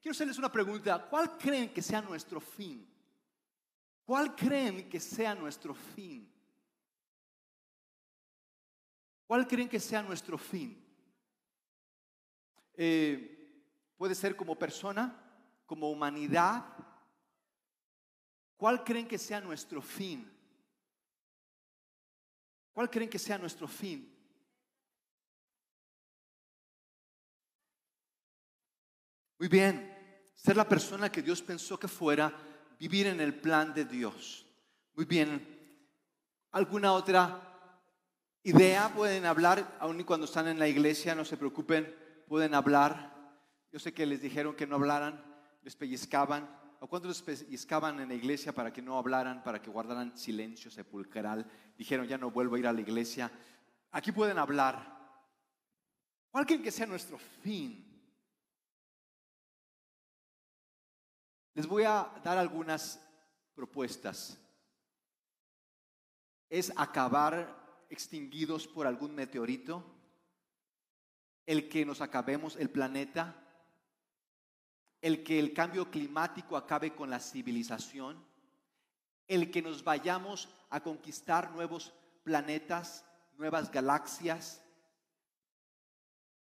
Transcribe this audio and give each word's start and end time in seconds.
quiero 0.00 0.12
hacerles 0.12 0.38
una 0.38 0.50
pregunta. 0.50 1.06
¿Cuál 1.08 1.36
creen 1.36 1.72
que 1.72 1.82
sea 1.82 2.00
nuestro 2.00 2.40
fin? 2.40 2.86
¿Cuál 4.04 4.34
creen 4.34 4.88
que 4.88 4.98
sea 4.98 5.34
nuestro 5.34 5.74
fin? 5.74 6.28
¿Cuál 9.26 9.46
creen 9.46 9.68
que 9.68 9.78
sea 9.78 10.02
nuestro 10.02 10.36
fin? 10.36 10.84
Eh, 12.74 13.62
puede 13.96 14.14
ser 14.14 14.34
como 14.34 14.58
persona, 14.58 15.16
como 15.66 15.90
humanidad. 15.90 16.64
¿Cuál 18.56 18.82
creen 18.82 19.06
que 19.06 19.18
sea 19.18 19.40
nuestro 19.40 19.80
fin? 19.80 20.28
¿Cuál 22.72 22.90
creen 22.90 23.10
que 23.10 23.18
sea 23.18 23.38
nuestro 23.38 23.68
fin? 23.68 24.16
Muy 29.38 29.48
bien, 29.48 29.89
ser 30.42 30.56
la 30.56 30.68
persona 30.68 31.12
que 31.12 31.22
Dios 31.22 31.42
pensó 31.42 31.78
que 31.78 31.88
fuera, 31.88 32.32
vivir 32.78 33.06
en 33.06 33.20
el 33.20 33.34
plan 33.34 33.74
de 33.74 33.84
Dios. 33.84 34.46
Muy 34.94 35.04
bien, 35.04 35.46
¿alguna 36.50 36.92
otra 36.92 37.42
idea 38.42 38.90
pueden 38.94 39.26
hablar? 39.26 39.76
Aun 39.80 40.00
y 40.00 40.04
cuando 40.04 40.24
están 40.24 40.48
en 40.48 40.58
la 40.58 40.66
iglesia, 40.66 41.14
no 41.14 41.26
se 41.26 41.36
preocupen, 41.36 41.94
pueden 42.26 42.54
hablar. 42.54 43.14
Yo 43.70 43.78
sé 43.78 43.92
que 43.92 44.06
les 44.06 44.22
dijeron 44.22 44.56
que 44.56 44.66
no 44.66 44.76
hablaran, 44.76 45.22
les 45.62 45.76
pellizcaban. 45.76 46.58
¿O 46.82 46.88
cuántos 46.88 47.10
les 47.10 47.22
pellizcaban 47.22 48.00
en 48.00 48.08
la 48.08 48.14
iglesia 48.14 48.54
para 48.54 48.72
que 48.72 48.80
no 48.80 48.96
hablaran, 48.96 49.42
para 49.44 49.60
que 49.60 49.70
guardaran 49.70 50.16
silencio 50.16 50.70
sepulcral? 50.70 51.46
Dijeron, 51.76 52.06
ya 52.06 52.16
no 52.16 52.30
vuelvo 52.30 52.56
a 52.56 52.58
ir 52.58 52.66
a 52.66 52.72
la 52.72 52.80
iglesia. 52.80 53.30
Aquí 53.90 54.10
pueden 54.10 54.38
hablar. 54.38 54.98
¿Cuál 56.30 56.46
creen 56.46 56.62
que 56.62 56.70
sea 56.70 56.86
nuestro 56.86 57.18
fin? 57.18 57.89
Les 61.54 61.66
voy 61.66 61.84
a 61.84 62.12
dar 62.22 62.38
algunas 62.38 63.00
propuestas. 63.54 64.38
Es 66.48 66.72
acabar 66.76 67.84
extinguidos 67.90 68.66
por 68.66 68.86
algún 68.86 69.14
meteorito, 69.14 69.84
el 71.46 71.68
que 71.68 71.84
nos 71.84 72.00
acabemos 72.00 72.56
el 72.56 72.70
planeta, 72.70 73.36
el 75.00 75.24
que 75.24 75.38
el 75.38 75.52
cambio 75.52 75.90
climático 75.90 76.56
acabe 76.56 76.94
con 76.94 77.10
la 77.10 77.18
civilización, 77.18 78.24
el 79.26 79.50
que 79.50 79.62
nos 79.62 79.82
vayamos 79.82 80.48
a 80.70 80.80
conquistar 80.80 81.50
nuevos 81.52 81.92
planetas, 82.22 83.04
nuevas 83.36 83.70
galaxias. 83.70 84.62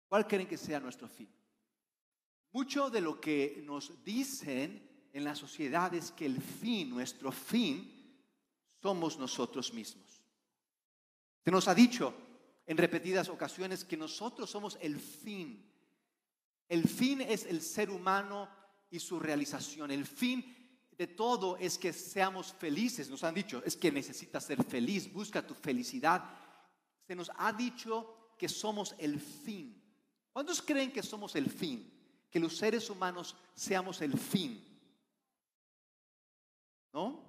¿Cuál 0.08 0.26
creen 0.26 0.48
que 0.48 0.56
sea 0.56 0.80
nuestro 0.80 1.08
fin? 1.08 1.28
Mucho 2.52 2.88
de 2.88 3.00
lo 3.00 3.20
que 3.20 3.62
nos 3.66 4.02
dicen 4.04 4.93
en 5.14 5.22
la 5.22 5.36
sociedad 5.36 5.94
es 5.94 6.10
que 6.10 6.26
el 6.26 6.42
fin, 6.42 6.90
nuestro 6.90 7.30
fin, 7.30 7.88
somos 8.82 9.16
nosotros 9.16 9.72
mismos. 9.72 10.04
Se 11.42 11.52
nos 11.52 11.68
ha 11.68 11.74
dicho 11.74 12.12
en 12.66 12.76
repetidas 12.76 13.28
ocasiones 13.28 13.84
que 13.84 13.96
nosotros 13.96 14.50
somos 14.50 14.76
el 14.80 14.98
fin. 14.98 15.64
El 16.68 16.88
fin 16.88 17.20
es 17.20 17.46
el 17.46 17.62
ser 17.62 17.90
humano 17.90 18.48
y 18.90 18.98
su 18.98 19.20
realización. 19.20 19.92
El 19.92 20.04
fin 20.04 20.44
de 20.98 21.06
todo 21.06 21.56
es 21.58 21.78
que 21.78 21.92
seamos 21.92 22.52
felices. 22.52 23.08
Nos 23.08 23.22
han 23.22 23.34
dicho, 23.34 23.62
es 23.64 23.76
que 23.76 23.92
necesitas 23.92 24.44
ser 24.44 24.64
feliz, 24.64 25.12
busca 25.12 25.46
tu 25.46 25.54
felicidad. 25.54 26.24
Se 27.06 27.14
nos 27.14 27.30
ha 27.36 27.52
dicho 27.52 28.32
que 28.36 28.48
somos 28.48 28.96
el 28.98 29.20
fin. 29.20 29.80
¿Cuántos 30.32 30.60
creen 30.60 30.90
que 30.90 31.04
somos 31.04 31.36
el 31.36 31.48
fin? 31.48 31.88
Que 32.28 32.40
los 32.40 32.56
seres 32.56 32.90
humanos 32.90 33.36
seamos 33.54 34.00
el 34.02 34.18
fin. 34.18 34.73
¿No? 36.94 37.20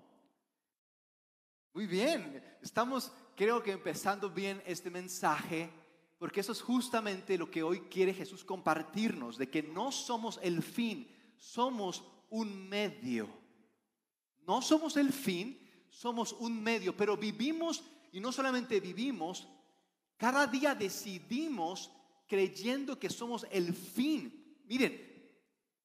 Muy 1.73 1.87
bien, 1.87 2.39
estamos 2.61 3.11
creo 3.35 3.63
que 3.63 3.71
empezando 3.71 4.29
bien 4.29 4.61
este 4.63 4.91
mensaje, 4.91 5.71
porque 6.19 6.41
eso 6.41 6.51
es 6.51 6.61
justamente 6.61 7.35
lo 7.35 7.49
que 7.49 7.63
hoy 7.63 7.79
quiere 7.89 8.13
Jesús 8.13 8.43
compartirnos, 8.43 9.39
de 9.39 9.49
que 9.49 9.63
no 9.63 9.91
somos 9.91 10.39
el 10.43 10.61
fin, 10.61 11.11
somos 11.35 12.03
un 12.29 12.69
medio. 12.69 13.27
No 14.45 14.61
somos 14.61 14.97
el 14.97 15.11
fin, 15.11 15.59
somos 15.89 16.33
un 16.33 16.61
medio, 16.61 16.95
pero 16.95 17.17
vivimos 17.17 17.83
y 18.11 18.19
no 18.19 18.31
solamente 18.31 18.79
vivimos, 18.79 19.47
cada 20.15 20.45
día 20.45 20.75
decidimos 20.75 21.91
creyendo 22.27 22.99
que 22.99 23.09
somos 23.09 23.47
el 23.49 23.73
fin. 23.73 24.61
Miren, 24.65 25.33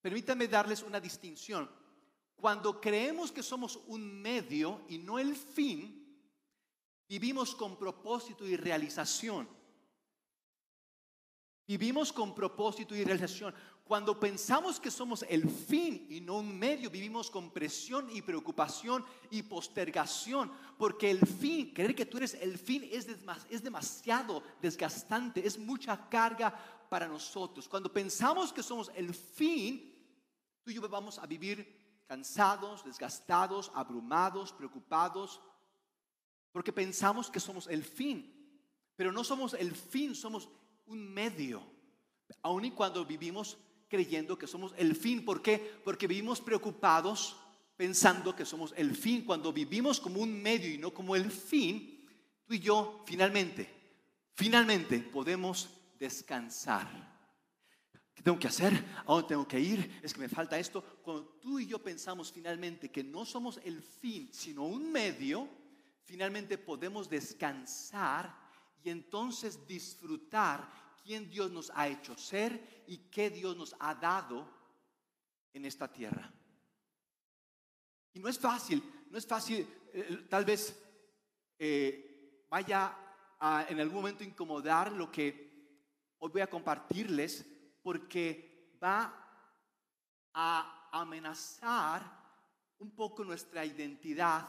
permítanme 0.02 0.48
darles 0.48 0.82
una 0.82 1.00
distinción. 1.00 1.79
Cuando 2.40 2.80
creemos 2.80 3.30
que 3.30 3.42
somos 3.42 3.78
un 3.86 4.22
medio 4.22 4.80
y 4.88 4.98
no 4.98 5.18
el 5.18 5.36
fin, 5.36 6.18
vivimos 7.06 7.54
con 7.54 7.76
propósito 7.76 8.46
y 8.46 8.56
realización. 8.56 9.46
Vivimos 11.66 12.12
con 12.12 12.34
propósito 12.34 12.96
y 12.96 13.04
realización. 13.04 13.54
Cuando 13.84 14.18
pensamos 14.18 14.80
que 14.80 14.90
somos 14.90 15.24
el 15.28 15.50
fin 15.50 16.06
y 16.08 16.20
no 16.20 16.38
un 16.38 16.58
medio, 16.58 16.90
vivimos 16.90 17.30
con 17.30 17.50
presión 17.50 18.08
y 18.10 18.22
preocupación 18.22 19.04
y 19.30 19.42
postergación, 19.42 20.50
porque 20.78 21.10
el 21.10 21.26
fin, 21.26 21.74
creer 21.74 21.94
que 21.94 22.06
tú 22.06 22.16
eres 22.16 22.34
el 22.34 22.56
fin 22.56 22.88
es, 22.90 23.62
demasiado 23.62 24.42
desgastante, 24.62 25.46
es 25.46 25.58
mucha 25.58 26.08
carga 26.08 26.54
para 26.88 27.06
nosotros. 27.06 27.68
Cuando 27.68 27.92
pensamos 27.92 28.52
que 28.52 28.62
somos 28.62 28.90
el 28.94 29.12
fin, 29.12 29.92
tú 30.62 30.70
y 30.70 30.74
yo 30.74 30.88
vamos 30.88 31.18
a 31.18 31.26
vivir 31.26 31.79
cansados, 32.10 32.84
desgastados, 32.84 33.70
abrumados, 33.72 34.52
preocupados, 34.52 35.40
porque 36.50 36.72
pensamos 36.72 37.30
que 37.30 37.38
somos 37.38 37.68
el 37.68 37.84
fin, 37.84 38.34
pero 38.96 39.12
no 39.12 39.22
somos 39.22 39.54
el 39.54 39.72
fin, 39.76 40.16
somos 40.16 40.48
un 40.86 41.08
medio, 41.14 41.62
aun 42.42 42.64
y 42.64 42.72
cuando 42.72 43.04
vivimos 43.04 43.58
creyendo 43.88 44.36
que 44.36 44.48
somos 44.48 44.74
el 44.76 44.96
fin. 44.96 45.24
¿Por 45.24 45.40
qué? 45.40 45.80
Porque 45.84 46.08
vivimos 46.08 46.40
preocupados 46.40 47.36
pensando 47.76 48.34
que 48.34 48.44
somos 48.44 48.74
el 48.76 48.96
fin. 48.96 49.24
Cuando 49.24 49.52
vivimos 49.52 50.00
como 50.00 50.20
un 50.20 50.42
medio 50.42 50.68
y 50.68 50.78
no 50.78 50.92
como 50.92 51.14
el 51.14 51.30
fin, 51.30 52.08
tú 52.44 52.54
y 52.54 52.58
yo 52.58 53.04
finalmente, 53.06 53.72
finalmente 54.34 54.98
podemos 54.98 55.70
descansar. 55.96 57.09
¿Qué 58.20 58.24
tengo 58.24 58.38
que 58.38 58.48
hacer? 58.48 58.74
¿A 58.98 59.04
dónde 59.14 59.28
tengo 59.28 59.48
que 59.48 59.58
ir? 59.58 59.98
Es 60.02 60.12
que 60.12 60.20
me 60.20 60.28
falta 60.28 60.58
esto. 60.58 60.82
Cuando 61.02 61.24
tú 61.40 61.58
y 61.58 61.66
yo 61.66 61.82
pensamos 61.82 62.30
finalmente 62.30 62.90
que 62.90 63.02
no 63.02 63.24
somos 63.24 63.58
el 63.64 63.80
fin, 63.80 64.28
sino 64.30 64.66
un 64.66 64.92
medio, 64.92 65.48
finalmente 66.04 66.58
podemos 66.58 67.08
descansar 67.08 68.38
y 68.84 68.90
entonces 68.90 69.66
disfrutar 69.66 70.70
quién 71.02 71.30
Dios 71.30 71.50
nos 71.50 71.72
ha 71.74 71.88
hecho 71.88 72.14
ser 72.14 72.84
y 72.86 72.98
qué 73.10 73.30
Dios 73.30 73.56
nos 73.56 73.74
ha 73.80 73.94
dado 73.94 74.46
en 75.54 75.64
esta 75.64 75.90
tierra. 75.90 76.30
Y 78.12 78.18
no 78.18 78.28
es 78.28 78.38
fácil, 78.38 78.82
no 79.08 79.16
es 79.16 79.26
fácil, 79.26 79.66
eh, 79.94 80.26
tal 80.28 80.44
vez 80.44 80.78
eh, 81.58 82.44
vaya 82.50 82.94
a 83.40 83.64
en 83.66 83.80
algún 83.80 83.96
momento 83.96 84.22
incomodar 84.24 84.92
lo 84.92 85.10
que 85.10 85.48
hoy 86.18 86.30
voy 86.30 86.42
a 86.42 86.50
compartirles, 86.50 87.46
porque 87.82 88.76
va 88.82 89.14
a 90.34 90.88
amenazar 90.92 92.20
un 92.78 92.94
poco 92.94 93.24
nuestra 93.24 93.64
identidad 93.64 94.48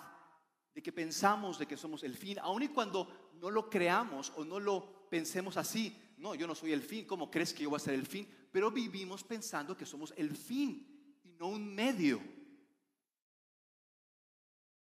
de 0.74 0.82
que 0.82 0.92
pensamos 0.92 1.60
de 1.60 1.68
que 1.68 1.78
somos 1.78 2.04
el 2.04 2.16
fin, 2.16 2.40
aun 2.40 2.64
y 2.64 2.70
cuando 2.70 3.32
no 3.34 3.52
lo 3.52 3.70
creamos 3.70 4.32
o 4.38 4.46
no 4.46 4.60
lo 4.60 5.10
pensemos 5.10 5.58
así, 5.58 6.14
no, 6.18 6.36
yo 6.36 6.48
no 6.48 6.56
soy 6.56 6.72
el 6.72 6.82
fin, 6.82 7.06
¿cómo 7.06 7.30
crees 7.30 7.54
que 7.54 7.64
yo 7.64 7.70
voy 7.70 7.78
a 7.78 7.80
ser 7.80 7.96
el 7.96 8.06
fin? 8.06 8.30
Pero 8.52 8.72
vivimos 8.72 9.24
pensando 9.24 9.76
que 9.76 9.86
somos 9.86 10.14
el 10.16 10.36
fin 10.36 11.20
y 11.24 11.32
no 11.34 11.48
un 11.48 11.74
medio. 11.74 12.22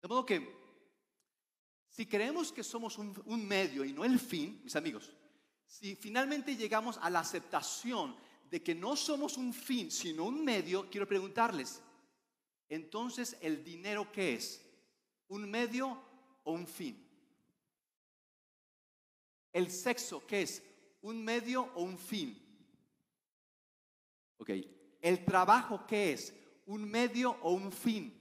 De 0.01 0.07
modo 0.07 0.25
que, 0.25 0.57
si 1.89 2.05
creemos 2.05 2.51
que 2.51 2.63
somos 2.63 2.97
un, 2.97 3.21
un 3.25 3.47
medio 3.47 3.85
y 3.85 3.93
no 3.93 4.03
el 4.03 4.19
fin, 4.19 4.61
mis 4.63 4.75
amigos, 4.75 5.13
si 5.65 5.95
finalmente 5.95 6.55
llegamos 6.55 6.97
a 6.97 7.09
la 7.09 7.19
aceptación 7.19 8.15
de 8.49 8.63
que 8.63 8.73
no 8.73 8.95
somos 8.95 9.37
un 9.37 9.53
fin, 9.53 9.91
sino 9.91 10.25
un 10.25 10.43
medio, 10.43 10.89
quiero 10.89 11.07
preguntarles, 11.07 11.81
entonces 12.67 13.37
el 13.41 13.63
dinero 13.63 14.11
qué 14.11 14.35
es? 14.35 14.65
¿Un 15.27 15.49
medio 15.49 16.01
o 16.43 16.51
un 16.51 16.67
fin? 16.67 17.05
¿El 19.51 19.71
sexo 19.71 20.25
qué 20.25 20.43
es? 20.43 20.63
¿Un 21.01 21.23
medio 21.23 21.63
o 21.75 21.83
un 21.83 21.97
fin? 21.97 22.37
Ok. 24.37 24.51
¿El 25.01 25.25
trabajo 25.25 25.85
qué 25.87 26.13
es? 26.13 26.33
¿Un 26.65 26.89
medio 26.89 27.37
o 27.41 27.51
un 27.51 27.71
fin? 27.71 28.15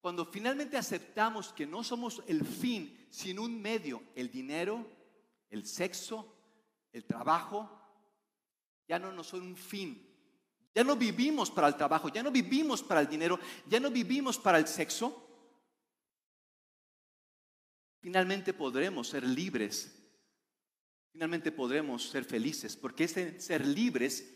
Cuando 0.00 0.24
finalmente 0.26 0.76
aceptamos 0.76 1.52
que 1.52 1.66
no 1.66 1.84
somos 1.84 2.22
el 2.26 2.44
fin, 2.44 3.06
sino 3.10 3.42
un 3.42 3.60
medio, 3.60 4.02
el 4.16 4.30
dinero, 4.30 4.84
el 5.50 5.64
sexo, 5.64 6.34
el 6.92 7.04
trabajo, 7.04 7.81
ya 8.88 8.98
no 8.98 9.12
nos 9.12 9.28
son 9.28 9.42
un 9.42 9.56
fin, 9.56 10.08
Ya 10.74 10.82
no 10.82 10.96
vivimos 10.96 11.50
para 11.50 11.68
el 11.68 11.76
trabajo, 11.76 12.08
ya 12.08 12.22
no 12.22 12.30
vivimos 12.30 12.82
para 12.82 13.00
el 13.00 13.08
dinero, 13.08 13.38
ya 13.68 13.78
no 13.78 13.90
vivimos 13.90 14.38
para 14.38 14.58
el 14.58 14.66
sexo. 14.66 15.28
Finalmente 18.00 18.54
podremos 18.54 19.08
ser 19.08 19.22
libres. 19.22 19.94
Finalmente 21.12 21.52
podremos 21.52 22.08
ser 22.08 22.24
felices, 22.24 22.74
porque 22.74 23.04
es 23.04 23.16
en 23.18 23.38
ser 23.38 23.66
libres 23.66 24.32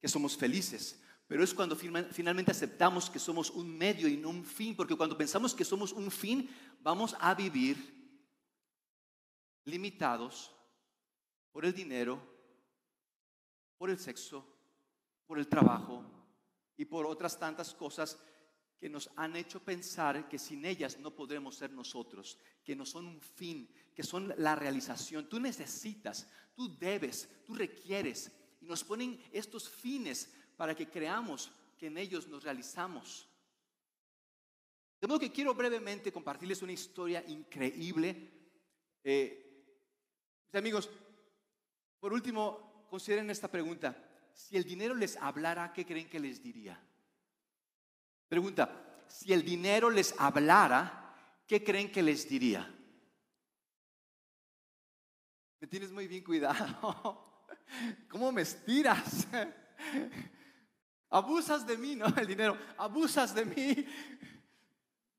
que 0.00 0.08
somos 0.08 0.36
felices. 0.36 1.00
Pero 1.28 1.44
es 1.44 1.54
cuando 1.54 1.76
finalmente 1.76 2.50
aceptamos 2.50 3.08
que 3.08 3.20
somos 3.20 3.50
un 3.50 3.76
medio 3.76 4.08
y 4.08 4.16
no 4.16 4.30
un 4.30 4.44
fin, 4.44 4.74
porque 4.74 4.96
cuando 4.96 5.16
pensamos 5.16 5.54
que 5.54 5.64
somos 5.64 5.92
un 5.92 6.10
fin, 6.10 6.50
vamos 6.80 7.14
a 7.20 7.34
vivir 7.34 7.76
limitados 9.64 10.52
por 11.52 11.64
el 11.64 11.72
dinero, 11.72 12.37
por 13.78 13.90
el 13.90 13.98
sexo, 13.98 14.44
por 15.26 15.38
el 15.38 15.48
trabajo 15.48 16.04
y 16.76 16.84
por 16.84 17.06
otras 17.06 17.38
tantas 17.38 17.72
cosas 17.72 18.18
que 18.78 18.88
nos 18.88 19.10
han 19.16 19.36
hecho 19.36 19.60
pensar 19.60 20.28
que 20.28 20.38
sin 20.38 20.64
ellas 20.64 20.98
no 20.98 21.14
podremos 21.14 21.56
ser 21.56 21.72
nosotros, 21.72 22.38
que 22.64 22.76
no 22.76 22.84
son 22.84 23.06
un 23.06 23.20
fin, 23.20 23.68
que 23.94 24.02
son 24.02 24.32
la 24.36 24.54
realización. 24.54 25.28
Tú 25.28 25.40
necesitas, 25.40 26.28
tú 26.54 26.76
debes, 26.78 27.28
tú 27.44 27.54
requieres. 27.54 28.30
Y 28.60 28.66
nos 28.66 28.84
ponen 28.84 29.20
estos 29.32 29.68
fines 29.68 30.32
para 30.56 30.74
que 30.74 30.88
creamos 30.88 31.50
que 31.76 31.86
en 31.86 31.98
ellos 31.98 32.28
nos 32.28 32.42
realizamos. 32.44 33.28
De 35.00 35.06
modo 35.06 35.20
que 35.20 35.32
quiero 35.32 35.54
brevemente 35.54 36.12
compartirles 36.12 36.62
una 36.62 36.72
historia 36.72 37.24
increíble. 37.26 38.50
Eh, 39.02 39.64
mis 40.46 40.54
amigos, 40.54 40.90
por 42.00 42.12
último, 42.12 42.67
consideren 42.88 43.30
esta 43.30 43.48
pregunta. 43.48 43.96
Si 44.32 44.56
el 44.56 44.64
dinero 44.64 44.94
les 44.94 45.16
hablara, 45.16 45.72
¿qué 45.72 45.84
creen 45.84 46.08
que 46.08 46.20
les 46.20 46.42
diría? 46.42 46.80
Pregunta, 48.28 49.04
si 49.08 49.32
el 49.32 49.44
dinero 49.44 49.90
les 49.90 50.14
hablara, 50.18 51.14
¿qué 51.46 51.64
creen 51.64 51.90
que 51.90 52.02
les 52.02 52.28
diría? 52.28 52.74
Me 55.60 55.66
tienes 55.66 55.90
muy 55.90 56.06
bien 56.06 56.22
cuidado. 56.22 57.44
¿Cómo 58.08 58.30
me 58.30 58.42
estiras? 58.42 59.26
Abusas 61.10 61.66
de 61.66 61.76
mí, 61.76 61.96
¿no? 61.96 62.06
El 62.16 62.26
dinero. 62.26 62.56
Abusas 62.76 63.34
de 63.34 63.44
mí. 63.44 63.86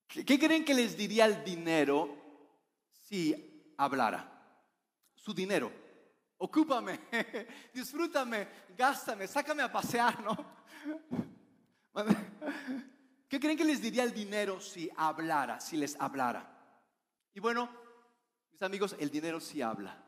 ¿Qué 0.08 0.40
creen 0.40 0.64
que 0.64 0.74
les 0.74 0.96
diría 0.98 1.26
el 1.26 1.44
dinero 1.44 2.16
si 2.92 3.74
hablara? 3.78 4.28
Su 5.16 5.34
dinero. 5.34 5.89
Ocúpame, 6.42 7.02
disfrútame, 7.74 8.48
gástame, 8.78 9.28
sácame 9.28 9.62
a 9.62 9.72
pasear, 9.72 10.24
¿no? 10.24 10.38
¿Qué 13.28 13.40
creen 13.40 13.58
que 13.58 13.66
les 13.66 13.82
diría 13.82 14.04
el 14.04 14.14
dinero 14.14 14.62
si 14.62 14.90
hablara, 14.96 15.60
si 15.60 15.76
les 15.76 16.00
hablara? 16.00 16.50
Y 17.34 17.42
bueno, 17.42 17.70
mis 18.54 18.62
amigos, 18.62 18.96
el 19.00 19.10
dinero 19.10 19.42
sí 19.42 19.62
habla. 19.62 20.02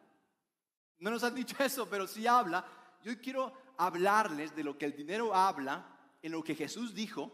No 1.00 1.12
nos 1.12 1.24
han 1.24 1.36
dicho 1.36 1.62
eso, 1.62 1.90
pero 1.90 2.08
sí 2.08 2.26
habla. 2.26 2.66
Yo 3.04 3.20
quiero 3.20 3.52
hablarles 3.78 4.56
de 4.56 4.64
lo 4.64 4.78
que 4.78 4.86
el 4.86 4.96
dinero 4.96 5.36
habla, 5.36 5.86
en 6.22 6.32
lo 6.32 6.44
que 6.44 6.56
Jesús 6.56 6.94
dijo. 6.94 7.30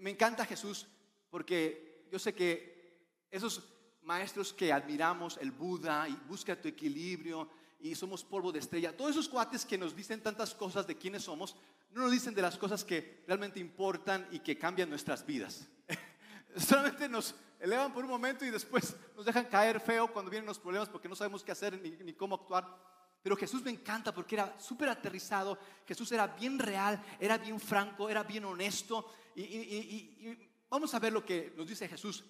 Me 0.00 0.10
encanta 0.10 0.44
Jesús 0.44 0.88
porque 1.30 2.08
yo 2.10 2.18
sé 2.18 2.34
que 2.34 3.24
esos 3.30 3.62
maestros 4.02 4.52
que 4.52 4.72
admiramos, 4.72 5.38
el 5.38 5.52
Buda, 5.52 6.08
y 6.08 6.14
busca 6.26 6.60
tu 6.60 6.66
equilibrio, 6.68 7.48
y 7.82 7.94
somos 7.94 8.24
polvo 8.24 8.52
de 8.52 8.58
estrella, 8.58 8.96
todos 8.96 9.12
esos 9.12 9.28
cuates 9.28 9.64
que 9.64 9.78
nos 9.78 9.96
dicen 9.96 10.22
tantas 10.22 10.54
cosas 10.54 10.86
de 10.86 10.96
quiénes 10.96 11.24
somos, 11.24 11.56
no 11.92 12.02
nos 12.02 12.12
dicen 12.12 12.34
de 12.34 12.42
las 12.42 12.56
cosas 12.56 12.84
que 12.84 13.24
realmente 13.26 13.58
importan 13.58 14.28
y 14.30 14.40
que 14.40 14.58
cambian 14.58 14.90
nuestras 14.90 15.24
vidas. 15.24 15.66
Solamente 16.56 17.08
nos 17.08 17.34
elevan 17.58 17.92
por 17.92 18.04
un 18.04 18.10
momento 18.10 18.44
y 18.44 18.50
después 18.50 18.96
nos 19.16 19.24
dejan 19.24 19.46
caer 19.46 19.80
feo 19.80 20.12
cuando 20.12 20.30
vienen 20.30 20.46
los 20.46 20.58
problemas 20.58 20.88
porque 20.88 21.08
no 21.08 21.14
sabemos 21.14 21.44
qué 21.44 21.52
hacer 21.52 21.80
ni, 21.80 22.12
cómo 22.14 22.34
actuar. 22.34 22.90
Pero 23.22 23.36
Jesús 23.36 23.62
me 23.62 23.70
encanta 23.70 24.14
porque 24.14 24.34
era 24.34 24.58
súper 24.58 24.88
aterrizado, 24.88 25.58
Jesús 25.86 26.10
era 26.12 26.26
bien 26.26 26.58
real, 26.58 27.02
era 27.18 27.36
bien 27.36 27.60
franco, 27.60 28.08
era 28.08 28.22
bien 28.22 28.44
honesto. 28.46 29.12
Y, 29.36 30.38
vamos 30.68 30.94
a 30.94 30.98
ver 30.98 31.12
lo 31.12 31.24
que 31.24 31.52
nos 31.56 31.68
dice 31.68 31.86
Jesús. 31.88 32.24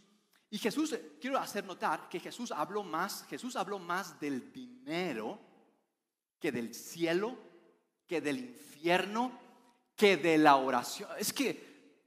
Y 0.50 0.58
Jesús, 0.58 0.98
quiero 1.20 1.38
hacer 1.38 1.64
notar 1.64 2.08
que 2.08 2.18
Jesús 2.18 2.50
habló 2.50 2.82
más, 2.82 3.24
Jesús 3.28 3.54
habló 3.54 3.78
más 3.78 4.18
del 4.18 4.52
dinero 4.52 5.38
que 6.40 6.50
del 6.50 6.74
cielo, 6.74 7.38
que 8.06 8.20
del 8.20 8.38
infierno, 8.38 9.38
que 9.94 10.16
de 10.16 10.38
la 10.38 10.56
oración. 10.56 11.08
Es 11.18 11.32
que, 11.32 12.02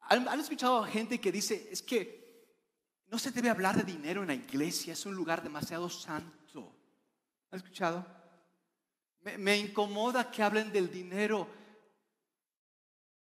¿han, 0.00 0.40
escuchado 0.40 0.82
gente 0.84 1.20
que 1.20 1.32
dice, 1.32 1.68
es 1.70 1.80
que 1.80 2.52
no 3.06 3.18
se 3.18 3.30
debe 3.30 3.48
hablar 3.48 3.76
de 3.76 3.84
dinero 3.84 4.22
en 4.22 4.28
la 4.28 4.34
iglesia, 4.34 4.92
es 4.92 5.06
un 5.06 5.14
lugar 5.14 5.42
demasiado 5.42 5.88
santo? 5.88 6.76
¿Han 7.50 7.56
escuchado? 7.56 8.04
Me, 9.20 9.56
incomoda 9.56 10.30
que 10.30 10.42
hablen 10.42 10.70
del 10.72 10.90
dinero. 10.90 11.48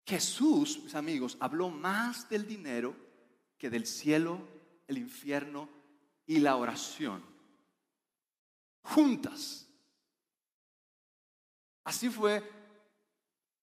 Jesús, 0.05 0.81
mis 0.83 0.95
amigos, 0.95 1.37
habló 1.39 1.69
más 1.69 2.29
del 2.29 2.47
dinero 2.47 2.97
que 3.59 3.71
del 3.71 3.87
cielo, 3.87 4.56
el 4.87 4.99
infierno 4.99 5.69
y 6.27 6.39
la 6.39 6.57
oración. 6.57 7.25
Juntas. 8.83 9.69
Así 11.85 12.09
fue 12.09 12.43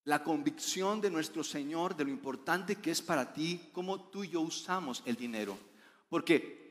la 0.05 0.23
convicción 0.23 0.99
de 0.99 1.09
nuestro 1.09 1.43
Señor 1.43 1.95
de 1.95 2.05
lo 2.05 2.09
importante 2.09 2.77
que 2.77 2.91
es 2.91 3.01
para 3.01 3.33
ti 3.33 3.69
cómo 3.71 4.09
tú 4.09 4.23
y 4.23 4.29
yo 4.29 4.41
usamos 4.41 5.01
el 5.05 5.15
dinero. 5.15 5.57
Porque 6.09 6.63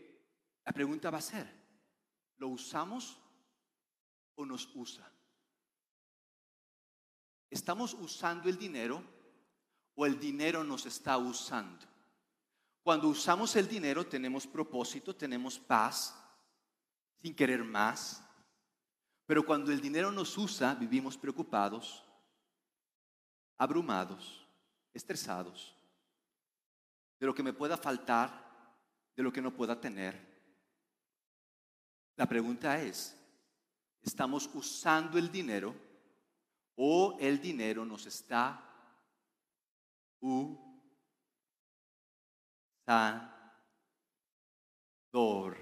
la 0.64 0.72
pregunta 0.72 1.10
va 1.10 1.18
a 1.18 1.22
ser, 1.22 1.48
¿lo 2.36 2.48
usamos 2.48 3.18
o 4.34 4.44
nos 4.44 4.68
usa? 4.74 5.10
¿Estamos 7.50 7.94
usando 7.94 8.48
el 8.48 8.56
dinero 8.56 9.02
o 9.94 10.06
el 10.06 10.18
dinero 10.18 10.64
nos 10.64 10.86
está 10.86 11.18
usando? 11.18 11.91
Cuando 12.82 13.08
usamos 13.08 13.54
el 13.56 13.68
dinero 13.68 14.06
tenemos 14.06 14.46
propósito, 14.46 15.14
tenemos 15.14 15.58
paz, 15.58 16.14
sin 17.20 17.34
querer 17.34 17.62
más. 17.62 18.22
Pero 19.26 19.44
cuando 19.46 19.70
el 19.70 19.80
dinero 19.80 20.10
nos 20.10 20.36
usa, 20.36 20.74
vivimos 20.74 21.16
preocupados, 21.16 22.04
abrumados, 23.56 24.46
estresados, 24.92 25.76
de 27.20 27.26
lo 27.26 27.34
que 27.34 27.42
me 27.42 27.52
pueda 27.52 27.76
faltar, 27.76 28.30
de 29.14 29.22
lo 29.22 29.32
que 29.32 29.40
no 29.40 29.54
pueda 29.54 29.80
tener. 29.80 30.32
La 32.16 32.26
pregunta 32.26 32.80
es, 32.80 33.16
¿estamos 34.02 34.50
usando 34.52 35.18
el 35.18 35.30
dinero? 35.30 35.74
o 36.76 37.16
el 37.20 37.40
dinero 37.40 37.84
nos 37.84 38.06
está 38.06 38.68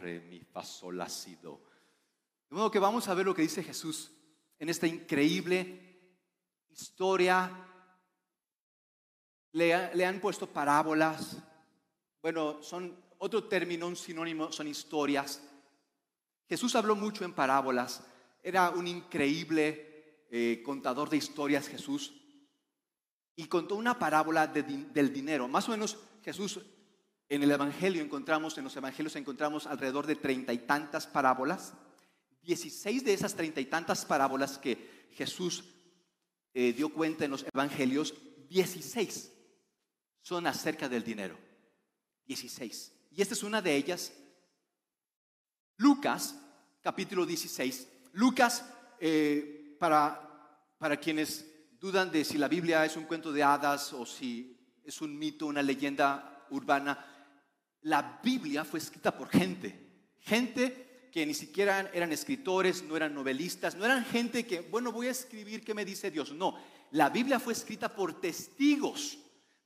re, 0.01 0.21
mi, 0.21 0.41
fa, 0.45 0.63
sol. 0.63 0.99
De 0.99 2.57
modo 2.57 2.71
que 2.71 2.79
vamos 2.79 3.09
a 3.09 3.15
ver 3.15 3.27
lo 3.27 3.35
que 3.35 3.43
dice 3.43 3.63
Jesús 3.63 4.13
en 4.59 4.69
esta 4.69 4.87
increíble 4.87 6.17
historia. 6.69 7.67
Le, 9.53 9.95
le 9.95 10.07
han 10.07 10.21
puesto 10.21 10.47
parábolas. 10.47 11.37
Bueno, 12.23 12.63
son 12.63 12.97
otro 13.19 13.45
término, 13.45 13.87
un 13.87 13.97
sinónimo, 13.97 14.53
son 14.53 14.69
historias. 14.69 15.43
Jesús 16.49 16.75
habló 16.75 16.97
mucho 16.97 17.25
en 17.25 17.33
parábolas. 17.33 18.05
Era 18.43 18.71
un 18.71 18.87
increíble 18.87 20.27
eh, 20.31 20.63
contador 20.65 21.11
de 21.11 21.17
historias 21.17 21.69
Jesús 21.69 22.15
y 23.37 23.47
contó 23.47 23.77
una 23.77 23.99
parábola 23.99 24.47
del 24.47 25.13
dinero. 25.13 25.49
Más 25.49 25.69
o 25.69 25.73
menos 25.73 25.99
Jesús 26.23 26.61
en 27.31 27.45
el 27.45 27.51
Evangelio 27.53 28.03
encontramos, 28.03 28.59
en 28.59 28.65
los 28.65 28.77
Evangelios 28.77 29.15
encontramos 29.15 29.69
alrededor 29.69 30.05
de 30.05 30.17
treinta 30.17 30.53
y 30.53 30.59
tantas 30.59 31.07
parábolas. 31.07 31.73
Dieciséis 32.43 33.05
de 33.05 33.15
esas 33.15 33.37
treinta 33.37 33.61
y 33.61 33.67
tantas 33.67 34.05
parábolas 34.05 34.59
que 34.59 35.07
Jesús 35.13 35.65
eh, 36.53 36.73
dio 36.73 36.93
cuenta 36.93 37.25
en 37.25 37.31
los 37.31 37.47
Evangelios, 37.55 38.15
dieciséis 38.49 39.33
son 40.21 40.49
acerca 40.49 40.89
del 40.89 41.05
dinero. 41.05 41.39
Dieciséis. 42.27 42.93
Y 43.13 43.23
esta 43.23 43.35
es 43.35 43.45
una 43.45 43.63
de 43.63 43.77
ellas. 43.77 44.13
Lucas, 45.77 46.35
capítulo 46.83 47.25
16. 47.25 47.87
Lucas 48.15 48.65
eh, 48.99 49.77
para, 49.79 50.67
para 50.79 50.97
quienes 50.97 51.47
dudan 51.79 52.11
de 52.11 52.25
si 52.25 52.39
la 52.39 52.49
Biblia 52.49 52.85
es 52.85 52.97
un 52.97 53.05
cuento 53.05 53.31
de 53.31 53.45
hadas 53.45 53.93
o 53.93 54.05
si 54.05 54.59
es 54.85 55.01
un 55.01 55.17
mito, 55.17 55.47
una 55.47 55.63
leyenda 55.63 56.47
urbana, 56.51 57.07
la 57.83 58.21
Biblia 58.23 58.65
fue 58.65 58.79
escrita 58.79 59.17
por 59.17 59.29
gente, 59.29 59.79
gente 60.21 61.09
que 61.13 61.27
ni 61.27 61.35
siquiera 61.35 61.91
eran 61.93 62.13
escritores, 62.13 62.85
no 62.85 62.97
eran 62.97 63.15
novelistas, 63.15 63.75
no 63.75 63.85
eran 63.85 64.05
gente 64.05 64.47
que, 64.47 64.61
bueno, 64.61 64.93
voy 64.93 65.09
a 65.09 65.13
escribir 65.13 65.65
qué 65.65 65.75
me 65.75 65.85
dice 65.85 66.11
Dios, 66.11 66.33
no, 66.33 66.57
la 66.93 67.11
Biblia 67.11 67.41
fue 67.41 67.53
escrita 67.53 67.95
por 67.95 68.21
testigos 68.21 69.19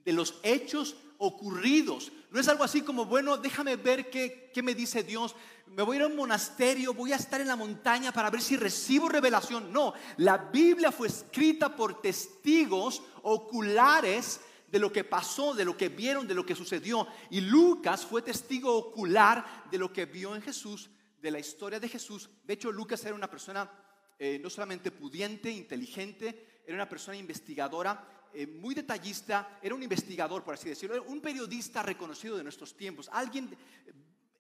de 0.05 0.13
los 0.13 0.39
hechos 0.43 0.97
ocurridos. 1.19 2.13
No 2.31 2.41
es 2.41 2.49
algo 2.49 2.65
así 2.65 2.83
como, 2.83 3.07
bueno, 3.07 3.37
déjame 3.37 3.77
ver 3.77 4.11
qué, 4.11 4.51
qué, 4.53 4.63
me 4.63 4.75
dice 4.75 5.03
Dios. 5.03 5.35
Me 5.67 5.83
voy 5.83 5.97
a 5.97 6.01
ir 6.01 6.03
a 6.05 6.09
un 6.09 6.17
monasterio, 6.17 6.93
voy 6.93 7.13
a 7.13 7.17
estar 7.17 7.41
en 7.41 7.49
la 7.49 7.57
montaña 7.57 8.13
para 8.13 8.31
ver 8.31 8.43
si 8.43 8.57
recibo 8.57 9.09
revelación. 9.09 9.73
No, 9.73 9.95
la 10.19 10.37
Biblia 10.37 10.93
fue 10.93 11.09
escrita 11.09 11.75
por 11.75 12.03
testigos 12.03 13.03
oculares 13.23 14.41
de 14.75 14.81
lo 14.81 14.91
que 14.91 15.05
pasó, 15.05 15.55
de 15.55 15.65
lo 15.65 15.77
que 15.77 15.89
vieron, 15.89 16.27
de 16.27 16.35
lo 16.35 16.45
que 16.45 16.57
sucedió. 16.57 17.07
Y 17.31 17.41
Lucas 17.41 18.05
fue 18.05 18.23
testigo 18.23 18.77
ocular 18.77 19.71
de 19.71 19.79
lo 19.79 19.93
que 19.93 20.05
vio 20.05 20.35
en 20.35 20.43
Jesús, 20.43 20.91
de 21.23 21.31
la 21.31 21.39
historia 21.39 21.79
de 21.79 21.89
Jesús. 21.89 22.29
De 22.43 22.55
hecho, 22.55 22.73
Lucas 22.73 23.05
era 23.05 23.15
una 23.15 23.31
persona 23.31 23.71
eh, 24.19 24.41
no 24.43 24.51
solamente 24.51 24.91
pudiente, 24.91 25.49
inteligente, 25.49 26.63
era 26.67 26.75
una 26.75 26.89
persona 26.89 27.17
investigadora, 27.17 28.27
eh, 28.33 28.49
muy 28.49 28.75
detallista, 28.75 29.61
era 29.63 29.77
un 29.77 29.83
investigador, 29.85 30.43
por 30.43 30.55
así 30.55 30.69
decirlo, 30.69 31.05
un 31.05 31.21
periodista 31.21 31.81
reconocido 31.81 32.37
de 32.37 32.43
nuestros 32.43 32.77
tiempos, 32.77 33.09
alguien, 33.13 33.57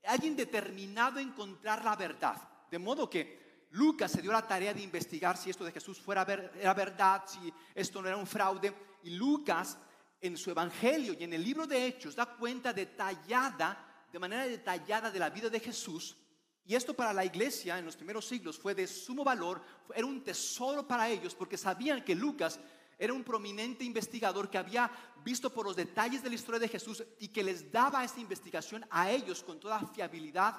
alguien 0.05 0.35
determinado 0.35 1.21
a 1.21 1.23
encontrar 1.23 1.85
la 1.85 1.95
verdad. 1.95 2.43
De 2.69 2.81
modo 2.81 3.09
que 3.09 3.69
Lucas 3.71 4.11
se 4.11 4.21
dio 4.21 4.33
la 4.33 4.45
tarea 4.45 4.75
de 4.75 4.83
investigar 4.83 5.37
si 5.37 5.51
esto 5.51 5.65
de 5.65 5.71
Jesús 5.71 6.01
fuera 6.01 6.27
era 6.59 6.75
verdad, 6.75 7.23
si 7.25 7.55
esto 7.73 8.03
no 8.03 8.09
era 8.09 8.17
un 8.17 8.27
fraude. 8.27 8.75
Y 9.05 9.11
Lucas 9.11 9.79
en 10.27 10.39
su 10.39 10.51
Evangelio 10.51 11.15
y 11.19 11.25
en 11.25 11.35
el 11.35 11.45
libro 11.45 11.67
de 11.67 11.87
Hechos 11.87 12.17
da 12.17 12.25
cuenta 12.25 12.73
detallada, 12.73 14.07
de 14.11 14.19
manera 14.19 14.47
detallada 14.47 15.11
de 15.11 15.19
la 15.19 15.29
vida 15.29 15.51
de 15.51 15.61
Jesús. 15.61 16.17
Y 16.65 16.75
esto 16.75 16.95
para 16.95 17.13
la 17.13 17.27
iglesia 17.27 17.79
en 17.79 17.85
los 17.85 17.95
primeros 17.95 18.27
siglos 18.27 18.59
fue 18.59 18.75
de 18.75 18.87
sumo 18.87 19.23
valor, 19.23 19.63
era 19.95 20.07
un 20.07 20.25
tesoro 20.25 20.89
para 20.89 21.11
ellos 21.11 21.35
porque 21.35 21.59
sabían 21.59 22.03
que 22.03 22.15
Lucas 22.15 22.59
era 22.99 23.13
un 23.13 23.23
prominente 23.23 23.85
investigador 23.85 24.49
que 24.49 24.57
había 24.57 24.91
visto 25.23 25.53
por 25.53 25.67
los 25.67 25.77
detalles 25.77 26.23
de 26.23 26.31
la 26.31 26.37
historia 26.37 26.61
de 26.61 26.69
Jesús 26.69 27.05
y 27.19 27.29
que 27.29 27.45
les 27.45 27.71
daba 27.71 28.03
esta 28.03 28.21
investigación 28.21 28.87
a 28.89 29.11
ellos 29.11 29.43
con 29.43 29.61
toda 29.61 29.87
fiabilidad 29.89 30.57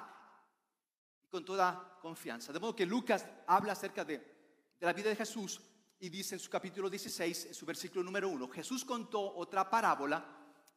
y 1.24 1.26
con 1.26 1.44
toda 1.44 1.98
confianza. 2.00 2.52
De 2.52 2.60
modo 2.60 2.76
que 2.76 2.86
Lucas 2.86 3.26
habla 3.48 3.72
acerca 3.72 4.04
de, 4.04 4.18
de 4.18 4.86
la 4.86 4.92
vida 4.92 5.08
de 5.08 5.16
Jesús 5.16 5.60
y 6.00 6.08
dice 6.08 6.34
en 6.34 6.40
su 6.40 6.50
capítulo 6.50 6.90
16, 6.90 7.46
en 7.46 7.54
su 7.54 7.64
versículo 7.64 8.04
número 8.04 8.28
1, 8.28 8.48
Jesús 8.48 8.84
contó 8.84 9.34
otra 9.36 9.68
parábola 9.68 10.24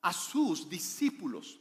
a 0.02 0.14
sus 0.14 0.70
discípulos. 0.70 1.60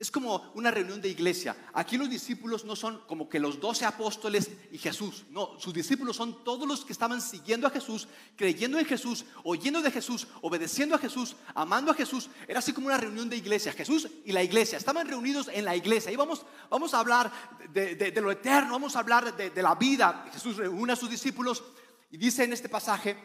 Es 0.00 0.12
como 0.12 0.52
una 0.54 0.70
reunión 0.70 1.00
de 1.00 1.08
iglesia. 1.08 1.56
Aquí 1.72 1.96
los 1.98 2.08
discípulos 2.08 2.64
no 2.64 2.76
son 2.76 3.00
como 3.08 3.28
que 3.28 3.40
los 3.40 3.58
doce 3.58 3.84
apóstoles 3.84 4.48
y 4.70 4.78
Jesús. 4.78 5.24
No, 5.30 5.58
sus 5.58 5.74
discípulos 5.74 6.14
son 6.14 6.44
todos 6.44 6.68
los 6.68 6.84
que 6.84 6.92
estaban 6.92 7.20
siguiendo 7.20 7.66
a 7.66 7.70
Jesús, 7.70 8.06
creyendo 8.36 8.78
en 8.78 8.86
Jesús, 8.86 9.24
oyendo 9.42 9.82
de 9.82 9.90
Jesús, 9.90 10.28
obedeciendo 10.40 10.94
a 10.94 10.98
Jesús, 10.98 11.34
amando 11.52 11.90
a 11.90 11.94
Jesús. 11.94 12.30
Era 12.46 12.60
así 12.60 12.72
como 12.72 12.86
una 12.86 12.96
reunión 12.96 13.28
de 13.28 13.38
iglesia. 13.38 13.72
Jesús 13.72 14.08
y 14.24 14.30
la 14.30 14.44
iglesia 14.44 14.78
estaban 14.78 15.08
reunidos 15.08 15.48
en 15.52 15.64
la 15.64 15.74
iglesia. 15.74 16.12
Y 16.12 16.16
vamos, 16.16 16.46
vamos 16.70 16.94
a 16.94 17.00
hablar 17.00 17.32
de, 17.72 18.12
lo 18.20 18.30
eterno, 18.30 18.74
vamos 18.74 18.94
a 18.94 19.00
hablar 19.00 19.36
de, 19.36 19.50
de 19.50 19.62
la 19.62 19.74
vida. 19.74 20.28
Jesús 20.32 20.58
reúne 20.58 20.92
a 20.92 20.96
sus 20.96 21.10
discípulos 21.10 21.64
y 22.10 22.16
dice 22.16 22.44
en 22.44 22.52
este 22.52 22.68
pasaje 22.68 23.16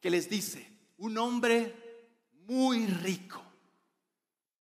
que 0.00 0.10
les 0.10 0.28
dice, 0.28 0.70
un 0.98 1.16
hombre 1.18 1.74
muy 2.46 2.86
rico. 2.86 3.42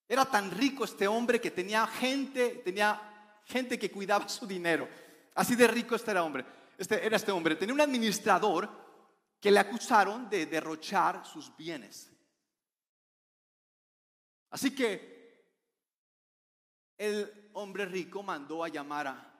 Era 0.08 0.25
tan 0.25 0.51
rico 0.51 0.84
este 0.84 1.08
hombre 1.08 1.40
que 1.40 1.51
tenía 1.51 1.88
gente, 1.88 2.62
tenía 2.66 3.40
gente 3.46 3.80
que 3.80 3.90
cuidaba 3.90 4.28
su 4.28 4.46
dinero. 4.46 4.88
Así 5.36 5.56
de 5.56 5.68
rico 5.68 5.96
este 5.96 6.12
era 6.12 6.24
hombre. 6.24 6.46
Este 6.78 7.06
era 7.06 7.16
este 7.16 7.32
hombre. 7.32 7.56
Tenía 7.56 7.74
un 7.74 7.82
administrador 7.82 8.70
que 9.40 9.51
le 9.51 9.60
acusaron 9.60 10.30
de 10.30 10.46
derrochar 10.46 11.25
sus 11.25 11.56
bienes. 11.56 12.12
Así 14.50 14.75
que 14.75 15.48
el 16.98 17.50
hombre 17.54 17.86
rico 17.86 18.22
mandó 18.22 18.63
a 18.63 18.68
llamar 18.68 19.08
a, 19.08 19.31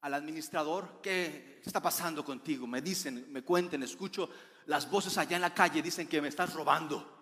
al 0.00 0.14
administrador, 0.14 1.00
¿qué 1.02 1.60
está 1.64 1.80
pasando 1.80 2.24
contigo? 2.24 2.66
Me 2.66 2.80
dicen, 2.80 3.32
me 3.32 3.42
cuenten, 3.42 3.82
escucho 3.82 4.30
las 4.66 4.90
voces 4.90 5.16
allá 5.18 5.36
en 5.36 5.42
la 5.42 5.54
calle, 5.54 5.82
dicen 5.82 6.08
que 6.08 6.20
me 6.20 6.28
estás 6.28 6.52
robando. 6.54 7.14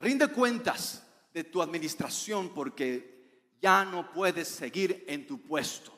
Rinde 0.00 0.28
cuentas 0.28 1.06
de 1.32 1.44
tu 1.44 1.62
administración 1.62 2.52
porque 2.54 3.54
ya 3.60 3.84
no 3.84 4.10
puedes 4.10 4.48
seguir 4.48 5.04
en 5.06 5.26
tu 5.26 5.40
puesto. 5.42 5.96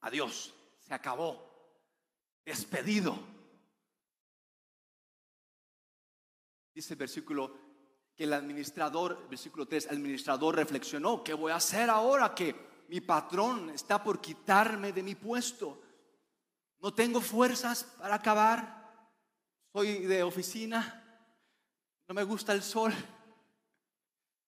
Adiós, 0.00 0.54
se 0.78 0.94
acabó. 0.94 1.44
Despedido. 2.44 3.18
Dice 6.74 6.94
el 6.94 6.98
versículo 6.98 7.56
que 8.14 8.24
el 8.24 8.32
administrador, 8.32 9.28
versículo 9.28 9.66
3, 9.66 9.86
el 9.86 9.96
administrador 9.96 10.56
reflexionó, 10.56 11.24
¿qué 11.24 11.34
voy 11.34 11.52
a 11.52 11.56
hacer 11.56 11.90
ahora 11.90 12.34
que 12.34 12.54
mi 12.88 13.00
patrón 13.00 13.70
está 13.70 14.02
por 14.02 14.20
quitarme 14.20 14.92
de 14.92 15.02
mi 15.02 15.14
puesto. 15.14 15.82
No 16.80 16.92
tengo 16.94 17.20
fuerzas 17.20 17.84
para 17.98 18.14
acabar. 18.14 19.10
Soy 19.72 20.06
de 20.06 20.22
oficina. 20.22 21.02
No 22.08 22.14
me 22.14 22.22
gusta 22.22 22.52
el 22.52 22.62
sol. 22.62 22.92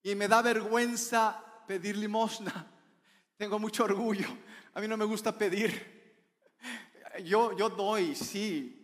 Y 0.02 0.14
me 0.14 0.28
da 0.28 0.42
vergüenza 0.42 1.44
pedir 1.66 1.96
limosna. 1.96 2.66
Tengo 3.36 3.58
mucho 3.58 3.84
orgullo. 3.84 4.28
A 4.74 4.80
mí 4.80 4.88
no 4.88 4.96
me 4.96 5.04
gusta 5.04 5.36
pedir. 5.36 5.98
Yo, 7.24 7.56
yo 7.56 7.68
doy, 7.68 8.14
sí. 8.14 8.74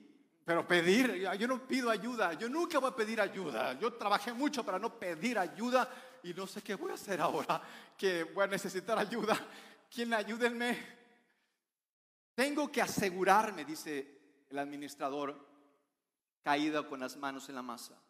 Pero 0.45 0.67
pedir, 0.67 1.29
yo 1.39 1.49
no 1.49 1.67
pido 1.67 1.91
ayuda. 1.91 2.35
Yo 2.35 2.49
nunca 2.49 2.79
voy 2.79 2.91
a 2.91 2.97
pedir 2.97 3.21
ayuda. 3.21 3.79
Yo 3.79 3.95
trabajé 3.95 4.33
mucho 4.33 4.65
para 4.65 4.79
no 4.79 4.99
pedir 4.99 5.39
ayuda 5.39 5.89
y 6.25 6.33
no 6.33 6.47
sé 6.47 6.63
qué 6.63 6.75
voy 6.75 6.91
a 6.91 6.95
hacer 6.95 7.21
ahora, 7.21 7.63
que 7.99 8.25
voy 8.25 8.45
a 8.45 8.47
necesitar 8.47 8.99
ayuda. 8.99 9.39
¿Quién 9.95 10.15
ayúdenme? 10.15 10.77
Tengo 12.35 12.73
que 12.73 12.81
asegurarme, 12.81 13.65
dice 13.65 14.47
el 14.49 14.59
administrador, 14.59 15.39
caído 16.43 16.89
con 16.89 17.01
las 17.01 17.17
manos 17.19 17.49
en 17.51 17.57
la 17.57 17.63
masa. 17.63 18.01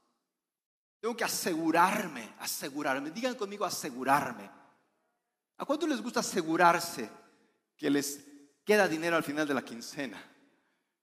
Tengo 1.00 1.16
que 1.16 1.24
asegurarme, 1.24 2.34
asegurarme. 2.38 3.10
Digan 3.10 3.34
conmigo 3.34 3.64
asegurarme. 3.64 4.48
¿A 5.58 5.64
cuánto 5.64 5.86
les 5.86 6.00
gusta 6.00 6.20
asegurarse 6.20 7.10
que 7.76 7.90
les 7.90 8.24
queda 8.64 8.86
dinero 8.86 9.16
al 9.16 9.24
final 9.24 9.46
de 9.46 9.54
la 9.54 9.64
quincena? 9.64 10.22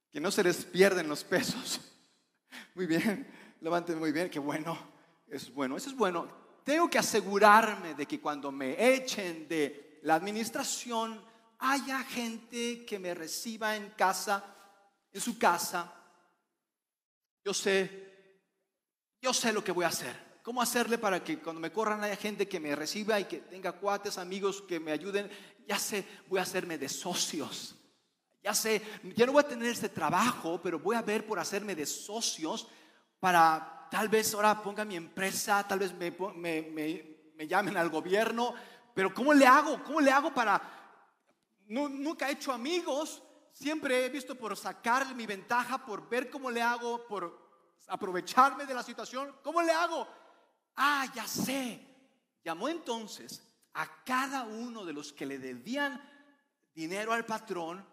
Que 0.09 0.21
no 0.21 0.31
se 0.31 0.43
les 0.43 0.63
pierden 0.63 1.09
los 1.09 1.25
pesos. 1.25 1.81
Muy 2.73 2.85
bien, 2.85 3.27
levanten 3.59 3.99
muy 3.99 4.11
bien, 4.13 4.29
qué 4.29 4.39
bueno, 4.39 4.77
es 5.27 5.53
bueno, 5.53 5.77
eso 5.77 5.89
es 5.89 5.95
bueno 5.95 6.40
tengo 6.63 6.89
que 6.89 6.99
asegurarme 6.99 7.93
de 7.93 8.05
que 8.05 8.19
cuando 8.19 8.51
me 8.51 8.95
echen 8.95 9.47
de 9.47 9.99
la 10.03 10.15
administración 10.15 11.21
haya 11.59 12.03
gente 12.03 12.85
que 12.85 12.99
me 12.99 13.13
reciba 13.13 13.75
en 13.75 13.91
casa, 13.91 14.43
en 15.11 15.21
su 15.21 15.37
casa. 15.37 15.93
Yo 17.43 17.53
sé, 17.53 18.11
yo 19.21 19.33
sé 19.33 19.53
lo 19.53 19.63
que 19.63 19.71
voy 19.71 19.85
a 19.85 19.89
hacer. 19.89 20.31
¿Cómo 20.43 20.61
hacerle 20.61 20.97
para 20.97 21.23
que 21.23 21.39
cuando 21.39 21.61
me 21.61 21.71
corran 21.71 22.03
haya 22.03 22.15
gente 22.15 22.47
que 22.47 22.59
me 22.59 22.75
reciba 22.75 23.19
y 23.19 23.25
que 23.25 23.37
tenga 23.37 23.73
cuates, 23.73 24.17
amigos 24.17 24.63
que 24.63 24.79
me 24.79 24.91
ayuden? 24.91 25.29
Ya 25.67 25.77
sé, 25.77 26.05
voy 26.27 26.39
a 26.39 26.43
hacerme 26.43 26.77
de 26.77 26.89
socios. 26.89 27.75
Ya 28.43 28.55
sé, 28.55 28.81
ya 29.15 29.27
no 29.27 29.33
voy 29.33 29.43
a 29.43 29.47
tener 29.47 29.67
este 29.67 29.89
trabajo, 29.89 30.59
pero 30.63 30.79
voy 30.79 30.95
a 30.95 31.03
ver 31.03 31.27
por 31.27 31.37
hacerme 31.37 31.75
de 31.75 31.85
socios 31.85 32.67
para 33.19 33.80
tal 33.91 34.07
vez 34.07 34.33
ahora 34.33 34.63
ponga 34.63 34.86
mi 34.86 34.95
empresa, 34.95 35.67
tal 35.67 35.79
vez 35.79 35.93
me, 35.93 36.12
me, 36.38 37.48
llamen 37.48 37.75
al 37.75 37.89
gobierno, 37.89 38.53
pero 38.93 39.13
¿cómo 39.13 39.33
le 39.33 39.45
hago? 39.45 39.83
¿Cómo 39.83 40.00
le 40.00 40.10
hago 40.10 40.33
para... 40.33 40.62
nunca 41.67 42.29
he 42.29 42.31
hecho 42.31 42.53
amigos, 42.53 43.21
siempre 43.51 44.05
he 44.05 44.10
visto 44.10 44.36
por 44.36 44.55
sacar 44.55 45.13
mi 45.13 45.25
ventaja, 45.25 45.86
por 45.86 46.07
ver 46.07 46.29
cómo 46.29 46.50
le 46.50 46.62
hago, 46.62 47.05
por 47.05 47.38
aprovecharme 47.89 48.65
de 48.65 48.74
la 48.74 48.81
situación. 48.81 49.36
¿Cómo 49.43 49.62
le 49.62 49.74
hago? 49.74 50.07
Ah, 50.77 51.12
ya 51.13 51.27
sé. 51.27 51.86
Llamó 52.45 52.69
entonces 52.69 53.45
a 53.74 54.03
cada 54.05 54.43
uno 54.43 54.86
de 54.86 54.93
los 54.93 55.12
que 55.12 55.25
le 55.25 55.38
debían 55.38 56.01
dinero 56.74 57.12
al 57.12 57.25
patrón 57.25 57.86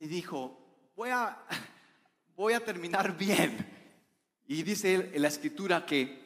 y 0.00 0.08
dijo, 0.08 0.90
voy 0.96 1.10
a, 1.10 1.46
voy 2.34 2.54
a 2.54 2.64
terminar 2.64 3.16
bien. 3.16 3.73
Y 4.46 4.62
dice 4.62 5.10
en 5.12 5.22
la 5.22 5.28
escritura 5.28 5.86
que 5.86 6.24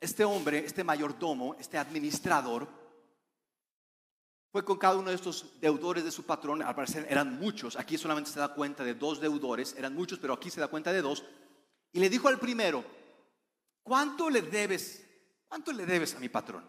este 0.00 0.24
hombre, 0.24 0.64
este 0.64 0.82
mayordomo, 0.82 1.56
este 1.58 1.76
administrador, 1.76 2.68
fue 4.50 4.64
con 4.64 4.78
cada 4.78 4.96
uno 4.96 5.10
de 5.10 5.16
estos 5.16 5.60
deudores 5.60 6.02
de 6.02 6.10
su 6.10 6.24
patrón, 6.24 6.62
al 6.62 6.74
parecer 6.74 7.06
eran 7.08 7.38
muchos, 7.38 7.76
aquí 7.76 7.96
solamente 7.96 8.30
se 8.30 8.40
da 8.40 8.52
cuenta 8.54 8.82
de 8.82 8.94
dos 8.94 9.20
deudores, 9.20 9.74
eran 9.78 9.94
muchos, 9.94 10.18
pero 10.18 10.32
aquí 10.32 10.50
se 10.50 10.60
da 10.60 10.68
cuenta 10.68 10.92
de 10.92 11.02
dos, 11.02 11.24
y 11.92 12.00
le 12.00 12.08
dijo 12.08 12.28
al 12.28 12.40
primero, 12.40 12.84
¿cuánto 13.82 14.28
le 14.28 14.42
debes? 14.42 15.06
¿Cuánto 15.46 15.72
le 15.72 15.86
debes 15.86 16.14
a 16.14 16.20
mi 16.20 16.28
patrón? 16.28 16.68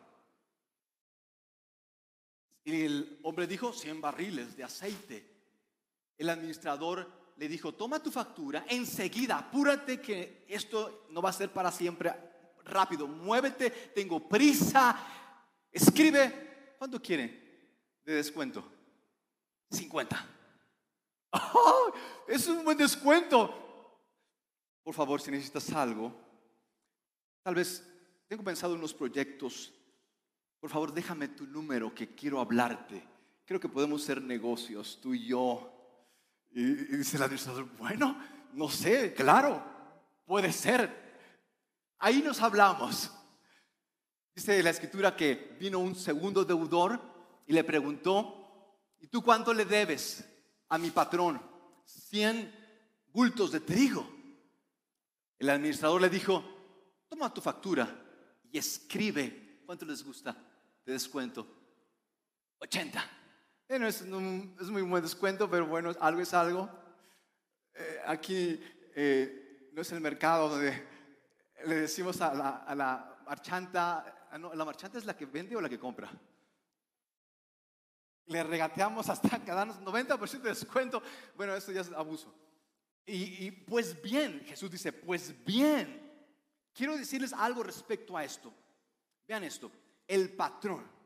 Y 2.64 2.82
el 2.82 3.20
hombre 3.24 3.48
dijo, 3.48 3.74
100 3.74 4.02
barriles 4.02 4.56
de 4.56 4.64
aceite. 4.64 5.26
El 6.18 6.30
administrador 6.30 7.21
le 7.38 7.48
dijo, 7.48 7.74
toma 7.74 8.02
tu 8.02 8.12
factura, 8.12 8.66
enseguida, 8.68 9.38
apúrate 9.38 10.00
que 10.00 10.46
esto 10.48 11.06
no 11.10 11.22
va 11.22 11.30
a 11.30 11.34
ser 11.34 11.52
para 11.52 11.72
siempre, 11.72 12.14
rápido, 12.66 13.08
muévete, 13.08 13.70
tengo 13.96 14.28
prisa, 14.28 14.98
escribe, 15.72 16.76
¿cuánto 16.78 17.02
quiere 17.02 17.42
de 18.04 18.14
descuento? 18.16 18.64
50. 19.72 20.30
es 22.28 22.48
un 22.48 22.64
buen 22.64 22.78
descuento. 22.78 23.58
Por 24.84 24.94
favor, 24.94 25.22
si 25.22 25.32
necesitas 25.32 25.72
algo, 25.72 26.12
tal 27.44 27.56
vez 27.56 27.88
tengo 28.28 28.44
pensado 28.44 28.74
en 28.74 28.80
unos 28.80 28.94
proyectos. 28.94 29.72
Por 30.60 30.70
favor, 30.70 30.94
déjame 30.94 31.28
tu 31.30 31.46
número 31.48 31.94
que 31.94 32.14
quiero 32.16 32.40
hablarte. 32.40 33.04
Creo 33.46 33.60
que 33.60 33.70
podemos 33.70 34.04
hacer 34.04 34.22
negocios, 34.22 35.00
tú 35.02 35.14
y 35.14 35.26
yo. 35.26 35.71
Y, 36.54 36.64
dice 36.98 37.18
el 37.18 37.24
administrador, 37.24 37.66
bueno, 37.78 38.18
no 38.54 38.70
sé, 38.70 39.14
claro, 39.14 39.64
puede 40.26 40.52
ser. 40.52 41.02
Ahí 42.00 42.22
nos 42.22 42.42
hablamos. 42.42 43.12
Dice 44.36 44.62
la 44.64 44.70
escritura 44.70 45.16
que 45.16 45.56
vino 45.60 45.80
un 45.80 45.96
segundo 45.96 46.44
deudor 46.44 47.00
y 47.48 47.54
le 47.54 47.64
preguntó, 47.64 48.78
¿y 49.00 49.08
tú 49.08 49.22
cuánto 49.22 49.54
le 49.54 49.66
debes 49.66 50.26
a 50.70 50.78
mi 50.78 50.92
patrón? 50.92 51.42
Cien 51.86 52.54
bultos 53.08 53.52
de 53.52 53.60
trigo. 53.60 54.10
El 55.38 55.50
administrador 55.50 56.02
le 56.02 56.10
dijo, 56.10 56.44
toma 57.10 57.34
tu 57.34 57.42
factura 57.42 58.04
y 58.52 58.58
escribe, 58.58 59.64
¿cuánto 59.66 59.86
les 59.86 60.04
gusta 60.04 60.36
de 60.86 60.94
descuento? 60.94 61.48
80. 62.60 63.21
Bueno, 63.72 63.88
es, 63.88 64.02
un, 64.02 64.54
es 64.60 64.68
muy 64.68 64.82
buen 64.82 65.02
descuento, 65.02 65.50
pero 65.50 65.66
bueno, 65.66 65.96
algo 66.02 66.20
es 66.20 66.34
algo. 66.34 66.70
Eh, 67.74 68.02
aquí 68.06 68.60
eh, 68.94 69.70
no 69.72 69.82
es 69.82 69.90
el 69.94 70.02
mercado 70.02 70.50
donde 70.50 70.86
le 71.66 71.76
decimos 71.76 72.20
a 72.20 72.34
la, 72.34 72.50
a 72.50 72.76
la 72.76 73.24
marchanta, 73.26 74.28
ah, 74.30 74.38
¿la 74.38 74.66
marchanta 74.66 74.98
es 74.98 75.06
la 75.06 75.16
que 75.16 75.26
vende 75.26 75.56
o 75.56 75.62
la 75.62 75.70
que 75.70 75.80
compra? 75.80 76.12
Le 78.26 78.44
regateamos 78.44 79.08
hasta 79.08 79.38
darnos 79.46 79.80
90% 79.80 80.42
de 80.42 80.50
descuento. 80.50 81.02
Bueno, 81.38 81.56
eso 81.56 81.72
ya 81.72 81.80
es 81.80 81.94
abuso. 81.94 82.36
Y, 83.06 83.46
y 83.46 83.52
pues 83.52 84.02
bien, 84.02 84.44
Jesús 84.48 84.70
dice, 84.70 84.92
pues 84.92 85.34
bien. 85.46 86.12
Quiero 86.74 86.98
decirles 86.98 87.32
algo 87.32 87.64
respecto 87.64 88.18
a 88.18 88.26
esto. 88.26 88.54
Vean 89.26 89.46
esto, 89.46 89.72
el 90.10 90.34
patrón. 90.34 91.01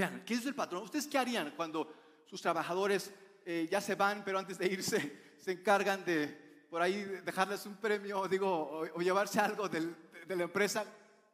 Vean, 0.00 0.24
¿qué 0.24 0.32
es 0.32 0.46
el 0.46 0.54
patrón? 0.54 0.84
¿Ustedes 0.84 1.06
qué 1.06 1.18
harían 1.18 1.50
cuando 1.50 2.22
sus 2.24 2.40
trabajadores 2.40 3.12
eh, 3.44 3.68
ya 3.70 3.82
se 3.82 3.96
van, 3.96 4.24
pero 4.24 4.38
antes 4.38 4.56
de 4.56 4.66
irse 4.66 5.34
se 5.36 5.52
encargan 5.52 6.06
de 6.06 6.64
por 6.70 6.80
ahí 6.80 7.04
dejarles 7.22 7.66
un 7.66 7.76
premio, 7.76 8.26
digo, 8.26 8.80
o, 8.94 9.00
llevarse 9.02 9.40
algo 9.40 9.68
de 9.68 9.94
la 10.26 10.44
empresa? 10.44 10.86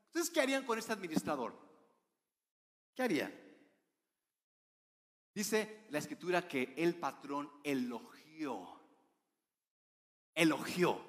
¿Ustedes 0.07 0.31
qué 0.31 0.41
harían 0.41 0.67
con 0.67 0.81
este 0.81 0.93
administrador? 0.93 1.57
¿Qué 2.93 3.05
harían? 3.05 3.33
Dice 5.33 5.87
la 5.91 5.99
escritura 5.99 6.49
que 6.49 6.75
el 6.77 6.97
patrón 6.97 7.49
elogió, 7.63 8.81
elogió 10.35 11.01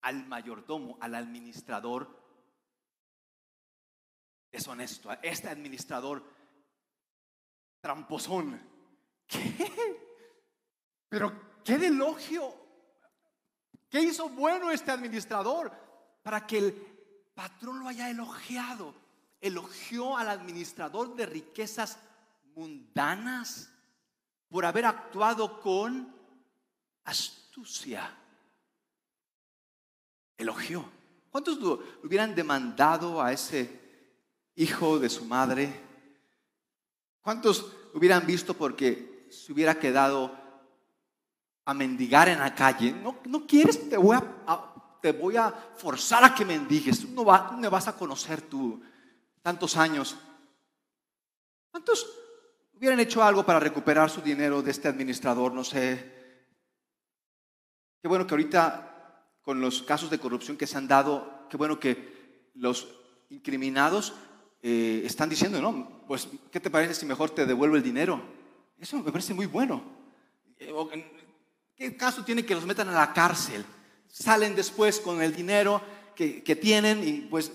al 0.00 0.26
mayordomo, 0.26 0.98
al 1.00 1.14
administrador 1.14 2.21
deshonesto, 4.52 5.10
a 5.10 5.14
este 5.14 5.48
administrador 5.48 6.22
tramposón. 7.80 8.60
¿Qué? 9.26 9.50
Pero 11.08 11.32
qué 11.64 11.74
elogio. 11.74 12.54
¿Qué 13.88 14.00
hizo 14.00 14.28
bueno 14.28 14.70
este 14.70 14.90
administrador 14.90 15.72
para 16.22 16.46
que 16.46 16.58
el 16.58 16.72
patrón 17.34 17.80
lo 17.80 17.88
haya 17.88 18.08
elogiado? 18.10 18.94
Elogió 19.40 20.16
al 20.16 20.28
administrador 20.28 21.16
de 21.16 21.26
riquezas 21.26 21.98
mundanas 22.54 23.72
por 24.48 24.64
haber 24.64 24.86
actuado 24.86 25.60
con 25.60 26.14
astucia 27.04 28.18
elogió. 30.42 30.84
¿Cuántos 31.30 31.58
hubieran 32.02 32.34
demandado 32.34 33.22
a 33.22 33.32
ese 33.32 33.81
hijo 34.62 34.98
de 34.98 35.08
su 35.08 35.24
madre? 35.24 35.80
¿Cuántos 37.20 37.72
hubieran 37.94 38.26
visto 38.26 38.54
porque 38.54 39.26
se 39.30 39.52
hubiera 39.52 39.78
quedado 39.78 40.36
a 41.64 41.74
mendigar 41.74 42.28
en 42.28 42.38
la 42.38 42.54
calle? 42.54 42.92
No, 42.92 43.18
no 43.26 43.46
quieres, 43.46 43.88
te 43.88 43.96
voy 43.96 44.16
a, 44.16 44.72
te 45.00 45.12
voy 45.12 45.36
a 45.36 45.50
forzar 45.76 46.24
a 46.24 46.34
que 46.34 46.44
mendigues. 46.44 47.08
No, 47.10 47.24
va, 47.24 47.52
me 47.52 47.68
vas 47.68 47.88
a 47.88 47.96
conocer 47.96 48.42
tú 48.42 48.82
tantos 49.42 49.76
años. 49.76 50.16
¿Cuántos 51.70 52.06
hubieran 52.74 53.00
hecho 53.00 53.22
algo 53.22 53.44
para 53.44 53.60
recuperar 53.60 54.10
su 54.10 54.20
dinero 54.20 54.62
de 54.62 54.70
este 54.70 54.88
administrador? 54.88 55.52
No 55.52 55.64
sé. 55.64 56.12
Qué 58.00 58.08
bueno 58.08 58.26
que 58.26 58.34
ahorita 58.34 58.88
con 59.42 59.60
los 59.60 59.82
casos 59.82 60.10
de 60.10 60.18
corrupción 60.18 60.56
que 60.56 60.66
se 60.66 60.78
han 60.78 60.88
dado, 60.88 61.46
qué 61.48 61.56
bueno 61.56 61.78
que 61.80 62.50
los 62.54 62.88
incriminados 63.30 64.14
eh, 64.62 65.02
están 65.04 65.28
diciendo, 65.28 65.60
no, 65.60 66.04
pues, 66.06 66.28
¿qué 66.52 66.60
te 66.60 66.70
parece 66.70 66.94
si 66.94 67.04
mejor 67.04 67.30
te 67.30 67.44
devuelvo 67.44 67.74
el 67.74 67.82
dinero? 67.82 68.22
Eso 68.78 68.96
me 69.02 69.10
parece 69.10 69.34
muy 69.34 69.46
bueno. 69.46 69.82
Eh, 70.58 70.72
¿Qué 71.74 71.96
caso 71.96 72.24
tiene 72.24 72.46
que 72.46 72.54
los 72.54 72.64
metan 72.64 72.88
a 72.88 72.92
la 72.92 73.12
cárcel? 73.12 73.64
Salen 74.08 74.54
después 74.54 75.00
con 75.00 75.20
el 75.20 75.34
dinero 75.34 75.82
que, 76.14 76.56
tienen 76.60 77.02
y 77.02 77.22
pues 77.22 77.50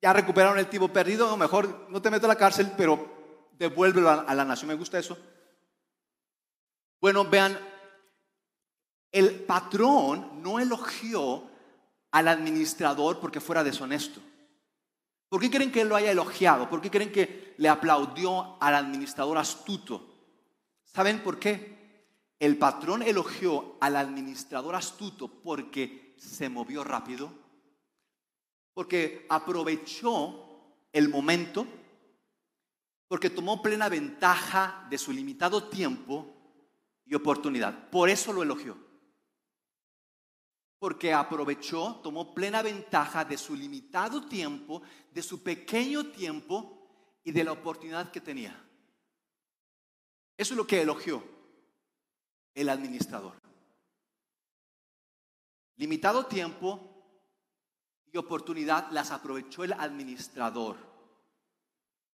ya 0.00 0.14
recuperaron 0.14 0.58
el 0.58 0.68
tipo 0.68 0.88
perdido, 0.88 1.32
o 1.32 1.36
mejor 1.36 1.86
no 1.90 2.00
te 2.00 2.10
meto 2.10 2.24
a 2.24 2.28
la 2.28 2.36
cárcel, 2.38 2.72
pero 2.78 3.50
devuélvelo 3.58 4.08
a, 4.08 4.22
a 4.22 4.34
la 4.34 4.46
nación. 4.46 4.68
Me 4.68 4.74
gusta 4.74 4.98
eso. 4.98 5.18
Bueno, 6.98 7.26
vean, 7.26 7.58
el 9.12 9.34
patrón 9.40 10.42
no 10.42 10.58
elogió 10.58 11.44
al 12.10 12.28
administrador 12.28 13.20
porque 13.20 13.40
fuera 13.40 13.62
deshonesto. 13.62 14.20
¿Por 15.34 15.40
qué 15.40 15.50
creen 15.50 15.72
que 15.72 15.80
él 15.80 15.88
lo 15.88 15.96
haya 15.96 16.12
elogiado? 16.12 16.70
¿Por 16.70 16.80
qué 16.80 16.92
creen 16.92 17.10
que 17.10 17.56
le 17.56 17.68
aplaudió 17.68 18.56
al 18.62 18.76
administrador 18.76 19.36
astuto? 19.36 20.14
¿Saben 20.84 21.24
por 21.24 21.40
qué? 21.40 22.06
El 22.38 22.56
patrón 22.56 23.02
elogió 23.02 23.76
al 23.80 23.96
administrador 23.96 24.76
astuto 24.76 25.26
porque 25.26 26.14
se 26.18 26.48
movió 26.48 26.84
rápido, 26.84 27.32
porque 28.74 29.26
aprovechó 29.28 30.76
el 30.92 31.08
momento, 31.08 31.66
porque 33.08 33.28
tomó 33.28 33.60
plena 33.60 33.88
ventaja 33.88 34.86
de 34.88 34.98
su 34.98 35.10
limitado 35.10 35.64
tiempo 35.64 36.32
y 37.06 37.16
oportunidad. 37.16 37.90
Por 37.90 38.08
eso 38.08 38.32
lo 38.32 38.44
elogió 38.44 38.83
porque 40.84 41.14
aprovechó, 41.14 41.98
tomó 42.02 42.34
plena 42.34 42.60
ventaja 42.60 43.24
de 43.24 43.38
su 43.38 43.56
limitado 43.56 44.26
tiempo, 44.26 44.82
de 45.10 45.22
su 45.22 45.42
pequeño 45.42 46.08
tiempo 46.08 46.86
y 47.24 47.32
de 47.32 47.42
la 47.42 47.52
oportunidad 47.52 48.10
que 48.10 48.20
tenía. 48.20 48.54
Eso 50.36 50.52
es 50.52 50.58
lo 50.58 50.66
que 50.66 50.82
elogió 50.82 51.24
el 52.54 52.68
administrador. 52.68 53.32
Limitado 55.76 56.26
tiempo 56.26 56.78
y 58.12 58.18
oportunidad 58.18 58.90
las 58.90 59.10
aprovechó 59.10 59.64
el 59.64 59.72
administrador 59.72 60.76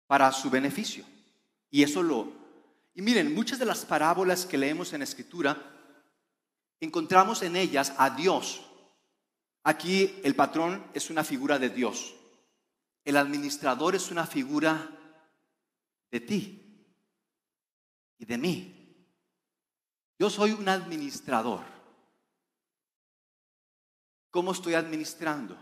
para 0.05 0.31
su 0.31 0.51
beneficio. 0.51 1.05
Y 1.71 1.81
eso 1.81 2.03
lo... 2.03 2.31
Y 2.93 3.01
miren, 3.01 3.33
muchas 3.33 3.57
de 3.57 3.65
las 3.65 3.83
parábolas 3.83 4.45
que 4.45 4.59
leemos 4.59 4.93
en 4.93 5.01
escritura, 5.01 5.78
encontramos 6.79 7.41
en 7.41 7.55
ellas 7.55 7.93
a 7.97 8.09
Dios. 8.11 8.61
Aquí 9.63 10.19
el 10.23 10.35
patrón 10.35 10.85
es 10.93 11.09
una 11.09 11.23
figura 11.23 11.59
de 11.59 11.69
Dios. 11.69 12.15
El 13.03 13.17
administrador 13.17 13.95
es 13.95 14.11
una 14.11 14.25
figura 14.25 14.89
de 16.11 16.19
ti 16.19 16.85
y 18.17 18.25
de 18.25 18.37
mí. 18.37 18.75
Yo 20.17 20.29
soy 20.29 20.51
un 20.51 20.67
administrador. 20.67 21.63
¿Cómo 24.31 24.51
estoy 24.51 24.75
administrando? 24.75 25.57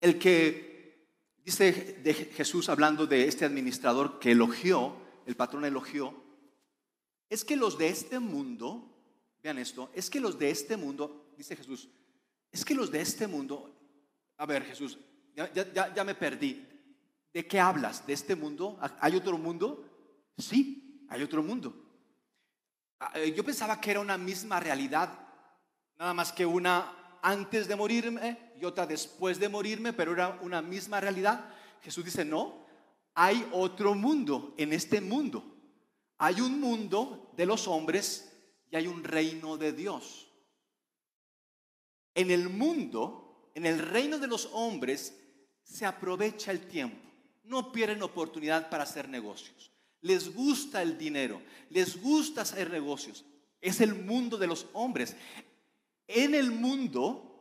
El 0.00 0.18
que 0.18 1.08
dice 1.38 2.00
de 2.02 2.12
Jesús 2.12 2.68
hablando 2.68 3.06
de 3.06 3.28
este 3.28 3.44
administrador 3.44 4.18
que 4.18 4.32
elogió 4.32 5.01
el 5.26 5.36
patrón 5.36 5.64
elogió, 5.64 6.14
es 7.28 7.44
que 7.44 7.56
los 7.56 7.78
de 7.78 7.88
este 7.88 8.18
mundo, 8.18 8.88
vean 9.42 9.58
esto, 9.58 9.90
es 9.94 10.10
que 10.10 10.20
los 10.20 10.38
de 10.38 10.50
este 10.50 10.76
mundo, 10.76 11.32
dice 11.36 11.56
Jesús, 11.56 11.88
es 12.50 12.64
que 12.64 12.74
los 12.74 12.90
de 12.90 13.00
este 13.00 13.26
mundo, 13.26 13.74
a 14.36 14.46
ver 14.46 14.64
Jesús, 14.64 14.98
ya, 15.34 16.04
me 16.04 16.14
perdí, 16.14 16.68
¿De 17.32 17.46
qué 17.46 17.58
hablas? 17.58 18.06
¿De 18.06 18.12
este 18.12 18.36
mundo? 18.36 18.78
¿Hay 19.00 19.16
otro 19.16 19.38
mundo? 19.38 19.88
Sí, 20.36 21.06
hay 21.08 21.22
otro 21.22 21.42
mundo. 21.42 21.74
Ah, 23.00 23.12
eh, 23.14 23.32
yo 23.32 23.42
pensaba 23.42 23.80
que 23.80 23.90
era 23.90 24.00
una 24.00 24.18
misma 24.18 24.60
realidad, 24.60 25.18
nada 25.98 26.12
más 26.12 26.30
que 26.30 26.44
una 26.44 27.18
antes 27.22 27.68
de 27.68 27.76
morirme 27.76 28.52
y 28.60 28.64
otra 28.64 28.86
después 28.86 29.38
de 29.38 29.48
morirme, 29.48 29.92
pero 29.92 30.12
era 30.12 30.38
una 30.42 30.60
misma 30.60 31.00
realidad. 31.00 31.48
Jesús 31.80 32.04
dice, 32.04 32.24
no, 32.24 32.61
hay 33.14 33.46
otro 33.52 33.94
mundo 33.94 34.54
en 34.56 34.72
este 34.72 35.00
mundo. 35.00 35.44
Hay 36.18 36.40
un 36.40 36.60
mundo 36.60 37.32
de 37.36 37.46
los 37.46 37.66
hombres 37.66 38.32
y 38.70 38.76
hay 38.76 38.86
un 38.86 39.04
reino 39.04 39.56
de 39.56 39.72
Dios. 39.72 40.28
En 42.14 42.30
el 42.30 42.48
mundo, 42.48 43.50
en 43.54 43.66
el 43.66 43.78
reino 43.78 44.18
de 44.18 44.26
los 44.26 44.48
hombres, 44.52 45.18
se 45.62 45.86
aprovecha 45.86 46.50
el 46.50 46.66
tiempo. 46.68 47.10
No 47.44 47.72
pierden 47.72 48.02
oportunidad 48.02 48.70
para 48.70 48.84
hacer 48.84 49.08
negocios. 49.08 49.70
Les 50.00 50.34
gusta 50.34 50.82
el 50.82 50.98
dinero, 50.98 51.40
les 51.70 52.00
gusta 52.00 52.42
hacer 52.42 52.70
negocios. 52.70 53.24
Es 53.60 53.80
el 53.80 53.94
mundo 53.94 54.36
de 54.36 54.46
los 54.46 54.66
hombres. 54.72 55.16
En 56.06 56.34
el 56.34 56.50
mundo 56.50 57.32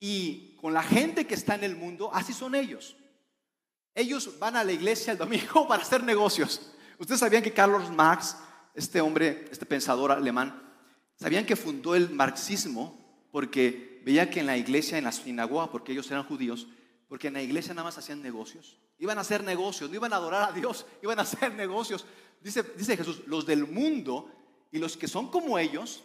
y 0.00 0.56
con 0.56 0.72
la 0.72 0.82
gente 0.82 1.26
que 1.26 1.34
está 1.34 1.54
en 1.54 1.64
el 1.64 1.76
mundo, 1.76 2.10
así 2.12 2.32
son 2.32 2.54
ellos. 2.54 2.96
Ellos 3.94 4.38
van 4.38 4.56
a 4.56 4.64
la 4.64 4.72
iglesia 4.72 5.12
el 5.12 5.18
domingo 5.18 5.68
para 5.68 5.82
hacer 5.82 6.02
negocios. 6.02 6.72
Ustedes 6.98 7.20
sabían 7.20 7.42
que 7.42 7.52
Carlos 7.52 7.90
Marx, 7.90 8.36
este 8.74 9.00
hombre, 9.00 9.46
este 9.50 9.66
pensador 9.66 10.12
alemán, 10.12 10.62
sabían 11.16 11.46
que 11.46 11.56
fundó 11.56 11.94
el 11.94 12.10
marxismo 12.10 13.28
porque 13.30 14.02
veía 14.04 14.30
que 14.30 14.40
en 14.40 14.46
la 14.46 14.56
iglesia, 14.56 14.98
en 14.98 15.04
la 15.04 15.12
sinagoga, 15.12 15.70
porque 15.70 15.92
ellos 15.92 16.10
eran 16.10 16.24
judíos, 16.24 16.66
porque 17.08 17.28
en 17.28 17.34
la 17.34 17.42
iglesia 17.42 17.74
nada 17.74 17.84
más 17.84 17.98
hacían 17.98 18.22
negocios. 18.22 18.76
Iban 18.98 19.18
a 19.18 19.22
hacer 19.22 19.42
negocios, 19.42 19.90
no 19.90 19.96
iban 19.96 20.12
a 20.12 20.16
adorar 20.16 20.50
a 20.50 20.52
Dios, 20.52 20.86
iban 21.02 21.18
a 21.18 21.22
hacer 21.22 21.52
negocios. 21.54 22.04
Dice, 22.40 22.62
dice 22.62 22.96
Jesús, 22.96 23.22
los 23.26 23.46
del 23.46 23.66
mundo 23.66 24.30
y 24.70 24.78
los 24.78 24.96
que 24.96 25.08
son 25.08 25.30
como 25.30 25.58
ellos 25.58 26.02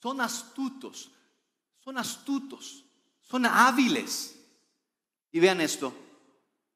son 0.00 0.20
astutos, 0.20 1.10
son 1.80 1.98
astutos, 1.98 2.84
son 3.20 3.44
hábiles. 3.46 4.35
Y 5.36 5.40
vean 5.40 5.60
esto, 5.60 5.92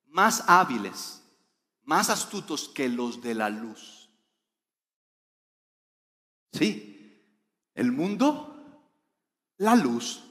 más 0.09 0.45
hábiles, 0.47 1.23
más 1.85 2.11
astutos 2.11 2.69
que 2.69 2.91
los 2.91 3.23
de 3.23 3.35
la 3.35 3.49
luz. 3.49 4.11
Sí, 6.53 7.17
el 7.75 7.91
mundo, 7.91 8.55
la 9.57 9.75
luz 9.75 10.23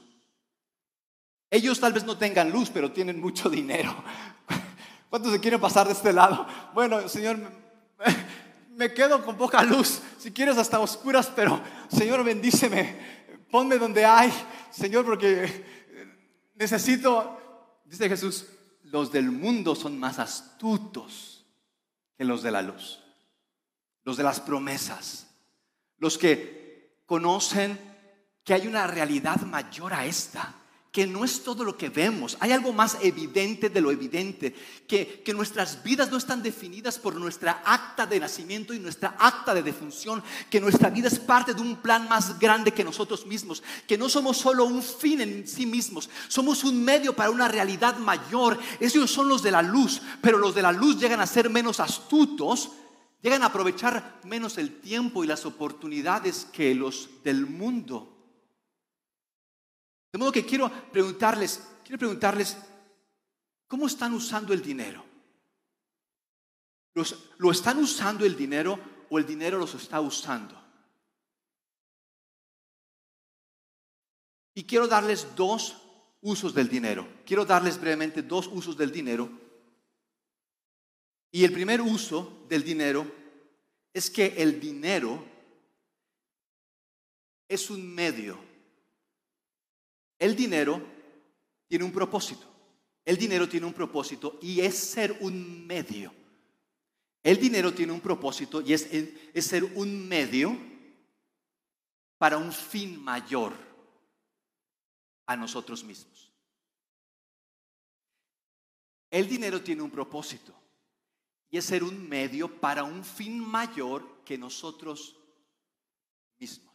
ellos 1.50 1.80
tal 1.80 1.92
vez 1.92 2.04
no 2.04 2.16
tengan 2.16 2.50
luz, 2.50 2.70
pero 2.72 2.92
tienen 2.92 3.20
mucho 3.20 3.50
dinero. 3.50 3.92
¿Cuántos 5.10 5.32
se 5.32 5.40
quieren 5.40 5.60
pasar 5.60 5.88
de 5.88 5.94
este 5.94 6.12
lado? 6.12 6.46
Bueno, 6.72 7.08
Señor, 7.08 7.38
me 8.76 8.94
quedo 8.94 9.24
con 9.24 9.36
poca 9.36 9.60
luz. 9.64 10.00
Si 10.18 10.30
quieres 10.30 10.56
hasta 10.56 10.78
oscuras, 10.78 11.32
pero 11.34 11.60
Señor, 11.88 12.22
bendíceme. 12.22 12.96
Ponme 13.50 13.78
donde 13.78 14.04
hay, 14.04 14.32
Señor, 14.70 15.04
porque 15.04 15.64
necesito, 16.54 17.39
dice 17.90 18.08
Jesús, 18.08 18.46
los 18.84 19.12
del 19.12 19.30
mundo 19.30 19.74
son 19.74 19.98
más 19.98 20.18
astutos 20.18 21.44
que 22.16 22.24
los 22.24 22.42
de 22.42 22.50
la 22.50 22.62
luz. 22.62 23.00
Los 24.04 24.16
de 24.16 24.22
las 24.22 24.40
promesas. 24.40 25.26
Los 25.98 26.16
que 26.16 27.02
conocen 27.06 27.78
que 28.44 28.54
hay 28.54 28.66
una 28.66 28.86
realidad 28.86 29.40
mayor 29.42 29.92
a 29.92 30.06
esta 30.06 30.59
que 30.92 31.06
no 31.06 31.24
es 31.24 31.44
todo 31.44 31.62
lo 31.62 31.76
que 31.76 31.88
vemos. 31.88 32.36
Hay 32.40 32.50
algo 32.50 32.72
más 32.72 32.98
evidente 33.00 33.70
de 33.70 33.80
lo 33.80 33.92
evidente, 33.92 34.54
que, 34.88 35.22
que, 35.24 35.32
nuestras 35.32 35.84
vidas 35.84 36.10
no 36.10 36.16
están 36.16 36.42
definidas 36.42 36.98
por 36.98 37.14
nuestra 37.14 37.62
acta 37.64 38.06
de 38.06 38.18
nacimiento 38.18 38.74
y 38.74 38.80
nuestra 38.80 39.14
acta 39.18 39.54
de 39.54 39.62
defunción, 39.62 40.22
que 40.50 40.60
nuestra 40.60 40.90
vida 40.90 41.06
es 41.06 41.20
parte 41.20 41.54
de 41.54 41.60
un 41.60 41.76
plan 41.76 42.08
más 42.08 42.38
grande 42.40 42.72
que 42.72 42.82
nosotros 42.82 43.24
mismos, 43.24 43.62
que 43.86 43.96
no 43.96 44.08
somos 44.08 44.38
solo 44.38 44.64
un 44.64 44.82
fin 44.82 45.20
en 45.20 45.46
sí 45.46 45.64
mismos, 45.64 46.10
somos 46.26 46.64
un 46.64 46.82
medio 46.82 47.14
para 47.14 47.30
una 47.30 47.46
realidad 47.46 47.96
mayor. 47.98 48.58
Esos 48.80 49.10
son 49.10 49.28
los 49.28 49.42
de 49.42 49.52
la 49.52 49.62
luz, 49.62 50.02
pero 50.20 50.38
los 50.38 50.56
de 50.56 50.62
la 50.62 50.72
luz 50.72 50.98
llegan 50.98 51.20
a 51.20 51.26
ser 51.26 51.50
menos 51.50 51.78
astutos, 51.78 52.70
llegan 53.22 53.44
a 53.44 53.46
aprovechar 53.46 54.20
menos 54.24 54.58
el 54.58 54.80
tiempo 54.80 55.22
y 55.22 55.28
las 55.28 55.46
oportunidades 55.46 56.48
que 56.52 56.74
los 56.74 57.10
del 57.22 57.46
mundo. 57.46 58.19
De 60.12 60.18
modo 60.18 60.32
que 60.32 60.44
quiero 60.44 60.70
preguntarles, 60.90 61.66
quiero 61.84 61.98
preguntarles, 61.98 62.56
¿cómo 63.68 63.86
están 63.86 64.12
usando 64.14 64.52
el 64.52 64.62
dinero? 64.62 65.04
¿Lo 67.38 67.50
están 67.50 67.78
usando 67.78 68.26
el 68.26 68.36
dinero 68.36 68.78
o 69.08 69.18
el 69.18 69.26
dinero 69.26 69.58
los 69.58 69.74
está 69.74 70.00
usando? 70.00 70.60
Y 74.54 74.64
quiero 74.64 74.88
darles 74.88 75.34
dos 75.36 75.76
usos 76.20 76.52
del 76.52 76.68
dinero. 76.68 77.06
Quiero 77.24 77.44
darles 77.44 77.80
brevemente 77.80 78.22
dos 78.22 78.48
usos 78.48 78.76
del 78.76 78.90
dinero. 78.90 79.30
Y 81.30 81.44
el 81.44 81.52
primer 81.52 81.80
uso 81.80 82.44
del 82.48 82.64
dinero 82.64 83.06
es 83.92 84.10
que 84.10 84.34
el 84.36 84.60
dinero 84.60 85.24
es 87.48 87.70
un 87.70 87.94
medio 87.94 88.49
el 90.20 90.36
dinero 90.36 90.80
tiene 91.66 91.84
un 91.84 91.92
propósito. 91.92 92.46
El 93.04 93.16
dinero 93.16 93.48
tiene 93.48 93.66
un 93.66 93.72
propósito 93.72 94.38
y 94.40 94.60
es 94.60 94.76
ser 94.76 95.16
un 95.20 95.66
medio. 95.66 96.14
El 97.22 97.38
dinero 97.38 97.72
tiene 97.72 97.92
un 97.92 98.00
propósito 98.00 98.60
y 98.60 98.74
es, 98.74 98.88
ser 99.44 99.64
un 99.64 100.06
medio 100.06 100.56
para 102.18 102.36
un 102.36 102.52
fin 102.52 103.02
mayor 103.02 103.54
a 105.26 105.36
nosotros 105.36 105.82
mismos. 105.84 106.30
El 109.10 109.26
dinero 109.26 109.62
tiene 109.62 109.82
un 109.82 109.90
propósito 109.90 110.54
y 111.50 111.56
es 111.56 111.64
ser 111.64 111.82
un 111.82 112.08
medio 112.08 112.60
para 112.60 112.84
un 112.84 113.04
fin 113.04 113.40
mayor 113.40 114.22
que 114.24 114.38
nosotros 114.38 115.16
mismos. 116.38 116.69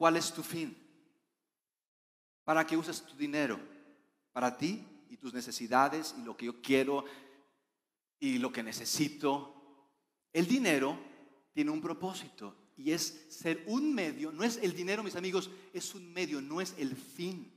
¿Cuál 0.00 0.16
es 0.16 0.32
tu 0.32 0.42
fin? 0.42 0.74
¿Para 2.42 2.66
qué 2.66 2.74
usas 2.74 3.04
tu 3.04 3.14
dinero? 3.18 3.60
¿Para 4.32 4.56
ti 4.56 4.82
y 5.10 5.18
tus 5.18 5.34
necesidades 5.34 6.14
y 6.18 6.22
lo 6.22 6.34
que 6.34 6.46
yo 6.46 6.62
quiero 6.62 7.04
y 8.18 8.38
lo 8.38 8.50
que 8.50 8.62
necesito? 8.62 9.90
El 10.32 10.46
dinero 10.46 10.98
tiene 11.52 11.70
un 11.70 11.82
propósito 11.82 12.70
y 12.78 12.92
es 12.92 13.26
ser 13.28 13.62
un 13.66 13.94
medio. 13.94 14.32
No 14.32 14.42
es 14.42 14.56
el 14.62 14.72
dinero, 14.72 15.02
mis 15.02 15.16
amigos, 15.16 15.50
es 15.74 15.94
un 15.94 16.10
medio, 16.10 16.40
no 16.40 16.62
es 16.62 16.74
el 16.78 16.96
fin. 16.96 17.52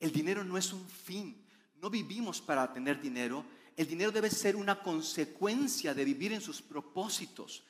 El 0.00 0.10
dinero 0.10 0.42
no 0.42 0.58
es 0.58 0.72
un 0.72 0.84
fin. 0.84 1.46
No 1.76 1.88
vivimos 1.88 2.40
para 2.40 2.72
tener 2.72 3.00
dinero. 3.00 3.44
El 3.76 3.86
dinero 3.86 4.10
debe 4.10 4.30
ser 4.30 4.56
una 4.56 4.82
consecuencia 4.82 5.94
de 5.94 6.04
vivir 6.04 6.32
en 6.32 6.40
sus 6.40 6.62
propósitos. 6.62 7.62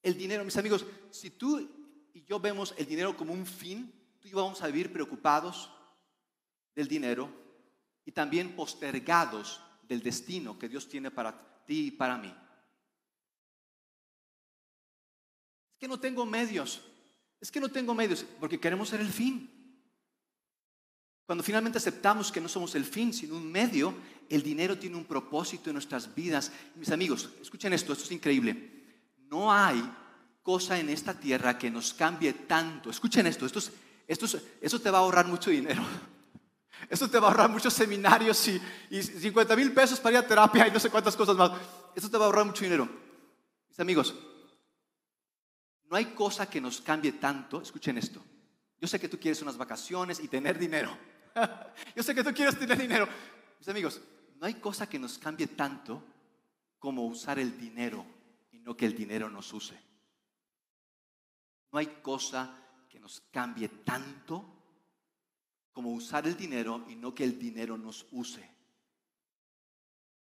El 0.00 0.16
dinero, 0.16 0.44
mis 0.44 0.56
amigos, 0.56 0.86
si 1.10 1.30
tú 1.30 1.85
y 2.16 2.24
yo 2.24 2.40
vemos 2.40 2.74
el 2.78 2.86
dinero 2.86 3.14
como 3.14 3.34
un 3.34 3.44
fin, 3.44 3.92
tú 4.18 4.26
y 4.26 4.30
yo 4.30 4.38
vamos 4.38 4.62
a 4.62 4.68
vivir 4.68 4.90
preocupados 4.90 5.70
del 6.74 6.88
dinero 6.88 7.30
y 8.06 8.12
también 8.12 8.56
postergados 8.56 9.60
del 9.82 10.02
destino 10.02 10.58
que 10.58 10.66
Dios 10.66 10.88
tiene 10.88 11.10
para 11.10 11.36
ti 11.66 11.88
y 11.88 11.90
para 11.90 12.16
mí. 12.16 12.34
Es 15.72 15.78
que 15.78 15.86
no 15.86 16.00
tengo 16.00 16.24
medios, 16.24 16.80
es 17.38 17.50
que 17.50 17.60
no 17.60 17.68
tengo 17.68 17.94
medios, 17.94 18.24
porque 18.40 18.58
queremos 18.58 18.88
ser 18.88 19.02
el 19.02 19.12
fin. 19.12 19.52
Cuando 21.26 21.44
finalmente 21.44 21.76
aceptamos 21.76 22.32
que 22.32 22.40
no 22.40 22.48
somos 22.48 22.74
el 22.76 22.86
fin, 22.86 23.12
sino 23.12 23.36
un 23.36 23.52
medio, 23.52 23.94
el 24.30 24.42
dinero 24.42 24.78
tiene 24.78 24.96
un 24.96 25.04
propósito 25.04 25.68
en 25.68 25.74
nuestras 25.74 26.14
vidas. 26.14 26.50
Mis 26.76 26.90
amigos, 26.90 27.28
escuchen 27.42 27.74
esto, 27.74 27.92
esto 27.92 28.06
es 28.06 28.12
increíble. 28.12 29.04
No 29.28 29.52
hay 29.52 29.82
cosa 30.46 30.78
en 30.78 30.88
esta 30.90 31.12
tierra 31.12 31.58
que 31.58 31.72
nos 31.72 31.92
cambie 31.92 32.32
tanto. 32.32 32.88
Escuchen 32.88 33.26
esto, 33.26 33.46
esto, 33.46 33.58
esto 34.06 34.26
eso 34.60 34.80
te 34.80 34.90
va 34.92 34.98
a 34.98 35.00
ahorrar 35.00 35.26
mucho 35.26 35.50
dinero. 35.50 35.82
Eso 36.88 37.08
te 37.08 37.18
va 37.18 37.28
a 37.28 37.30
ahorrar 37.30 37.50
muchos 37.50 37.72
seminarios 37.72 38.46
y, 38.46 38.60
y 38.90 39.02
50 39.02 39.56
mil 39.56 39.72
pesos 39.72 39.98
para 39.98 40.18
ir 40.18 40.24
a 40.24 40.28
terapia 40.28 40.68
y 40.68 40.70
no 40.70 40.78
sé 40.78 40.90
cuántas 40.90 41.16
cosas 41.16 41.34
más. 41.34 41.50
Eso 41.96 42.08
te 42.08 42.16
va 42.16 42.24
a 42.24 42.26
ahorrar 42.26 42.44
mucho 42.44 42.62
dinero. 42.62 42.86
Mis 43.66 43.80
amigos, 43.80 44.14
no 45.90 45.96
hay 45.96 46.04
cosa 46.04 46.48
que 46.48 46.60
nos 46.60 46.80
cambie 46.82 47.12
tanto. 47.12 47.60
Escuchen 47.60 47.98
esto. 47.98 48.22
Yo 48.78 48.86
sé 48.86 49.00
que 49.00 49.08
tú 49.08 49.18
quieres 49.18 49.42
unas 49.42 49.56
vacaciones 49.56 50.20
y 50.20 50.28
tener 50.28 50.58
dinero. 50.58 50.96
Yo 51.96 52.04
sé 52.04 52.14
que 52.14 52.22
tú 52.22 52.32
quieres 52.32 52.56
tener 52.56 52.78
dinero. 52.78 53.08
Mis 53.58 53.68
amigos, 53.68 54.00
no 54.38 54.46
hay 54.46 54.54
cosa 54.54 54.88
que 54.88 54.98
nos 54.98 55.18
cambie 55.18 55.48
tanto 55.48 56.04
como 56.78 57.06
usar 57.06 57.40
el 57.40 57.58
dinero 57.58 58.04
y 58.52 58.60
no 58.60 58.76
que 58.76 58.86
el 58.86 58.94
dinero 58.94 59.28
nos 59.28 59.52
use. 59.52 59.85
No 61.76 61.80
hay 61.80 62.00
cosa 62.00 62.56
que 62.88 62.98
nos 62.98 63.20
cambie 63.30 63.68
tanto 63.68 64.42
como 65.72 65.92
usar 65.92 66.26
el 66.26 66.34
dinero 66.34 66.86
y 66.88 66.96
no 66.96 67.14
que 67.14 67.22
el 67.22 67.38
dinero 67.38 67.76
nos 67.76 68.06
use. 68.12 68.40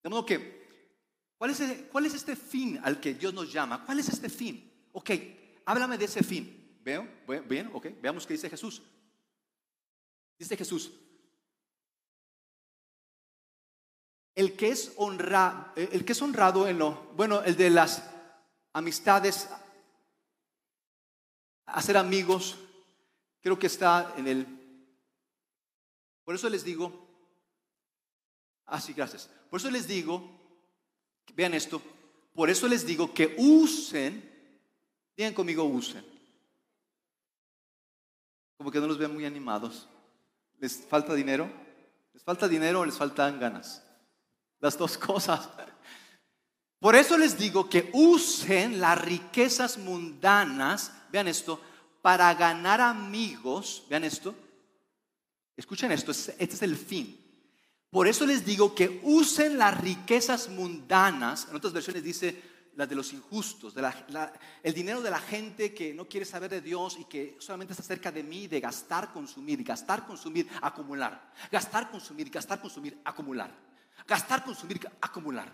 De 0.02 0.08
modo 0.08 0.26
que, 0.26 1.30
¿cuál 1.38 1.52
es, 1.52 1.62
¿cuál 1.92 2.06
es 2.06 2.14
este 2.14 2.34
fin 2.34 2.80
al 2.82 2.98
que 2.98 3.14
Dios 3.14 3.32
nos 3.32 3.52
llama? 3.52 3.86
¿Cuál 3.86 4.00
es 4.00 4.08
este 4.08 4.28
fin? 4.28 4.88
Ok, 4.90 5.10
háblame 5.66 5.96
de 5.96 6.06
ese 6.06 6.24
fin. 6.24 6.80
¿Veo? 6.82 7.06
¿Bien? 7.48 7.70
Ok, 7.72 7.86
veamos 8.02 8.26
qué 8.26 8.32
dice 8.32 8.50
Jesús. 8.50 8.82
Dice 10.36 10.56
Jesús, 10.56 10.90
el 14.34 14.56
que 14.56 14.70
es 14.70 14.92
honrado, 14.96 15.72
el 15.76 16.04
que 16.04 16.10
es 16.14 16.20
honrado 16.20 16.66
en 16.66 16.80
lo, 16.80 17.12
bueno, 17.14 17.44
el 17.44 17.54
de 17.54 17.70
las 17.70 18.02
amistades, 18.72 19.48
hacer 21.72 21.96
amigos, 21.96 22.56
creo 23.40 23.58
que 23.58 23.66
está 23.66 24.14
en 24.16 24.26
el, 24.26 24.46
por 26.24 26.34
eso 26.34 26.48
les 26.48 26.64
digo, 26.64 26.92
ah, 28.66 28.82
gracias, 28.94 29.30
por 29.50 29.60
eso 29.60 29.70
les 29.70 29.86
digo, 29.86 30.28
vean 31.34 31.54
esto, 31.54 31.80
por 32.34 32.50
eso 32.50 32.68
les 32.68 32.86
digo 32.86 33.12
que 33.12 33.34
usen, 33.38 34.22
digan 35.16 35.34
conmigo, 35.34 35.64
usen, 35.64 36.04
como 38.56 38.70
que 38.70 38.80
no 38.80 38.86
los 38.86 38.98
vean 38.98 39.14
muy 39.14 39.24
animados, 39.24 39.88
¿les 40.58 40.84
falta 40.86 41.14
dinero? 41.14 41.48
¿Les 42.12 42.24
falta 42.24 42.48
dinero 42.48 42.80
o 42.80 42.84
les 42.84 42.96
faltan 42.96 43.38
ganas? 43.38 43.80
Las 44.58 44.76
dos 44.76 44.98
cosas. 44.98 45.48
Por 46.80 46.96
eso 46.96 47.16
les 47.16 47.38
digo 47.38 47.68
que 47.68 47.90
usen 47.92 48.80
las 48.80 49.00
riquezas 49.00 49.78
mundanas, 49.78 50.92
vean 51.10 51.28
esto, 51.28 51.60
para 52.02 52.32
ganar 52.34 52.80
amigos, 52.80 53.84
vean 53.88 54.04
esto. 54.04 54.34
Escuchen 55.56 55.92
esto, 55.92 56.12
este 56.12 56.44
es 56.44 56.62
el 56.62 56.76
fin. 56.76 57.18
Por 57.90 58.06
eso 58.06 58.26
les 58.26 58.44
digo 58.44 58.74
que 58.74 59.00
usen 59.02 59.58
las 59.58 59.80
riquezas 59.80 60.48
mundanas, 60.48 61.48
en 61.48 61.56
otras 61.56 61.72
versiones 61.72 62.02
dice 62.02 62.42
las 62.76 62.88
de 62.88 62.94
los 62.94 63.12
injustos, 63.12 63.74
el 64.62 64.72
dinero 64.72 65.00
de 65.00 65.10
la 65.10 65.18
gente 65.18 65.74
que 65.74 65.92
no 65.92 66.04
quiere 66.04 66.24
saber 66.24 66.48
de 66.50 66.60
Dios 66.60 66.96
y 67.00 67.06
que 67.06 67.36
solamente 67.40 67.72
está 67.72 67.82
cerca 67.82 68.12
de 68.12 68.22
mí, 68.22 68.46
de 68.46 68.60
gastar, 68.60 69.12
consumir, 69.12 69.64
gastar, 69.64 70.06
consumir, 70.06 70.48
acumular. 70.62 71.32
Gastar, 71.50 71.90
consumir, 71.90 72.30
gastar, 72.30 72.60
consumir, 72.60 73.00
acumular. 73.04 73.52
Gastar, 74.06 74.44
consumir, 74.44 74.88
acumular. 75.00 75.52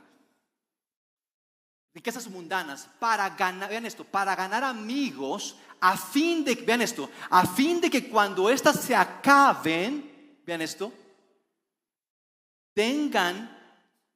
Riquezas 1.94 2.26
mundanas 2.26 2.88
para 2.98 3.28
ganar, 3.30 3.70
vean 3.70 3.86
esto, 3.86 4.04
para 4.04 4.34
ganar 4.34 4.64
amigos 4.64 5.56
a 5.80 5.96
fin 5.96 6.44
de, 6.44 6.56
vean 6.56 6.82
esto, 6.82 7.08
a 7.30 7.46
fin 7.46 7.80
de 7.80 7.88
que 7.88 8.08
cuando 8.08 8.50
éstas 8.50 8.80
se 8.80 8.96
acaben, 8.96 10.40
vean 10.44 10.60
esto, 10.60 10.92
tengan, 12.72 13.48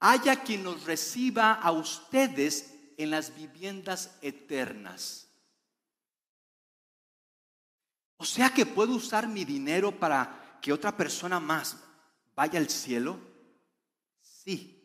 haya 0.00 0.42
quien 0.42 0.64
nos 0.64 0.84
reciba 0.84 1.52
a 1.52 1.70
ustedes 1.70 2.74
en 2.96 3.10
las 3.10 3.34
viviendas 3.34 4.10
eternas. 4.22 5.28
O 8.16 8.24
sea 8.24 8.50
que 8.50 8.66
puedo 8.66 8.94
usar 8.94 9.28
mi 9.28 9.44
dinero 9.44 9.92
para 9.92 10.58
que 10.60 10.72
otra 10.72 10.96
persona 10.96 11.38
más 11.38 11.76
vaya 12.34 12.58
al 12.58 12.68
cielo. 12.68 13.20
Sí. 14.20 14.77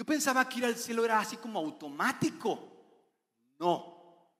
Yo 0.00 0.06
pensaba 0.06 0.48
que 0.48 0.60
ir 0.60 0.64
al 0.64 0.76
cielo 0.76 1.04
era 1.04 1.20
así 1.20 1.36
como 1.36 1.58
automático. 1.58 2.72
No. 3.58 4.30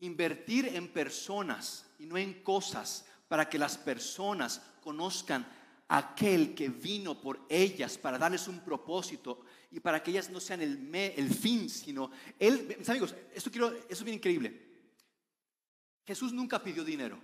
Invertir 0.00 0.64
en 0.68 0.88
personas 0.88 1.84
y 1.98 2.06
no 2.06 2.16
en 2.16 2.42
cosas 2.42 3.04
para 3.28 3.50
que 3.50 3.58
las 3.58 3.76
personas 3.76 4.62
conozcan 4.82 5.46
a 5.88 5.98
aquel 5.98 6.54
que 6.54 6.70
vino 6.70 7.20
por 7.20 7.44
ellas 7.50 7.98
para 7.98 8.16
darles 8.16 8.48
un 8.48 8.60
propósito 8.60 9.42
y 9.70 9.78
para 9.78 10.02
que 10.02 10.10
ellas 10.12 10.30
no 10.30 10.40
sean 10.40 10.62
el, 10.62 10.90
el 10.94 11.28
fin, 11.34 11.68
sino 11.68 12.10
él, 12.38 12.76
mis 12.78 12.88
amigos, 12.88 13.14
esto 13.34 13.50
quiero, 13.50 13.68
eso 13.68 13.86
es 13.90 14.04
bien 14.04 14.16
increíble. 14.16 14.88
Jesús 16.06 16.32
nunca 16.32 16.62
pidió 16.64 16.82
dinero. 16.82 17.20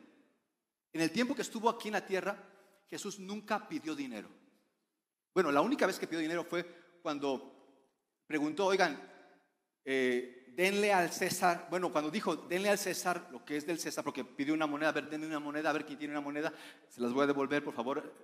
En 0.92 1.00
el 1.00 1.10
tiempo 1.10 1.34
que 1.34 1.40
estuvo 1.40 1.70
aquí 1.70 1.88
en 1.88 1.94
la 1.94 2.04
tierra, 2.04 2.36
Jesús 2.90 3.18
nunca 3.18 3.66
pidió 3.66 3.96
dinero. 3.96 4.43
Bueno, 5.34 5.50
la 5.50 5.60
única 5.60 5.86
vez 5.86 5.98
que 5.98 6.06
pidió 6.06 6.20
dinero 6.20 6.44
fue 6.44 6.64
cuando 7.02 7.52
preguntó, 8.24 8.66
oigan, 8.66 8.96
eh, 9.84 10.52
denle 10.54 10.92
al 10.92 11.10
César, 11.10 11.66
bueno, 11.68 11.90
cuando 11.90 12.08
dijo, 12.08 12.36
denle 12.36 12.70
al 12.70 12.78
César 12.78 13.28
lo 13.32 13.44
que 13.44 13.56
es 13.56 13.66
del 13.66 13.80
César, 13.80 14.04
porque 14.04 14.24
pidió 14.24 14.54
una 14.54 14.68
moneda, 14.68 14.90
a 14.90 14.92
ver, 14.92 15.10
denme 15.10 15.26
una 15.26 15.40
moneda, 15.40 15.70
a 15.70 15.72
ver 15.72 15.84
quién 15.84 15.98
tiene 15.98 16.14
una 16.14 16.20
moneda, 16.20 16.52
se 16.88 17.00
las 17.00 17.12
voy 17.12 17.24
a 17.24 17.26
devolver, 17.26 17.64
por 17.64 17.74
favor, 17.74 18.14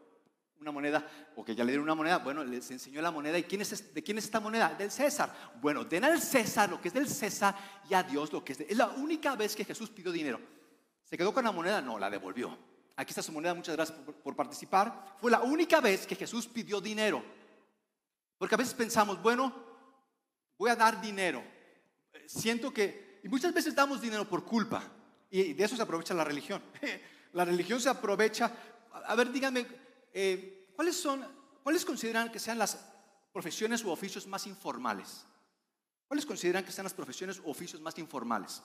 una 0.61 0.71
moneda, 0.71 1.05
o 1.35 1.45
ya 1.45 1.65
le 1.65 1.73
dieron 1.73 1.83
una 1.83 1.97
moneda, 1.97 2.19
bueno, 2.19 2.45
les 2.45 2.71
enseñó 2.71 3.03
la 3.03 3.11
moneda, 3.11 3.37
¿y 3.39 3.43
quién 3.43 3.63
es, 3.63 3.93
de 3.93 4.03
quién 4.05 4.19
es 4.19 4.25
esta 4.25 4.39
moneda? 4.39 4.75
Del 4.75 4.93
César. 4.93 5.35
Bueno, 5.61 5.85
den 5.85 6.05
al 6.05 6.21
César 6.21 6.71
lo 6.71 6.81
que 6.81 6.89
es 6.89 6.95
del 6.95 7.09
César 7.09 7.57
y 7.89 7.95
a 7.95 8.05
Dios 8.05 8.33
lo 8.33 8.45
que 8.45 8.53
es 8.53 8.59
de... 8.59 8.67
Es 8.69 8.77
la 8.77 8.89
única 8.91 9.35
vez 9.35 9.57
que 9.57 9.65
Jesús 9.65 9.91
pidió 9.91 10.13
dinero. 10.13 10.39
¿Se 11.03 11.19
quedó 11.19 11.35
con 11.35 11.45
la 11.45 11.51
moneda? 11.51 11.81
No, 11.81 11.99
la 11.99 12.09
devolvió. 12.09 12.57
Aquí 13.01 13.13
está 13.13 13.23
su 13.23 13.33
moneda, 13.33 13.55
muchas 13.55 13.75
gracias 13.75 13.99
por, 13.99 14.37
participar. 14.37 15.17
Fue 15.19 15.31
la 15.31 15.41
única 15.41 15.81
vez 15.81 16.07
que 16.07 16.15
Jesús 16.15 16.47
pidió 16.47 16.83
dinero. 16.83 17.25
Porque 18.37 18.55
a 18.55 18.59
veces 18.59 18.75
pensamos, 18.75 19.23
bueno, 19.23 19.55
voy 20.59 20.69
a 20.69 20.77
dar 20.77 21.01
dinero. 21.01 21.43
Siento 22.27 22.71
que, 22.75 23.19
y 23.25 23.29
muchas 23.31 23.55
veces 23.55 23.75
damos 23.75 24.03
dinero 24.03 24.29
por 24.29 24.45
culpa. 24.45 24.83
Y 25.31 25.55
de 25.55 25.65
eso 25.65 25.77
se 25.77 25.83
aprovecha 25.83 26.13
la 26.13 26.25
religión. 26.25 26.63
La 27.33 27.45
religión 27.47 27.81
se 27.81 27.89
aprovecha. 27.89 28.53
A 28.93 29.15
ver, 29.15 29.31
díganme, 29.33 29.65
eh, 30.13 30.67
¿cuáles 30.75 30.97
son, 30.97 31.25
cuáles 31.63 31.85
consideran 31.85 32.31
que 32.31 32.41
sean 32.41 32.59
las 32.59 32.77
profesiones 33.33 33.83
u 33.85 33.91
oficios 33.91 34.27
más 34.27 34.49
informales? 34.49 35.25
¿Cuáles 36.09 36.27
consideran 36.27 36.65
que 36.65 36.73
sean 36.73 36.85
las 36.85 36.93
profesiones 36.93 37.39
u 37.39 37.49
oficios 37.49 37.81
más 37.81 37.97
informales? 37.99 38.61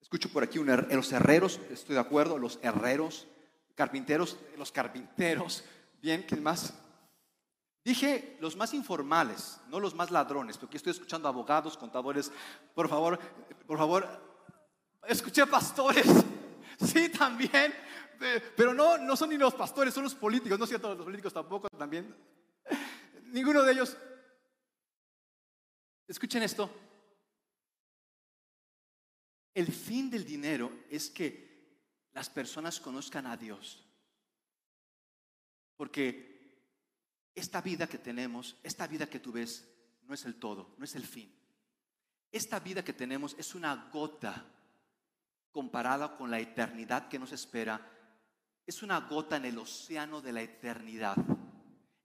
Escucho 0.00 0.30
por 0.30 0.42
aquí 0.42 0.58
los 0.58 1.12
herreros, 1.12 1.60
estoy 1.70 1.94
de 1.94 2.00
acuerdo, 2.00 2.38
los 2.38 2.58
herreros, 2.62 3.26
carpinteros, 3.74 4.38
los 4.56 4.72
carpinteros, 4.72 5.64
bien, 6.02 6.24
¿quién 6.26 6.42
más? 6.42 6.74
Dije 7.84 8.36
los 8.40 8.56
más 8.56 8.74
informales, 8.74 9.60
no 9.68 9.80
los 9.80 9.94
más 9.94 10.10
ladrones, 10.10 10.58
porque 10.58 10.76
estoy 10.76 10.92
escuchando 10.92 11.28
abogados, 11.28 11.76
contadores, 11.76 12.30
por 12.74 12.88
favor, 12.88 13.18
por 13.66 13.78
favor, 13.78 14.06
escuché 15.06 15.46
pastores, 15.46 16.06
sí, 16.80 17.08
también, 17.08 17.72
pero 18.56 18.74
no, 18.74 18.98
no 18.98 19.16
son 19.16 19.30
ni 19.30 19.38
los 19.38 19.54
pastores, 19.54 19.94
son 19.94 20.04
los 20.04 20.14
políticos, 20.14 20.58
no 20.58 20.64
es 20.64 20.68
cierto, 20.68 20.94
los 20.94 21.04
políticos 21.04 21.32
tampoco, 21.32 21.68
también, 21.70 22.14
ninguno 23.24 23.62
de 23.62 23.72
ellos. 23.72 23.96
Escuchen 26.06 26.42
esto, 26.42 26.70
el 29.54 29.72
fin 29.72 30.10
del 30.10 30.24
dinero 30.24 30.84
es 30.90 31.10
que 31.10 31.48
las 32.12 32.30
personas 32.30 32.80
conozcan 32.80 33.26
a 33.26 33.36
Dios. 33.36 33.84
Porque 35.76 36.28
esta 37.34 37.60
vida 37.60 37.86
que 37.86 37.98
tenemos, 37.98 38.56
esta 38.62 38.86
vida 38.86 39.08
que 39.08 39.20
tú 39.20 39.32
ves, 39.32 39.68
no 40.02 40.14
es 40.14 40.24
el 40.24 40.36
todo, 40.36 40.74
no 40.78 40.84
es 40.84 40.94
el 40.96 41.04
fin. 41.04 41.32
Esta 42.32 42.58
vida 42.60 42.84
que 42.84 42.92
tenemos 42.92 43.34
es 43.38 43.54
una 43.54 43.88
gota 43.92 44.44
comparada 45.52 46.16
con 46.16 46.30
la 46.30 46.40
eternidad 46.40 47.08
que 47.08 47.18
nos 47.18 47.32
espera. 47.32 47.80
Es 48.66 48.82
una 48.82 49.00
gota 49.00 49.36
en 49.36 49.46
el 49.46 49.58
océano 49.58 50.20
de 50.20 50.32
la 50.32 50.42
eternidad. 50.42 51.16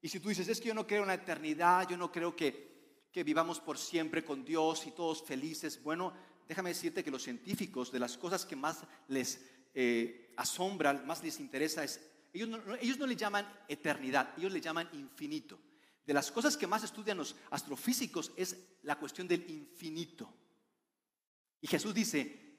Y 0.01 0.09
si 0.09 0.19
tú 0.19 0.29
dices, 0.29 0.47
es 0.47 0.59
que 0.59 0.67
yo 0.67 0.73
no 0.73 0.85
creo 0.85 1.01
en 1.01 1.07
la 1.07 1.13
eternidad, 1.15 1.87
yo 1.87 1.97
no 1.97 2.11
creo 2.11 2.35
que, 2.35 3.07
que 3.11 3.23
vivamos 3.23 3.59
por 3.59 3.77
siempre 3.77 4.23
con 4.23 4.45
Dios 4.45 4.85
y 4.85 4.91
todos 4.91 5.23
felices, 5.23 5.81
bueno, 5.81 6.13
déjame 6.47 6.69
decirte 6.69 7.03
que 7.03 7.11
los 7.11 7.23
científicos, 7.23 7.91
de 7.91 7.99
las 7.99 8.17
cosas 8.17 8.45
que 8.45 8.55
más 8.55 8.83
les 9.07 9.41
eh, 9.73 10.33
asombran, 10.37 11.05
más 11.05 11.23
les 11.23 11.39
interesa, 11.39 11.83
es, 11.83 11.99
ellos 12.33 12.49
no, 12.49 12.75
ellos 12.75 12.97
no 12.97 13.07
le 13.07 13.15
llaman 13.15 13.47
eternidad, 13.67 14.33
ellos 14.37 14.51
le 14.51 14.61
llaman 14.61 14.89
infinito. 14.93 15.59
De 16.05 16.13
las 16.13 16.31
cosas 16.31 16.57
que 16.57 16.67
más 16.67 16.83
estudian 16.83 17.17
los 17.17 17.35
astrofísicos 17.49 18.31
es 18.35 18.57
la 18.83 18.99
cuestión 18.99 19.27
del 19.27 19.49
infinito. 19.49 20.31
Y 21.61 21.67
Jesús 21.67 21.93
dice, 21.93 22.57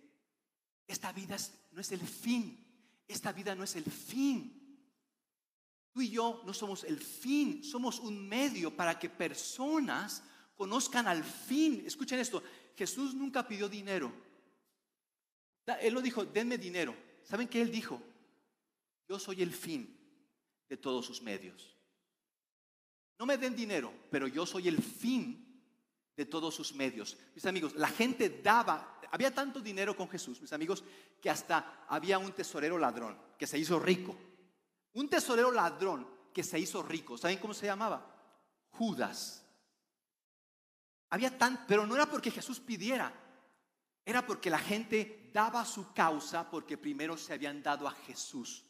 esta 0.86 1.12
vida 1.12 1.36
no 1.72 1.80
es 1.80 1.92
el 1.92 2.00
fin, 2.00 2.64
esta 3.06 3.32
vida 3.32 3.54
no 3.54 3.64
es 3.64 3.76
el 3.76 3.84
fin. 3.84 4.60
Tú 5.92 6.00
y 6.00 6.10
yo 6.10 6.42
no 6.44 6.54
somos 6.54 6.84
el 6.84 6.98
fin, 6.98 7.62
somos 7.62 8.00
un 8.00 8.26
medio 8.26 8.74
para 8.74 8.98
que 8.98 9.10
personas 9.10 10.22
conozcan 10.56 11.06
al 11.06 11.22
fin. 11.22 11.84
Escuchen 11.86 12.18
esto, 12.18 12.42
Jesús 12.76 13.14
nunca 13.14 13.46
pidió 13.46 13.68
dinero. 13.68 14.12
Él 15.80 15.94
lo 15.94 16.02
dijo, 16.02 16.24
denme 16.24 16.58
dinero. 16.58 16.94
¿Saben 17.22 17.48
qué 17.48 17.62
él 17.62 17.70
dijo? 17.70 18.00
Yo 19.08 19.18
soy 19.18 19.42
el 19.42 19.52
fin 19.52 19.98
de 20.68 20.76
todos 20.76 21.06
sus 21.06 21.22
medios. 21.22 21.76
No 23.18 23.26
me 23.26 23.38
den 23.38 23.54
dinero, 23.54 23.92
pero 24.10 24.26
yo 24.26 24.44
soy 24.44 24.68
el 24.68 24.82
fin 24.82 25.62
de 26.16 26.26
todos 26.26 26.54
sus 26.54 26.74
medios. 26.74 27.16
Mis 27.34 27.46
amigos, 27.46 27.74
la 27.74 27.88
gente 27.88 28.40
daba, 28.42 29.00
había 29.10 29.32
tanto 29.32 29.60
dinero 29.60 29.96
con 29.96 30.08
Jesús, 30.08 30.40
mis 30.40 30.52
amigos, 30.52 30.84
que 31.20 31.30
hasta 31.30 31.86
había 31.88 32.18
un 32.18 32.32
tesorero 32.32 32.78
ladrón 32.78 33.16
que 33.38 33.46
se 33.46 33.58
hizo 33.58 33.78
rico. 33.78 34.16
Un 34.94 35.08
tesorero 35.08 35.50
ladrón 35.50 36.06
que 36.32 36.42
se 36.42 36.58
hizo 36.58 36.82
rico. 36.82 37.16
¿Saben 37.16 37.38
cómo 37.38 37.54
se 37.54 37.66
llamaba? 37.66 38.04
Judas. 38.70 39.43
Había 41.14 41.38
tan, 41.38 41.64
pero 41.68 41.86
no 41.86 41.94
era 41.94 42.06
porque 42.06 42.32
Jesús 42.32 42.58
pidiera, 42.58 43.14
era 44.04 44.26
porque 44.26 44.50
la 44.50 44.58
gente 44.58 45.30
daba 45.32 45.64
su 45.64 45.92
causa 45.92 46.50
porque 46.50 46.76
primero 46.76 47.16
se 47.16 47.32
habían 47.32 47.62
dado 47.62 47.86
a 47.86 47.92
Jesús 47.92 48.64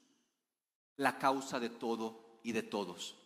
la 0.96 1.18
causa 1.18 1.59
de 1.59 1.70
todo 1.70 2.40
y 2.42 2.52
de 2.52 2.62
todos. 2.62 3.16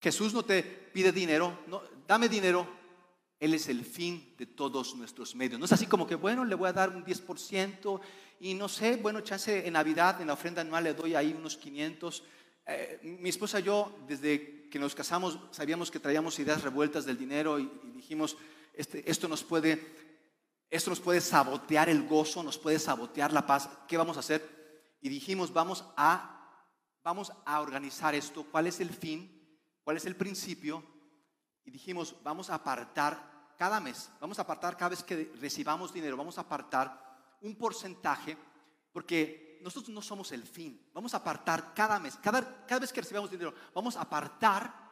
Jesús 0.00 0.34
no 0.34 0.44
te 0.44 0.64
pide 0.64 1.12
dinero, 1.12 1.60
no, 1.68 1.82
dame 2.08 2.28
dinero, 2.28 2.66
Él 3.38 3.54
es 3.54 3.68
el 3.68 3.84
fin 3.84 4.34
de 4.36 4.46
todos 4.46 4.96
nuestros 4.96 5.36
medios. 5.36 5.60
No 5.60 5.66
es 5.66 5.72
así 5.72 5.86
como 5.86 6.04
que, 6.04 6.16
bueno, 6.16 6.44
le 6.44 6.56
voy 6.56 6.68
a 6.68 6.72
dar 6.72 6.96
un 6.96 7.04
10% 7.04 8.00
y 8.40 8.54
no 8.54 8.68
sé, 8.68 8.96
bueno, 8.96 9.20
chance 9.20 9.64
en 9.64 9.74
Navidad, 9.74 10.20
en 10.20 10.26
la 10.26 10.32
ofrenda 10.32 10.62
anual 10.62 10.82
le 10.82 10.94
doy 10.94 11.14
ahí 11.14 11.32
unos 11.32 11.56
500. 11.56 12.24
Eh, 12.66 12.98
mi 13.20 13.28
esposa 13.28 13.60
y 13.60 13.62
yo, 13.62 13.96
desde 14.08 14.55
que 14.76 14.80
nos 14.80 14.94
casamos, 14.94 15.38
sabíamos 15.52 15.90
que 15.90 15.98
traíamos 15.98 16.38
ideas 16.38 16.62
revueltas 16.62 17.06
del 17.06 17.16
dinero 17.16 17.58
y, 17.58 17.64
dijimos, 17.94 18.36
este, 18.74 19.10
esto 19.10 19.26
nos 19.26 19.42
puede... 19.42 20.04
Esto 20.68 20.90
nos 20.90 21.00
puede 21.00 21.20
sabotear 21.20 21.88
el 21.88 22.06
gozo, 22.08 22.42
nos 22.42 22.58
puede 22.58 22.80
sabotear 22.80 23.32
la 23.32 23.46
paz. 23.46 23.70
¿Qué 23.86 23.96
vamos 23.96 24.16
a 24.16 24.20
hacer? 24.20 24.42
Y 25.00 25.08
dijimos, 25.08 25.52
vamos 25.52 25.84
a, 25.96 26.66
vamos 27.04 27.32
a 27.44 27.60
organizar 27.60 28.16
esto. 28.16 28.44
¿Cuál 28.50 28.66
es 28.66 28.80
el 28.80 28.90
fin? 28.90 29.30
¿Cuál 29.84 29.96
es 29.96 30.04
el 30.06 30.16
principio? 30.16 30.84
Y 31.64 31.70
dijimos, 31.70 32.16
vamos 32.24 32.50
a 32.50 32.56
apartar 32.56 33.54
cada 33.56 33.78
mes, 33.78 34.10
vamos 34.20 34.40
a 34.40 34.42
apartar 34.42 34.76
cada 34.76 34.90
vez 34.90 35.04
que 35.04 35.32
recibamos 35.40 35.92
dinero, 35.92 36.16
vamos 36.16 36.36
a 36.36 36.42
apartar 36.42 37.38
un 37.42 37.54
porcentaje, 37.54 38.36
porque 38.92 39.45
nosotros 39.62 39.90
no 39.90 40.02
somos 40.02 40.32
el 40.32 40.42
fin. 40.42 40.88
Vamos 40.92 41.14
a 41.14 41.18
apartar 41.18 41.74
cada 41.74 41.98
mes, 41.98 42.16
cada, 42.16 42.66
cada 42.66 42.80
vez 42.80 42.92
que 42.92 43.00
recibamos 43.00 43.30
dinero, 43.30 43.54
vamos 43.74 43.96
a 43.96 44.02
apartar 44.02 44.86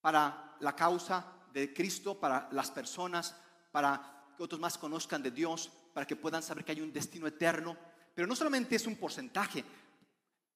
para 0.00 0.56
la 0.60 0.74
causa 0.74 1.24
de 1.52 1.72
Cristo, 1.72 2.18
para 2.18 2.48
las 2.52 2.70
personas, 2.70 3.34
para 3.70 4.32
que 4.36 4.42
otros 4.42 4.60
más 4.60 4.78
conozcan 4.78 5.22
de 5.22 5.30
Dios, 5.30 5.70
para 5.92 6.06
que 6.06 6.16
puedan 6.16 6.42
saber 6.42 6.64
que 6.64 6.72
hay 6.72 6.80
un 6.80 6.92
destino 6.92 7.26
eterno. 7.26 7.76
Pero 8.14 8.26
no 8.26 8.36
solamente 8.36 8.76
es 8.76 8.86
un 8.86 8.96
porcentaje, 8.96 9.64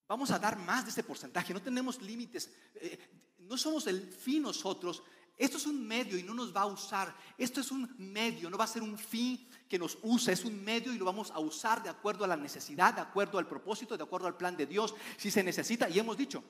vamos 0.09 0.31
a 0.31 0.39
dar 0.39 0.57
más 0.59 0.85
de 0.85 0.91
ese 0.91 1.03
porcentaje, 1.03 1.55
no 1.55 1.63
tenemos 1.63 2.01
límites. 2.03 2.51
Eh, 2.75 2.99
no 3.39 3.57
somos 3.57 3.87
el 3.87 4.03
fin 4.03 4.43
nosotros. 4.43 5.03
Esto 5.37 5.59
es 5.59 5.67
un 5.67 5.87
medio 5.87 6.17
y 6.17 6.23
no 6.23 6.33
nos 6.33 6.55
va 6.55 6.63
a 6.63 6.67
usar. 6.67 7.15
Esto 7.37 7.61
es 7.61 7.71
un 7.71 7.95
medio, 7.99 8.49
no 8.49 8.57
va 8.57 8.65
a 8.65 8.69
ser 8.69 8.83
un 8.83 8.97
fin 8.97 9.47
que 9.69 9.79
nos 9.79 9.99
use. 10.03 10.33
Es 10.33 10.45
un 10.47 10.65
medio 10.65 10.93
y 10.93 10.99
lo 10.99 11.05
vamos 11.05 11.31
a 11.31 11.39
usar 11.41 11.83
de 11.83 11.91
acuerdo 11.91 12.25
a 12.25 12.29
la 12.29 12.37
necesidad, 12.37 12.95
de 12.95 13.03
acuerdo 13.03 13.39
al 13.39 13.47
propósito, 13.47 13.97
de 13.97 14.03
acuerdo 14.03 14.27
al 14.27 14.37
plan 14.37 14.57
de 14.57 14.65
Dios. 14.65 14.95
Si 15.19 15.31
se 15.31 15.43
necesita, 15.43 15.91
y 15.91 15.99
hemos 15.99 16.17
dicho, 16.17 16.43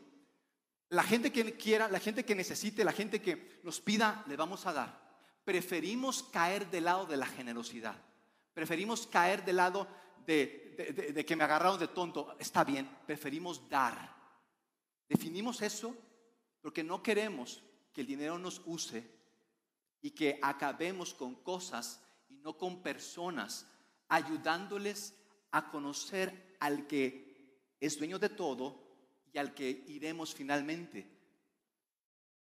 la 0.90 1.02
gente 1.02 1.32
que 1.32 1.56
quiera, 1.56 1.88
la 1.88 1.98
gente 1.98 2.24
que 2.24 2.36
necesite, 2.36 2.84
la 2.84 2.92
gente 2.92 3.20
que 3.20 3.60
nos 3.64 3.80
pida, 3.80 4.24
le 4.28 4.36
vamos 4.36 4.66
a 4.66 4.72
dar. 4.72 5.06
Preferimos 5.44 6.22
caer 6.22 6.70
del 6.70 6.84
lado 6.84 7.06
de 7.06 7.16
la 7.16 7.26
generosidad. 7.26 7.96
Preferimos 8.54 9.08
caer 9.08 9.44
del 9.44 9.56
lado 9.56 9.88
de, 10.24 11.12
de 11.12 11.24
que 11.24 11.34
me 11.34 11.42
agarraron 11.42 11.80
de 11.80 11.88
tonto. 11.88 12.36
Está 12.38 12.62
bien, 12.62 12.88
preferimos 13.04 13.68
dar. 13.68 14.14
Definimos 15.08 15.60
eso 15.60 15.96
porque 16.62 16.84
no 16.84 17.02
queremos 17.02 17.62
que 17.96 18.02
el 18.02 18.08
dinero 18.08 18.38
nos 18.38 18.60
use 18.66 19.10
y 20.02 20.10
que 20.10 20.38
acabemos 20.42 21.14
con 21.14 21.36
cosas 21.36 21.98
y 22.28 22.34
no 22.34 22.58
con 22.58 22.82
personas, 22.82 23.66
ayudándoles 24.08 25.14
a 25.50 25.70
conocer 25.70 26.58
al 26.60 26.86
que 26.86 27.72
es 27.80 27.96
dueño 27.96 28.18
de 28.18 28.28
todo 28.28 28.78
y 29.32 29.38
al 29.38 29.54
que 29.54 29.82
iremos 29.88 30.34
finalmente. 30.34 31.08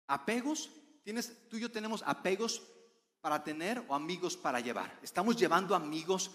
Apegos, 0.08 0.68
tienes, 1.02 1.48
tú 1.48 1.56
y 1.56 1.60
yo 1.60 1.70
tenemos 1.70 2.02
apegos 2.04 2.60
para 3.22 3.42
tener 3.42 3.82
o 3.88 3.94
amigos 3.94 4.36
para 4.36 4.60
llevar. 4.60 5.00
Estamos 5.02 5.34
llevando 5.34 5.74
amigos 5.74 6.30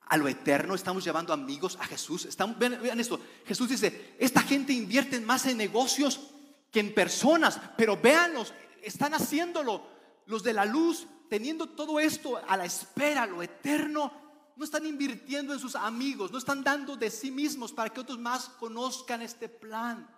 a 0.00 0.16
lo 0.16 0.28
eterno, 0.28 0.74
estamos 0.74 1.04
llevando 1.04 1.34
amigos 1.34 1.76
a 1.78 1.84
Jesús. 1.84 2.24
Estamos, 2.24 2.58
vean 2.58 3.00
esto, 3.00 3.20
Jesús 3.44 3.68
dice, 3.68 4.16
esta 4.18 4.40
gente 4.40 4.72
invierte 4.72 5.20
más 5.20 5.44
en 5.44 5.58
negocios 5.58 6.32
que 6.70 6.80
en 6.80 6.94
personas, 6.94 7.60
pero 7.76 7.96
véanlos, 7.96 8.52
están 8.82 9.14
haciéndolo. 9.14 9.94
Los 10.26 10.42
de 10.42 10.52
la 10.52 10.64
luz, 10.64 11.06
teniendo 11.28 11.68
todo 11.68 12.00
esto 12.00 12.36
a 12.36 12.56
la 12.56 12.64
espera, 12.64 13.26
lo 13.26 13.42
eterno, 13.42 14.12
no 14.56 14.64
están 14.64 14.86
invirtiendo 14.86 15.52
en 15.52 15.60
sus 15.60 15.76
amigos, 15.76 16.32
no 16.32 16.38
están 16.38 16.64
dando 16.64 16.96
de 16.96 17.10
sí 17.10 17.30
mismos 17.30 17.72
para 17.72 17.90
que 17.90 18.00
otros 18.00 18.18
más 18.18 18.48
conozcan 18.48 19.22
este 19.22 19.48
plan. 19.48 20.08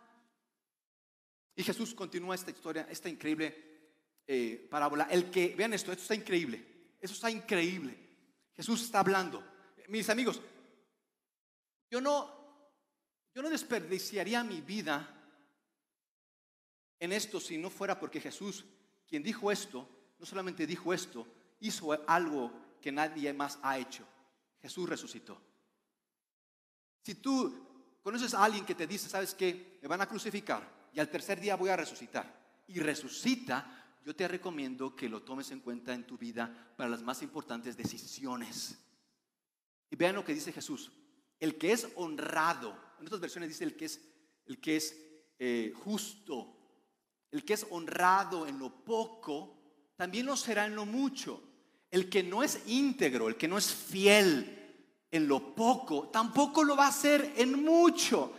Y 1.56 1.64
Jesús 1.64 1.92
continúa 1.92 2.36
esta 2.36 2.52
historia, 2.52 2.86
esta 2.88 3.08
increíble 3.08 4.22
eh, 4.26 4.68
parábola. 4.70 5.08
El 5.10 5.30
que, 5.30 5.54
vean 5.56 5.74
esto, 5.74 5.90
esto 5.90 6.02
está 6.02 6.14
increíble, 6.14 6.94
eso 7.00 7.14
está 7.14 7.30
increíble. 7.30 7.98
Jesús 8.54 8.82
está 8.82 9.00
hablando. 9.00 9.42
Mis 9.88 10.08
amigos, 10.08 10.40
yo 11.90 12.00
no, 12.00 12.30
yo 13.34 13.42
no 13.42 13.50
desperdiciaría 13.50 14.44
mi 14.44 14.60
vida 14.60 15.17
en 17.00 17.12
esto 17.12 17.40
si 17.40 17.58
no 17.58 17.70
fuera 17.70 17.98
porque 17.98 18.20
Jesús, 18.20 18.64
quien 19.06 19.22
dijo 19.22 19.50
esto, 19.50 19.88
no 20.18 20.26
solamente 20.26 20.66
dijo 20.66 20.92
esto, 20.92 21.26
hizo 21.60 21.92
algo 22.08 22.52
que 22.80 22.92
nadie 22.92 23.32
más 23.32 23.58
ha 23.62 23.78
hecho. 23.78 24.06
Jesús 24.60 24.88
resucitó. 24.88 25.40
Si 27.02 27.14
tú 27.16 27.66
conoces 28.02 28.34
a 28.34 28.44
alguien 28.44 28.66
que 28.66 28.74
te 28.74 28.86
dice, 28.86 29.08
¿sabes 29.08 29.34
qué? 29.34 29.78
Me 29.80 29.88
van 29.88 30.00
a 30.00 30.08
crucificar 30.08 30.90
y 30.92 31.00
al 31.00 31.10
tercer 31.10 31.40
día 31.40 31.56
voy 31.56 31.70
a 31.70 31.76
resucitar 31.76 32.62
y 32.66 32.80
resucita, 32.80 33.98
yo 34.04 34.14
te 34.14 34.26
recomiendo 34.26 34.94
que 34.94 35.08
lo 35.08 35.22
tomes 35.22 35.50
en 35.50 35.60
cuenta 35.60 35.94
en 35.94 36.06
tu 36.06 36.18
vida 36.18 36.72
para 36.76 36.90
las 36.90 37.02
más 37.02 37.22
importantes 37.22 37.76
decisiones. 37.76 38.78
Y 39.90 39.96
vean 39.96 40.14
lo 40.14 40.24
que 40.24 40.34
dice 40.34 40.52
Jesús. 40.52 40.90
El 41.38 41.56
que 41.56 41.72
es 41.72 41.88
honrado, 41.96 42.76
en 42.98 43.06
otras 43.06 43.20
versiones 43.20 43.50
dice 43.50 43.64
el 43.64 43.76
que 43.76 43.84
es, 43.84 44.00
el 44.46 44.60
que 44.60 44.76
es 44.76 44.96
eh, 45.38 45.72
justo, 45.76 46.57
el 47.30 47.44
que 47.44 47.54
es 47.54 47.66
honrado 47.70 48.46
en 48.46 48.58
lo 48.58 48.70
poco, 48.84 49.56
también 49.96 50.26
lo 50.26 50.36
será 50.36 50.66
en 50.66 50.74
lo 50.74 50.86
mucho. 50.86 51.42
El 51.90 52.08
que 52.08 52.22
no 52.22 52.42
es 52.42 52.60
íntegro, 52.66 53.28
el 53.28 53.36
que 53.36 53.48
no 53.48 53.58
es 53.58 53.72
fiel 53.72 54.54
en 55.10 55.26
lo 55.26 55.54
poco, 55.54 56.08
tampoco 56.08 56.62
lo 56.62 56.76
va 56.76 56.86
a 56.86 56.90
hacer 56.90 57.32
en 57.36 57.64
mucho. 57.64 58.32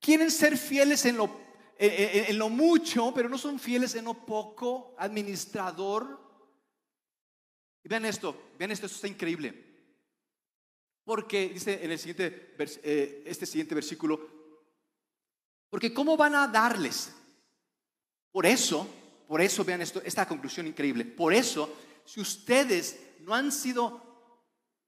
Quieren 0.00 0.30
ser 0.30 0.56
fieles 0.56 1.04
en 1.04 1.16
lo, 1.16 1.30
en, 1.78 2.38
lo 2.38 2.48
mucho, 2.48 3.12
pero 3.14 3.28
no 3.28 3.38
son 3.38 3.58
fieles 3.58 3.94
en 3.94 4.06
lo 4.06 4.14
poco, 4.14 4.94
administrador. 4.98 6.20
Vean 7.84 8.04
esto, 8.04 8.50
vean 8.58 8.70
esto, 8.70 8.86
esto 8.86 8.96
está 8.96 9.08
increíble. 9.08 9.70
Porque 11.04 11.50
dice 11.50 11.84
en 11.84 11.90
el 11.90 11.98
siguiente, 11.98 12.54
eh, 12.82 13.24
este 13.26 13.44
siguiente 13.46 13.74
versículo, 13.74 14.42
porque 15.68 15.92
¿cómo 15.92 16.16
van 16.16 16.34
a 16.34 16.48
darles? 16.48 17.12
Por 18.32 18.46
eso, 18.46 18.88
por 19.28 19.40
eso 19.40 19.64
vean 19.64 19.82
esto, 19.82 20.02
esta 20.04 20.26
conclusión 20.26 20.66
increíble. 20.66 21.04
Por 21.04 21.34
eso, 21.34 21.72
si 22.04 22.20
ustedes 22.20 22.98
no 23.20 23.34
han 23.34 23.52
sido 23.52 24.02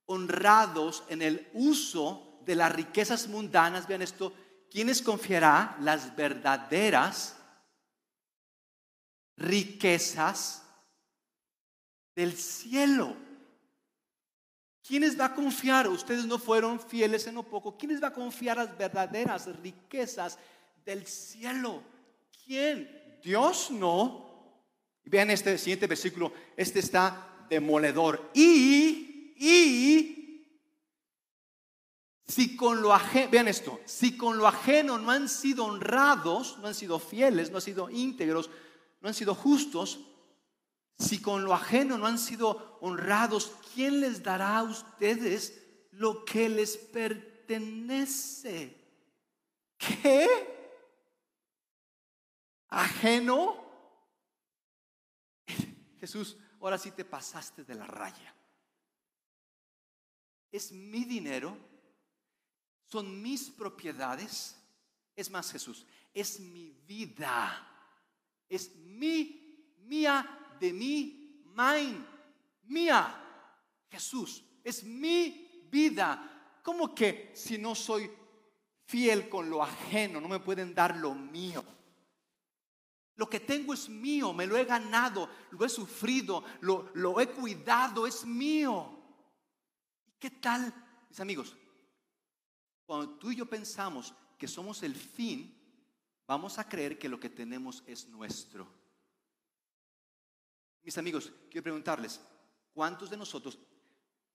honrados 0.06 1.04
en 1.08 1.22
el 1.22 1.48
uso 1.52 2.40
de 2.44 2.56
las 2.56 2.72
riquezas 2.72 3.28
mundanas, 3.28 3.86
vean 3.86 4.02
esto, 4.02 4.32
¿quién 4.70 4.88
les 4.88 5.02
confiará 5.02 5.76
las 5.80 6.16
verdaderas 6.16 7.36
riquezas 9.36 10.62
del 12.14 12.36
cielo? 12.36 13.14
¿Quién 14.86 15.02
les 15.02 15.18
va 15.18 15.26
a 15.26 15.34
confiar? 15.34 15.88
Ustedes 15.88 16.26
no 16.26 16.38
fueron 16.38 16.78
fieles 16.78 17.26
en 17.26 17.36
lo 17.36 17.42
poco. 17.42 17.76
¿Quién 17.76 17.92
les 17.92 18.02
va 18.02 18.08
a 18.08 18.12
confiar 18.12 18.58
las 18.58 18.76
verdaderas 18.76 19.46
riquezas 19.62 20.38
del 20.84 21.06
cielo? 21.06 21.82
¿Quién? 22.44 23.03
Dios 23.24 23.70
no. 23.70 24.22
Vean 25.06 25.30
este 25.30 25.58
siguiente 25.58 25.86
versículo, 25.86 26.32
este 26.56 26.78
está 26.78 27.46
demoledor. 27.48 28.30
Y, 28.34 29.34
y, 29.36 30.46
si 32.26 32.56
con 32.56 32.80
lo 32.80 32.92
ajeno, 32.92 33.30
vean 33.30 33.48
esto, 33.48 33.80
si 33.84 34.16
con 34.16 34.38
lo 34.38 34.46
ajeno 34.46 34.98
no 34.98 35.10
han 35.10 35.28
sido 35.28 35.64
honrados, 35.66 36.58
no 36.58 36.68
han 36.68 36.74
sido 36.74 36.98
fieles, 36.98 37.50
no 37.50 37.56
han 37.56 37.62
sido 37.62 37.90
íntegros, 37.90 38.50
no 39.00 39.08
han 39.08 39.14
sido 39.14 39.34
justos, 39.34 40.00
si 40.98 41.20
con 41.20 41.44
lo 41.44 41.52
ajeno 41.52 41.98
no 41.98 42.06
han 42.06 42.18
sido 42.18 42.78
honrados, 42.80 43.52
¿quién 43.74 44.00
les 44.00 44.22
dará 44.22 44.58
a 44.58 44.62
ustedes 44.62 45.60
lo 45.90 46.24
que 46.24 46.48
les 46.48 46.76
pertenece? 46.76 47.14
¿Qué? 49.76 50.53
Ajeno. 52.74 53.64
Jesús, 56.00 56.36
ahora 56.60 56.76
sí 56.76 56.90
te 56.90 57.04
pasaste 57.04 57.64
de 57.64 57.74
la 57.74 57.86
raya. 57.86 58.34
Es 60.50 60.70
mi 60.72 61.04
dinero, 61.04 61.56
son 62.84 63.22
mis 63.22 63.50
propiedades, 63.50 64.60
Es 65.16 65.30
más, 65.30 65.52
Jesús, 65.52 65.86
es 66.12 66.40
mi 66.40 66.70
vida. 66.70 67.70
Es 68.48 68.74
mi, 68.74 69.74
mía, 69.78 70.56
de 70.58 70.72
mí, 70.72 71.44
mine, 71.54 72.04
mía. 72.64 73.20
Jesús, 73.88 74.44
es 74.64 74.82
mi 74.82 75.62
vida. 75.70 76.58
¿Cómo 76.64 76.92
que 76.92 77.32
si 77.36 77.58
no 77.58 77.76
soy 77.76 78.10
fiel 78.86 79.28
con 79.28 79.48
lo 79.48 79.62
ajeno, 79.62 80.20
no 80.20 80.28
me 80.28 80.40
pueden 80.40 80.74
dar 80.74 80.96
lo 80.96 81.14
mío? 81.14 81.64
Lo 83.16 83.28
que 83.28 83.40
tengo 83.40 83.72
es 83.72 83.88
mío, 83.88 84.32
me 84.32 84.46
lo 84.46 84.56
he 84.56 84.64
ganado, 84.64 85.28
lo 85.50 85.64
he 85.64 85.68
sufrido, 85.68 86.42
lo, 86.60 87.20
he 87.20 87.28
cuidado, 87.28 88.06
es 88.06 88.24
mío. 88.24 88.90
¿Qué 90.18 90.30
tal, 90.30 90.72
mis 91.08 91.20
amigos? 91.20 91.56
Cuando 92.84 93.10
tú 93.10 93.30
y 93.30 93.36
yo 93.36 93.46
pensamos 93.46 94.12
que 94.36 94.48
somos 94.48 94.82
el 94.82 94.96
fin, 94.96 95.56
vamos 96.26 96.58
a 96.58 96.68
creer 96.68 96.98
que 96.98 97.08
lo 97.08 97.20
que 97.20 97.30
tenemos 97.30 97.84
es 97.86 98.08
nuestro. 98.08 98.66
Mis 100.82 100.98
amigos, 100.98 101.32
quiero 101.48 101.62
preguntarles, 101.62 102.20
¿cuántos 102.72 103.10
de 103.10 103.16
nosotros, 103.16 103.58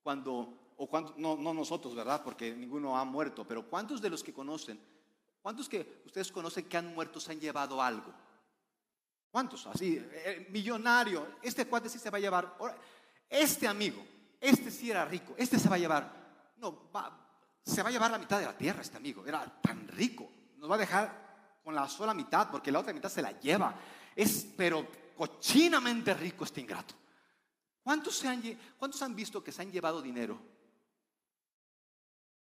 cuando, 0.02 0.74
o 0.78 1.14
no, 1.18 1.36
no 1.36 1.52
nosotros, 1.52 1.94
¿verdad? 1.94 2.24
Porque 2.24 2.56
ninguno 2.56 2.96
ha 2.96 3.04
muerto, 3.04 3.46
pero 3.46 3.68
¿cuántos 3.68 4.00
de 4.00 4.08
los 4.08 4.24
que 4.24 4.32
conocen, 4.32 4.80
cuántos 5.42 5.68
que 5.68 6.02
ustedes 6.06 6.32
conocen 6.32 6.66
que 6.66 6.78
han 6.78 6.94
muerto 6.94 7.20
se 7.20 7.32
han 7.32 7.40
llevado 7.40 7.82
algo? 7.82 8.12
¿Cuántos? 9.30 9.66
Así, 9.66 9.96
eh, 9.96 10.48
millonario, 10.50 11.36
este 11.42 11.66
cuate 11.66 11.88
sí 11.88 11.98
se 11.98 12.10
va 12.10 12.18
a 12.18 12.20
llevar. 12.20 12.56
Este 13.28 13.68
amigo, 13.68 14.04
este 14.40 14.70
sí 14.70 14.90
era 14.90 15.04
rico, 15.04 15.34
este 15.36 15.58
se 15.58 15.68
va 15.68 15.76
a 15.76 15.78
llevar. 15.78 16.54
No, 16.56 16.90
se 17.64 17.82
va 17.82 17.88
a 17.88 17.92
llevar 17.92 18.10
la 18.10 18.18
mitad 18.18 18.40
de 18.40 18.46
la 18.46 18.56
tierra 18.56 18.82
este 18.82 18.96
amigo, 18.96 19.24
era 19.26 19.44
tan 19.62 19.86
rico. 19.88 20.28
Nos 20.56 20.70
va 20.70 20.74
a 20.74 20.78
dejar 20.78 21.60
con 21.62 21.74
la 21.74 21.88
sola 21.88 22.12
mitad, 22.12 22.50
porque 22.50 22.72
la 22.72 22.80
otra 22.80 22.92
mitad 22.92 23.08
se 23.08 23.22
la 23.22 23.38
lleva. 23.38 23.74
Es, 24.16 24.46
pero 24.56 24.86
cochinamente 25.16 26.12
rico 26.14 26.44
este 26.44 26.60
ingrato. 26.60 26.94
¿Cuántos, 27.82 28.16
se 28.16 28.28
han, 28.28 28.42
¿Cuántos 28.78 29.00
han 29.02 29.14
visto 29.14 29.42
que 29.42 29.52
se 29.52 29.62
han 29.62 29.70
llevado 29.70 30.02
dinero? 30.02 30.38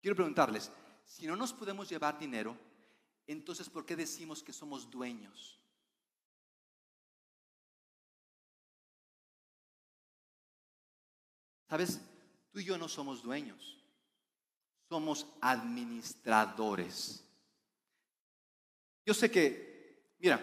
Quiero 0.01 0.15
preguntarles, 0.15 0.69
si 1.05 1.25
no 1.27 1.35
nos 1.35 1.53
podemos 1.53 1.89
llevar 1.89 2.19
dinero, 2.19 2.57
entonces 3.25 3.69
¿por 3.69 3.85
qué 3.85 3.95
decimos 3.95 4.43
que 4.43 4.51
somos 4.51 4.89
dueños? 4.91 5.62
Sabes, 11.73 11.99
tú 12.51 12.59
y 12.59 12.65
yo 12.65 12.77
no 12.77 12.87
somos 12.87 13.23
dueños, 13.23 13.83
somos 14.87 15.25
administradores. 15.41 17.27
Yo 19.03 19.15
sé 19.15 19.31
que, 19.31 20.13
mira, 20.19 20.39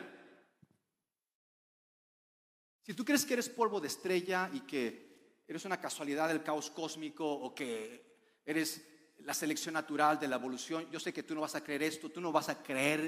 si 2.82 2.94
tú 2.94 3.04
crees 3.04 3.24
que 3.24 3.34
eres 3.34 3.48
polvo 3.48 3.80
de 3.80 3.86
estrella 3.86 4.50
y 4.52 4.62
que 4.62 5.44
eres 5.46 5.64
una 5.64 5.80
casualidad 5.80 6.26
del 6.26 6.42
caos 6.42 6.68
cósmico 6.68 7.32
o 7.32 7.54
que 7.54 8.42
eres 8.44 8.84
la 9.18 9.32
selección 9.32 9.74
natural 9.74 10.18
de 10.18 10.26
la 10.26 10.34
evolución, 10.34 10.90
yo 10.90 10.98
sé 10.98 11.12
que 11.12 11.22
tú 11.22 11.36
no 11.36 11.42
vas 11.42 11.54
a 11.54 11.62
creer 11.62 11.84
esto, 11.84 12.10
tú 12.10 12.20
no 12.20 12.32
vas 12.32 12.48
a 12.48 12.60
creer, 12.60 13.04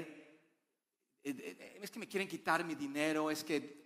eh, 1.25 1.29
eh, 1.29 1.57
eh, 1.59 1.79
es 1.81 1.91
que 1.91 1.99
me 1.99 2.07
quieren 2.07 2.29
quitar 2.29 2.63
mi 2.63 2.75
dinero, 2.75 3.29
es 3.29 3.43
que 3.43 3.82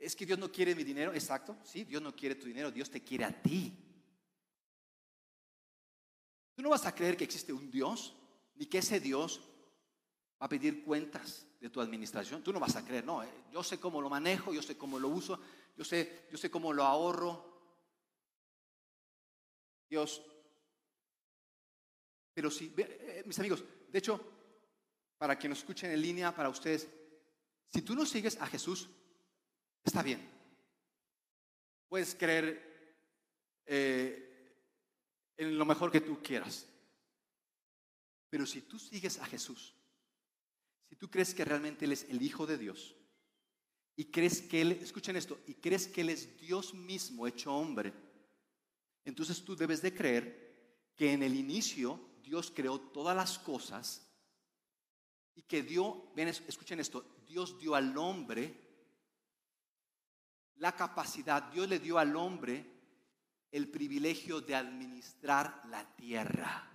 es 0.00 0.16
que 0.16 0.24
Dios 0.24 0.38
no 0.38 0.50
quiere 0.50 0.74
mi 0.74 0.82
dinero. 0.82 1.12
Exacto, 1.12 1.58
sí, 1.62 1.84
Dios 1.84 2.00
no 2.00 2.16
quiere 2.16 2.34
tu 2.34 2.46
dinero, 2.46 2.70
Dios 2.70 2.90
te 2.90 3.02
quiere 3.02 3.24
a 3.24 3.42
ti. 3.42 3.76
Tú 6.54 6.62
no 6.62 6.70
vas 6.70 6.86
a 6.86 6.94
creer 6.94 7.16
que 7.16 7.24
existe 7.24 7.52
un 7.52 7.70
Dios, 7.70 8.16
ni 8.54 8.66
que 8.66 8.78
ese 8.78 8.98
Dios 8.98 9.40
va 10.40 10.46
a 10.46 10.48
pedir 10.48 10.82
cuentas 10.82 11.46
de 11.60 11.68
tu 11.68 11.80
administración. 11.80 12.42
Tú 12.42 12.52
no 12.52 12.58
vas 12.58 12.76
a 12.76 12.84
creer, 12.84 13.04
no, 13.04 13.22
eh, 13.22 13.28
yo 13.52 13.62
sé 13.62 13.78
cómo 13.78 14.00
lo 14.00 14.08
manejo, 14.08 14.54
yo 14.54 14.62
sé 14.62 14.76
cómo 14.76 14.98
lo 14.98 15.08
uso, 15.08 15.38
yo 15.76 15.84
sé, 15.84 16.26
yo 16.30 16.38
sé 16.38 16.50
cómo 16.50 16.72
lo 16.72 16.84
ahorro. 16.84 17.46
Dios. 19.88 20.22
Pero 22.32 22.50
sí, 22.50 22.72
eh, 22.76 23.22
mis 23.26 23.38
amigos, 23.38 23.62
de 23.88 23.98
hecho, 23.98 24.18
para 25.18 25.38
que 25.38 25.48
nos 25.48 25.58
escuchen 25.58 25.90
en 25.90 26.00
línea, 26.00 26.34
para 26.34 26.48
ustedes, 26.48 26.88
si 27.68 27.82
tú 27.82 27.94
no 27.94 28.06
sigues 28.06 28.40
a 28.40 28.46
Jesús, 28.46 28.88
Está 29.84 30.02
bien. 30.02 30.20
Puedes 31.88 32.14
creer 32.14 32.70
eh, 33.66 34.30
en 35.36 35.58
lo 35.58 35.64
mejor 35.64 35.90
que 35.90 36.00
tú 36.00 36.22
quieras. 36.22 36.66
Pero 38.28 38.46
si 38.46 38.62
tú 38.62 38.78
sigues 38.78 39.18
a 39.18 39.26
Jesús, 39.26 39.74
si 40.88 40.96
tú 40.96 41.10
crees 41.10 41.34
que 41.34 41.44
realmente 41.44 41.84
Él 41.84 41.92
es 41.92 42.04
el 42.08 42.22
Hijo 42.22 42.46
de 42.46 42.58
Dios, 42.58 42.96
y 43.96 44.06
crees 44.06 44.40
que 44.42 44.60
Él, 44.60 44.72
escuchen 44.72 45.16
esto, 45.16 45.40
y 45.46 45.54
crees 45.54 45.88
que 45.88 46.02
Él 46.02 46.10
es 46.10 46.38
Dios 46.38 46.74
mismo 46.74 47.26
hecho 47.26 47.54
hombre, 47.54 47.92
entonces 49.04 49.44
tú 49.44 49.56
debes 49.56 49.82
de 49.82 49.94
creer 49.94 50.50
que 50.94 51.12
en 51.12 51.22
el 51.22 51.34
inicio 51.34 52.00
Dios 52.22 52.52
creó 52.54 52.80
todas 52.80 53.16
las 53.16 53.38
cosas 53.38 54.06
y 55.34 55.42
que 55.42 55.62
dio, 55.62 56.12
ven, 56.14 56.28
escuchen 56.28 56.80
esto, 56.80 57.04
Dios 57.26 57.58
dio 57.58 57.74
al 57.74 57.96
hombre 57.96 58.69
la 60.60 60.72
capacidad, 60.72 61.42
Dios 61.50 61.68
le 61.68 61.78
dio 61.78 61.98
al 61.98 62.14
hombre 62.14 62.64
el 63.50 63.68
privilegio 63.68 64.40
de 64.40 64.54
administrar 64.54 65.62
la 65.68 65.84
tierra. 65.96 66.70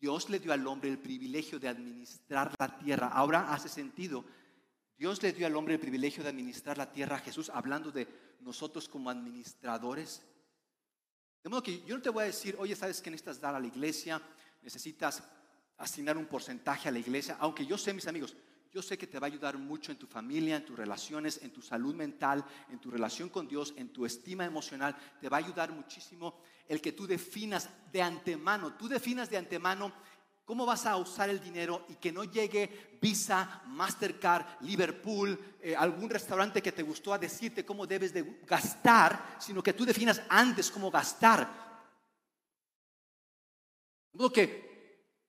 Dios 0.00 0.28
le 0.30 0.40
dio 0.40 0.52
al 0.52 0.66
hombre 0.66 0.90
el 0.90 0.98
privilegio 0.98 1.60
de 1.60 1.68
administrar 1.68 2.52
la 2.58 2.76
tierra. 2.78 3.08
Ahora 3.08 3.52
hace 3.52 3.68
sentido. 3.68 4.24
Dios 4.98 5.22
le 5.22 5.32
dio 5.32 5.46
al 5.46 5.54
hombre 5.54 5.74
el 5.74 5.80
privilegio 5.80 6.22
de 6.22 6.30
administrar 6.30 6.76
la 6.76 6.90
tierra 6.90 7.16
a 7.16 7.20
Jesús, 7.20 7.50
hablando 7.50 7.92
de 7.92 8.08
nosotros 8.40 8.88
como 8.88 9.08
administradores. 9.08 10.22
De 11.42 11.48
modo 11.48 11.62
que 11.62 11.82
yo 11.84 11.96
no 11.96 12.02
te 12.02 12.10
voy 12.10 12.24
a 12.24 12.26
decir, 12.26 12.56
oye, 12.58 12.74
¿sabes 12.74 13.00
que 13.00 13.10
necesitas 13.10 13.40
dar 13.40 13.54
a 13.54 13.60
la 13.60 13.66
iglesia? 13.66 14.20
Necesitas 14.60 15.22
asignar 15.78 16.18
un 16.18 16.26
porcentaje 16.26 16.88
a 16.88 16.92
la 16.92 16.98
iglesia. 16.98 17.36
Aunque 17.38 17.64
yo 17.64 17.78
sé, 17.78 17.94
mis 17.94 18.08
amigos, 18.08 18.34
yo 18.72 18.82
sé 18.82 18.96
que 18.96 19.08
te 19.08 19.18
va 19.18 19.26
a 19.26 19.30
ayudar 19.30 19.58
mucho 19.58 19.90
en 19.90 19.98
tu 19.98 20.06
familia, 20.06 20.56
en 20.56 20.64
tus 20.64 20.78
relaciones, 20.78 21.40
en 21.42 21.50
tu 21.50 21.60
salud 21.60 21.94
mental, 21.94 22.44
en 22.70 22.78
tu 22.78 22.90
relación 22.90 23.28
con 23.28 23.48
Dios, 23.48 23.74
en 23.76 23.92
tu 23.92 24.06
estima 24.06 24.44
emocional. 24.44 24.96
Te 25.20 25.28
va 25.28 25.38
a 25.38 25.40
ayudar 25.40 25.72
muchísimo 25.72 26.40
el 26.68 26.80
que 26.80 26.92
tú 26.92 27.06
definas 27.06 27.68
de 27.92 28.00
antemano, 28.00 28.74
tú 28.74 28.86
definas 28.86 29.28
de 29.28 29.38
antemano 29.38 29.92
cómo 30.44 30.64
vas 30.64 30.86
a 30.86 30.96
usar 30.96 31.28
el 31.30 31.40
dinero 31.40 31.84
y 31.88 31.96
que 31.96 32.12
no 32.12 32.22
llegue 32.22 32.98
Visa, 33.00 33.62
Mastercard, 33.66 34.62
Liverpool, 34.62 35.56
eh, 35.60 35.74
algún 35.74 36.08
restaurante 36.08 36.62
que 36.62 36.72
te 36.72 36.82
gustó 36.82 37.12
a 37.12 37.18
decirte 37.18 37.64
cómo 37.64 37.86
debes 37.86 38.12
de 38.12 38.40
gastar, 38.46 39.36
sino 39.40 39.62
que 39.62 39.72
tú 39.72 39.84
definas 39.84 40.22
antes 40.28 40.70
cómo 40.70 40.90
gastar. 40.92 41.70
De 44.12 44.30
que 44.30 44.70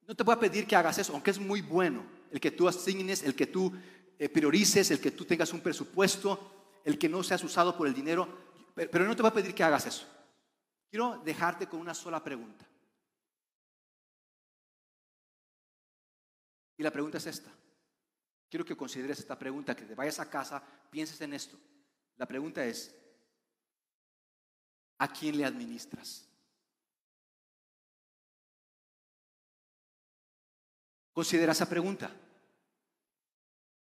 no 0.06 0.14
te 0.14 0.22
voy 0.22 0.34
a 0.34 0.40
pedir 0.40 0.66
que 0.66 0.76
hagas 0.76 0.98
eso, 0.98 1.12
aunque 1.12 1.30
es 1.30 1.38
muy 1.40 1.60
bueno 1.60 2.21
el 2.32 2.40
que 2.40 2.50
tú 2.50 2.66
asignes, 2.66 3.22
el 3.22 3.36
que 3.36 3.46
tú 3.46 3.72
eh, 4.18 4.28
priorices, 4.28 4.90
el 4.90 5.00
que 5.00 5.10
tú 5.10 5.26
tengas 5.26 5.52
un 5.52 5.60
presupuesto, 5.60 6.80
el 6.82 6.98
que 6.98 7.08
no 7.08 7.22
seas 7.22 7.44
usado 7.44 7.76
por 7.76 7.86
el 7.86 7.94
dinero, 7.94 8.26
pero 8.74 9.04
no 9.04 9.14
te 9.14 9.22
voy 9.22 9.30
a 9.30 9.34
pedir 9.34 9.54
que 9.54 9.62
hagas 9.62 9.86
eso. 9.86 10.06
Quiero 10.88 11.18
dejarte 11.18 11.66
con 11.66 11.78
una 11.78 11.92
sola 11.92 12.24
pregunta. 12.24 12.66
Y 16.78 16.82
la 16.82 16.90
pregunta 16.90 17.18
es 17.18 17.26
esta. 17.26 17.50
Quiero 18.48 18.64
que 18.64 18.76
consideres 18.76 19.18
esta 19.18 19.38
pregunta, 19.38 19.76
que 19.76 19.84
te 19.84 19.94
vayas 19.94 20.18
a 20.18 20.30
casa, 20.30 20.62
pienses 20.90 21.20
en 21.20 21.34
esto. 21.34 21.58
La 22.16 22.26
pregunta 22.26 22.64
es, 22.64 22.94
¿a 24.98 25.12
quién 25.12 25.36
le 25.36 25.44
administras? 25.44 26.26
Considera 31.12 31.52
esa 31.52 31.68
pregunta. 31.68 32.10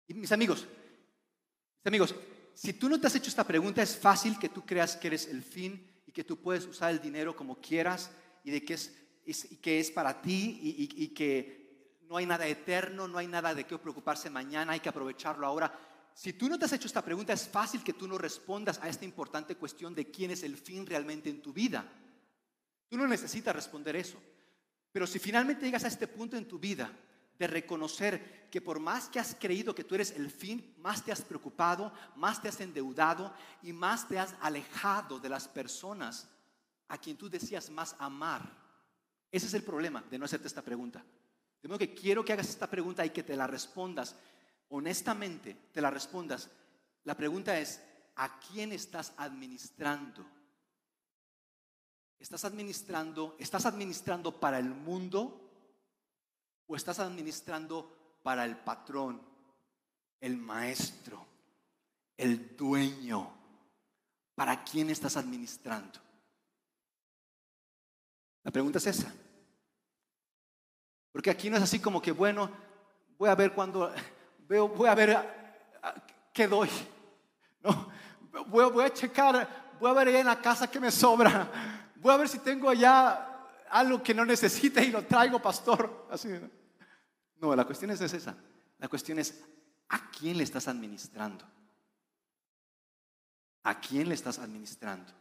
Y 0.10 0.16
mis 0.16 0.32
amigos, 0.32 0.66
mis 1.78 1.86
amigos, 1.86 2.16
si 2.56 2.74
tú 2.74 2.90
no 2.90 3.00
te 3.00 3.08
has 3.08 3.16
hecho 3.16 3.30
esta 3.30 3.46
pregunta, 3.46 3.84
es 3.84 3.96
fácil 3.96 4.38
que 4.40 4.50
tú 4.50 4.66
creas 4.66 4.98
que 4.98 5.08
eres 5.08 5.28
el 5.28 5.44
fin 5.44 5.88
y 6.08 6.12
que 6.12 6.24
tú 6.24 6.38
puedes 6.42 6.66
usar 6.66 6.90
el 6.92 7.00
dinero 7.00 7.36
como 7.36 7.62
quieras 7.62 8.12
y 8.44 8.50
de 8.50 8.66
que 8.66 8.74
es, 8.74 8.92
que 9.62 9.80
es 9.80 9.92
para 9.92 10.20
ti 10.20 10.60
y, 10.62 11.08
que 11.10 12.00
no 12.10 12.18
hay 12.18 12.26
nada 12.26 12.48
eterno, 12.48 13.08
no 13.08 13.20
hay 13.20 13.28
nada 13.28 13.54
de 13.54 13.66
qué 13.66 13.78
preocuparse 13.78 14.32
mañana, 14.32 14.74
hay 14.74 14.80
que 14.80 14.90
aprovecharlo 14.90 15.46
ahora. 15.46 15.72
Si 16.16 16.34
tú 16.34 16.50
no 16.50 16.58
te 16.58 16.66
has 16.66 16.74
hecho 16.74 16.88
esta 16.88 17.06
pregunta, 17.06 17.32
es 17.32 17.48
fácil 17.48 17.84
que 17.84 17.94
tú 17.94 18.08
no 18.08 18.18
respondas 18.18 18.80
a 18.82 18.90
esta 18.90 19.06
importante 19.06 19.56
cuestión 19.56 19.94
de 19.94 20.10
quién 20.10 20.32
es 20.32 20.42
el 20.42 20.58
fin 20.58 20.88
realmente 20.88 21.30
en 21.30 21.40
tu 21.40 21.54
vida. 21.54 21.86
Tú 22.90 22.98
no 22.98 23.08
necesitas 23.08 23.56
responder 23.56 23.96
eso. 23.96 24.18
Pero 24.92 25.06
si 25.06 25.20
finalmente 25.20 25.66
llegas 25.66 25.84
a 25.84 25.88
este 25.88 26.08
punto 26.08 26.36
en 26.36 26.48
tu 26.48 26.58
vida, 26.58 26.92
de 27.40 27.48
reconocer 27.48 28.50
que 28.52 28.62
por 28.62 28.80
más 28.80 29.08
que 29.08 29.20
has 29.20 29.34
creído 29.34 29.74
que 29.74 29.86
tú 29.86 29.96
eres 29.96 30.12
el 30.12 30.30
fin, 30.30 30.76
más 30.78 31.04
te 31.04 31.12
has 31.12 31.22
preocupado, 31.22 31.94
más 32.18 32.42
te 32.42 32.50
has 32.50 32.60
endeudado 32.60 33.34
y 33.64 33.72
más 33.72 34.08
te 34.08 34.20
has 34.20 34.36
alejado 34.42 35.20
de 35.20 35.30
las 35.30 35.48
personas 35.48 36.28
a 36.90 36.98
quien 36.98 37.16
tú 37.18 37.30
decías 37.30 37.70
más 37.70 37.96
amar. 37.98 38.42
Ese 39.32 39.46
es 39.46 39.54
el 39.54 39.64
problema 39.64 40.04
de 40.10 40.20
no 40.20 40.26
hacerte 40.26 40.48
esta 40.48 40.62
pregunta. 40.62 41.04
De 41.62 41.70
modo 41.70 41.80
que 41.80 41.94
quiero 41.94 42.26
que 42.26 42.34
hagas 42.34 42.50
esta 42.50 42.70
pregunta 42.70 43.06
y 43.06 43.12
que 43.12 43.24
te 43.24 43.38
la 43.38 43.48
respondas. 43.48 44.16
Honestamente, 44.70 45.56
te 45.72 45.82
la 45.82 45.90
respondas. 45.90 46.50
La 47.06 47.16
pregunta 47.16 47.58
es, 47.58 47.82
¿a 48.16 48.40
quién 48.40 48.74
estás 48.74 49.14
administrando? 49.18 50.26
¿Estás 52.18 52.44
administrando, 52.44 53.38
estás 53.40 53.66
administrando 53.66 54.40
para 54.40 54.60
el 54.60 54.70
mundo 54.70 55.49
o 56.70 56.76
estás 56.76 57.00
administrando 57.00 58.20
para 58.22 58.46
el 58.46 58.56
patrón, 58.56 59.20
el 60.22 60.38
maestro, 60.38 61.26
el 62.16 62.56
dueño? 62.56 63.34
¿Para 64.36 64.64
quién 64.64 64.92
estás 64.92 65.18
administrando? 65.18 66.00
La 68.44 68.52
pregunta 68.52 68.78
es 68.78 68.86
esa. 68.86 69.12
Porque 71.12 71.32
aquí 71.32 71.50
no 71.50 71.58
es 71.58 71.64
así 71.64 71.80
como 71.80 72.00
que, 72.02 72.12
bueno, 72.12 72.52
voy 73.18 73.30
a 73.30 73.36
ver 73.36 73.52
cuando, 73.52 73.92
veo, 74.48 74.68
voy 74.70 74.88
a 74.88 74.96
ver 74.96 75.72
qué 76.32 76.48
doy. 76.48 76.70
No, 77.62 77.92
voy, 78.48 78.86
a 78.86 78.94
checar, 78.94 79.76
voy 79.80 79.90
a 79.90 79.94
ver 79.94 80.10
en 80.10 80.28
la 80.28 80.40
casa 80.40 80.70
qué 80.70 80.80
me 80.80 80.92
sobra. 80.92 81.92
Voy 81.96 82.14
a 82.14 82.18
ver 82.18 82.30
si 82.30 82.40
tengo 82.40 82.70
allá 82.70 83.48
algo 83.70 84.02
que 84.02 84.14
no 84.14 84.24
necesite 84.24 84.86
y 84.86 84.92
lo 84.92 85.04
traigo, 85.04 85.42
pastor. 85.42 86.08
Así, 86.12 86.30
¿no? 86.30 86.59
La 87.42 87.66
cuestión 87.66 87.92
es 87.92 88.02
esa. 88.02 88.38
La 88.78 88.88
cuestión 88.88 89.20
es, 89.20 89.44
¿a 89.90 90.10
quién 90.12 90.38
le 90.38 90.44
estás 90.44 90.68
administrando? 90.68 91.46
¿A 93.64 93.80
quién 93.80 94.08
le 94.08 94.16
estás 94.16 94.40
administrando? 94.40 95.12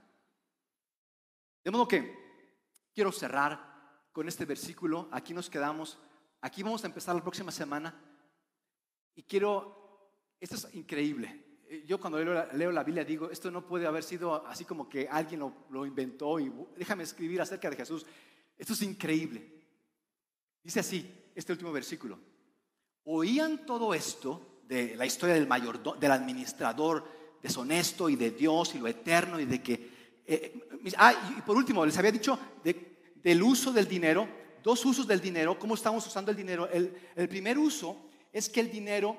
De 1.65 1.71
modo 1.71 1.89
que 1.89 2.29
quiero 2.95 3.13
cerrar 3.13 4.09
con 4.13 4.29
este 4.29 4.45
versículo. 4.45 5.09
Aquí 5.13 5.35
nos 5.35 5.51
quedamos. 5.51 5.99
Aquí 6.41 6.63
vamos 6.63 6.83
a 6.85 6.87
empezar 6.87 7.15
la 7.15 7.23
próxima 7.23 7.53
semana. 7.53 7.95
Y 9.15 9.23
quiero, 9.23 10.13
esto 10.41 10.57
es 10.57 10.75
increíble. 10.75 11.45
Yo 11.87 12.01
cuando 12.01 12.19
leo 12.19 12.73
la, 12.73 12.83
Biblia 12.83 13.05
digo, 13.05 13.31
esto 13.31 13.51
no 13.51 13.67
puede 13.67 13.87
haber 13.87 14.03
sido 14.03 14.47
así 14.47 14.65
como 14.65 14.89
que 14.89 15.07
alguien 15.09 15.41
lo, 15.41 15.67
lo 15.71 15.85
inventó 15.85 16.41
y 16.41 16.51
déjame 16.77 17.03
escribir 17.03 17.41
acerca 17.43 17.69
de 17.69 17.77
Jesús. 17.77 18.07
Esto 18.57 18.73
es 18.73 18.83
increíble. 18.83 19.53
Dice 20.63 20.81
así, 20.81 21.28
este 21.39 21.53
último 21.53 21.71
versículo. 21.71 22.19
Oían 23.05 23.65
todo 23.65 23.95
esto 23.95 24.63
de 24.67 24.97
la 24.97 25.07
historia 25.07 25.37
del 25.37 25.47
mayor, 25.47 25.99
del 25.99 26.11
administrador 26.11 27.05
deshonesto 27.41 28.11
y 28.11 28.17
de 28.17 28.33
Dios 28.33 28.75
y 28.75 28.79
lo 28.79 28.89
eterno 28.89 29.39
y 29.39 29.45
de 29.45 29.63
que... 29.63 30.23
Eh, 30.27 30.69
ah, 30.97 31.35
y 31.39 31.41
por 31.43 31.57
último, 31.57 31.87
les 31.87 31.97
había 31.97 32.11
dicho 32.11 32.37
del 33.23 33.43
uso 33.43 33.73
del 33.73 33.87
dinero, 33.87 34.29
dos 34.65 34.85
usos 34.85 35.07
del 35.07 35.21
dinero, 35.21 35.57
cómo 35.59 35.75
estamos 35.75 36.05
usando 36.09 36.33
el 36.33 36.37
dinero. 36.37 36.69
El, 36.69 36.93
el 37.15 37.29
primer 37.29 37.57
uso 37.57 37.97
es 38.33 38.49
que 38.49 38.59
el 38.59 38.71
dinero 38.71 39.17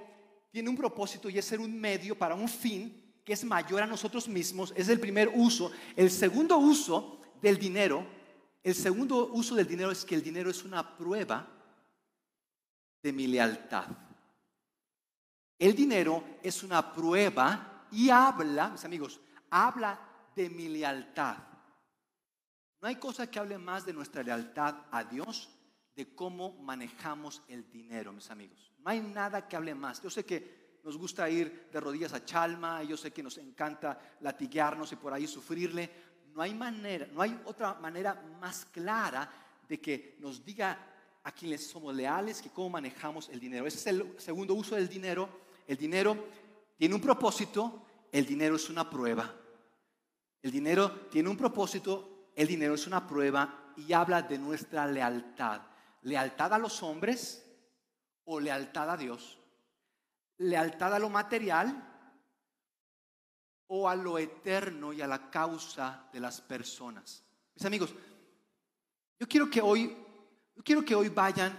tiene 0.52 0.70
un 0.70 0.76
propósito 0.76 1.30
y 1.30 1.38
es 1.38 1.46
ser 1.46 1.62
un 1.62 1.80
medio 1.80 2.18
para 2.18 2.36
un 2.36 2.50
fin 2.50 3.14
que 3.24 3.32
es 3.32 3.46
mayor 3.46 3.82
a 3.82 3.88
nosotros 3.88 4.28
mismos. 4.28 4.74
Es 4.76 4.90
el 4.90 5.00
primer 5.00 5.32
uso. 5.34 5.72
El 5.96 6.12
segundo 6.12 6.58
uso 6.58 7.22
del 7.42 7.58
dinero, 7.58 8.06
el 8.62 8.76
segundo 8.76 9.30
uso 9.32 9.56
del 9.56 9.68
dinero 9.68 9.90
es 9.90 10.04
que 10.04 10.16
el 10.16 10.22
dinero 10.22 10.50
es 10.50 10.66
una 10.66 10.98
prueba 10.98 11.56
de 13.02 13.14
mi 13.14 13.28
lealtad. 13.28 13.86
El 15.58 15.76
dinero 15.76 16.24
es 16.42 16.64
una 16.64 16.94
prueba 16.94 17.88
y 17.92 18.10
habla, 18.10 18.70
mis 18.70 18.86
amigos, 18.86 19.20
habla 19.50 20.00
de 20.36 20.50
mi 20.50 20.70
lealtad. 20.70 21.38
No 22.82 22.88
hay 22.88 22.96
cosa 22.96 23.30
que 23.30 23.40
hable 23.40 23.58
más 23.58 23.86
de 23.86 23.94
nuestra 23.94 24.24
lealtad 24.24 24.76
a 24.92 25.04
Dios 25.04 25.50
de 25.96 26.16
cómo 26.16 26.54
manejamos 26.62 27.44
el 27.50 27.70
dinero, 27.70 28.14
mis 28.14 28.32
amigos. 28.32 28.72
No 28.78 28.90
hay 28.90 29.02
nada 29.02 29.48
que 29.48 29.58
hable 29.58 29.76
más. 29.76 30.02
Yo 30.02 30.10
sé 30.10 30.26
que 30.26 30.80
nos 30.84 30.98
gusta 30.98 31.30
ir 31.30 31.68
de 31.72 31.80
rodillas 31.82 32.14
a 32.14 32.24
Chalma, 32.24 32.84
yo 32.84 32.96
sé 32.96 33.12
que 33.12 33.22
nos 33.22 33.38
encanta 33.38 34.00
latiguearnos 34.22 34.94
y 34.94 34.96
por 34.96 35.14
ahí 35.14 35.28
sufrirle. 35.28 35.92
No 36.34 36.42
hay 36.42 36.54
manera, 36.54 37.08
no 37.12 37.22
hay 37.22 37.38
otra 37.44 37.74
manera 37.74 38.14
más 38.40 38.64
clara 38.66 39.30
de 39.68 39.82
que 39.82 40.16
nos 40.20 40.44
diga 40.46 40.99
a 41.30 41.32
quienes 41.32 41.68
somos 41.68 41.94
leales 41.94 42.42
que 42.42 42.50
cómo 42.50 42.72
manejamos 42.72 43.30
el 43.30 43.40
dinero. 43.40 43.68
Ese 43.68 43.78
es 43.78 43.88
el 43.88 44.20
segundo 44.20 44.56
uso 44.56 44.76
del 44.76 44.90
dinero. 44.90 45.30
El 45.68 45.78
dinero 45.78 46.26
tiene 46.76 46.96
un 46.96 47.02
propósito, 47.02 47.86
el 48.12 48.26
dinero 48.26 48.56
es 48.56 48.68
una 48.70 48.90
prueba. 48.90 49.32
El 50.42 50.52
dinero 50.52 51.08
tiene 51.12 51.30
un 51.30 51.38
propósito, 51.38 52.32
el 52.36 52.48
dinero 52.48 52.74
es 52.74 52.88
una 52.88 53.08
prueba 53.08 53.74
y 53.78 53.94
habla 53.94 54.24
de 54.24 54.40
nuestra 54.40 54.88
lealtad. 54.88 55.62
Lealtad 56.02 56.52
a 56.54 56.58
los 56.58 56.82
hombres 56.82 57.46
o 58.26 58.40
lealtad 58.40 58.90
a 58.90 58.98
Dios. 58.98 59.38
Lealtad 60.40 60.96
a 60.96 61.00
lo 61.00 61.10
material 61.10 61.86
o 63.68 63.88
a 63.88 63.96
lo 63.96 64.18
eterno 64.18 64.94
y 64.94 65.02
a 65.02 65.08
la 65.08 65.30
causa 65.30 66.10
de 66.12 66.22
las 66.22 66.42
personas. 66.42 67.24
Mis 67.54 67.66
amigos, 67.66 67.94
yo 69.20 69.28
quiero 69.28 69.48
que 69.48 69.62
hoy, 69.62 69.96
yo 70.60 70.64
quiero 70.66 70.84
que 70.84 70.94
hoy 70.94 71.08
vayan 71.08 71.58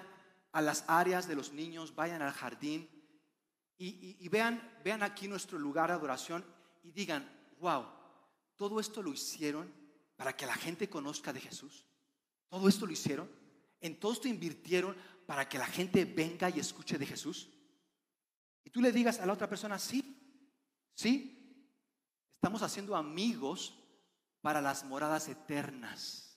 a 0.52 0.60
las 0.60 0.84
áreas 0.86 1.26
de 1.26 1.34
los 1.34 1.54
niños, 1.54 1.94
vayan 1.94 2.20
al 2.20 2.34
jardín 2.34 2.86
y, 3.78 4.28
vean, 4.28 4.78
vean 4.84 5.02
aquí 5.02 5.26
nuestro 5.26 5.58
lugar 5.58 5.88
de 5.88 5.94
adoración 5.94 6.44
y 6.82 6.90
digan, 6.90 7.26
wow, 7.60 7.86
todo 8.56 8.78
esto 8.78 9.02
lo 9.02 9.10
hicieron 9.10 9.72
para 10.16 10.36
que 10.36 10.44
la 10.44 10.52
gente 10.52 10.90
conozca 10.90 11.32
de 11.32 11.40
Jesús. 11.40 11.86
Todo 12.50 12.68
esto 12.68 12.84
lo 12.84 12.92
hicieron. 12.92 13.26
En 13.80 13.98
todo 13.98 14.12
esto 14.12 14.28
invirtieron 14.28 14.94
para 15.24 15.48
que 15.48 15.56
la 15.56 15.64
gente 15.64 16.04
venga 16.04 16.50
y 16.50 16.60
escuche 16.60 16.98
de 16.98 17.06
Jesús. 17.06 17.48
Y 18.64 18.68
tú 18.68 18.82
le 18.82 18.92
digas 18.92 19.18
a 19.18 19.24
la 19.24 19.32
otra 19.32 19.48
persona, 19.48 19.78
sí, 19.78 20.44
sí, 20.92 21.72
estamos 22.34 22.60
haciendo 22.60 22.94
amigos 22.94 23.72
para 24.42 24.60
las 24.60 24.84
moradas 24.84 25.26
eternas. 25.28 26.29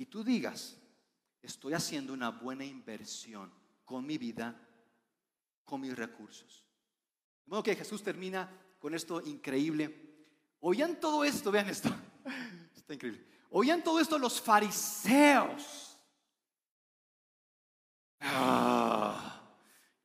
Y 0.00 0.06
tú 0.06 0.24
digas, 0.24 0.78
estoy 1.42 1.74
haciendo 1.74 2.14
una 2.14 2.30
buena 2.30 2.64
inversión 2.64 3.52
con 3.84 4.06
mi 4.06 4.16
vida 4.16 4.58
con 5.62 5.82
mis 5.82 5.94
recursos. 5.94 6.64
De 7.44 7.50
modo 7.50 7.62
que 7.62 7.76
Jesús 7.76 8.02
termina 8.02 8.50
con 8.78 8.94
esto 8.94 9.20
increíble. 9.20 10.24
Oían 10.60 10.98
todo 10.98 11.22
esto, 11.22 11.50
vean 11.50 11.68
esto, 11.68 11.94
está 12.74 12.94
increíble. 12.94 13.26
Oían 13.50 13.84
todo 13.84 14.00
esto 14.00 14.18
los 14.18 14.40
fariseos. 14.40 15.98
Ah, 18.20 19.54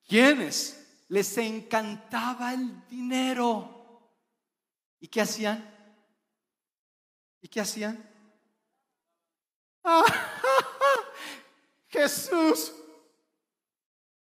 ¿Quiénes? 0.05 1.05
Les 1.07 1.37
encantaba 1.37 2.53
el 2.53 2.85
dinero. 2.89 4.11
¿Y 4.99 5.07
qué 5.07 5.21
hacían? 5.21 5.73
¿Y 7.39 7.47
qué 7.47 7.61
hacían? 7.61 8.14
Jesús 11.89 12.73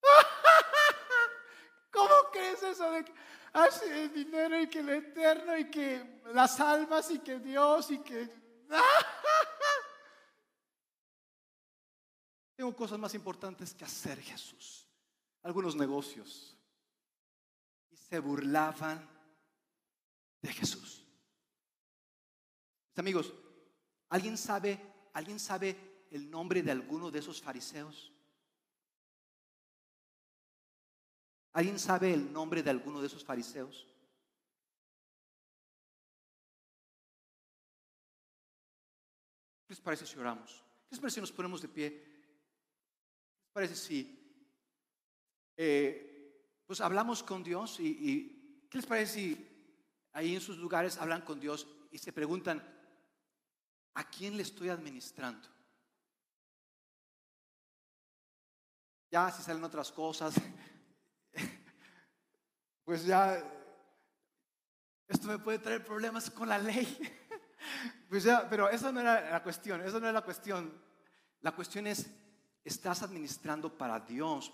¿Cómo 1.92 2.14
crees 2.32 2.64
eso 2.64 2.90
de 2.92 3.06
que 3.06 3.14
hace 3.54 4.04
el 4.04 4.14
dinero 4.14 4.60
y 4.62 4.68
que 4.68 4.80
el 4.80 4.90
eterno 4.90 5.58
y 5.58 5.70
que 5.70 6.22
las 6.34 6.60
almas 6.60 7.10
y 7.12 7.20
que 7.20 7.40
Dios 7.40 7.92
y 7.92 8.00
que... 8.00 8.30
Tengo 12.56 12.76
cosas 12.76 12.98
más 12.98 13.14
importantes 13.14 13.72
que 13.74 13.86
hacer, 13.86 14.20
Jesús. 14.20 14.88
Algunos 15.44 15.76
negocios. 15.76 16.58
Y 17.92 17.98
se 17.98 18.20
burlaban 18.20 19.08
de 20.42 20.54
Jesús. 20.54 21.06
Amigos, 22.96 23.32
¿alguien 24.10 24.40
sabe, 24.40 24.82
alguien 25.18 25.40
sabe 25.40 25.76
el 26.12 26.30
nombre 26.30 26.62
de 26.62 26.70
alguno 26.70 27.10
de 27.10 27.18
esos 27.18 27.42
fariseos? 27.42 28.14
¿Alguien 31.54 31.80
sabe 31.80 32.14
el 32.14 32.32
nombre 32.32 32.62
de 32.62 32.70
alguno 32.70 33.02
de 33.02 33.08
esos 33.08 33.26
fariseos? 33.26 33.88
¿Qué 39.66 39.74
les 39.74 39.82
parece 39.82 40.06
si 40.06 40.20
oramos? 40.20 40.64
¿Qué 40.88 40.92
les 40.92 41.00
parece 41.00 41.16
si 41.16 41.22
nos 41.22 41.32
ponemos 41.32 41.64
de 41.64 41.68
pie? 41.68 41.90
¿Qué 41.90 43.44
les 43.44 43.54
parece 43.54 43.76
si 43.76 44.00
eh, 45.58 46.62
pues 46.68 46.80
hablamos 46.80 47.24
con 47.24 47.44
Dios 47.44 47.80
y, 47.80 47.88
y 47.88 48.68
qué 48.70 48.78
les 48.78 48.86
parece 48.86 49.14
si 49.14 49.48
ahí 50.14 50.36
en 50.36 50.42
sus 50.42 50.60
lugares 50.60 51.00
hablan 51.00 51.24
con 51.24 51.40
Dios 51.40 51.68
y 51.90 51.98
se 51.98 52.14
preguntan, 52.14 52.77
¿a 53.98 54.04
quién 54.04 54.38
le 54.38 54.44
estoy 54.44 54.70
administrando? 54.70 55.48
Ya 59.10 59.32
si 59.32 59.42
salen 59.42 59.64
otras 59.64 59.92
cosas, 59.92 60.36
pues 62.86 63.04
ya 63.06 63.44
esto 65.08 65.28
me 65.28 65.40
puede 65.40 65.58
traer 65.58 65.84
problemas 65.84 66.30
con 66.30 66.48
la 66.48 66.60
ley. 66.60 66.86
pues 68.10 68.24
ya, 68.24 68.48
pero 68.48 68.70
esa 68.70 68.92
no 68.92 69.00
era 69.00 69.32
la 69.32 69.42
cuestión, 69.42 69.82
esa 69.82 70.00
no 70.00 70.06
era 70.06 70.14
la 70.14 70.26
cuestión. 70.26 70.80
La 71.42 71.54
cuestión 71.54 71.88
es, 71.88 72.08
estás 72.64 73.02
administrando 73.02 73.80
para 73.80 74.02
Dios, 74.02 74.54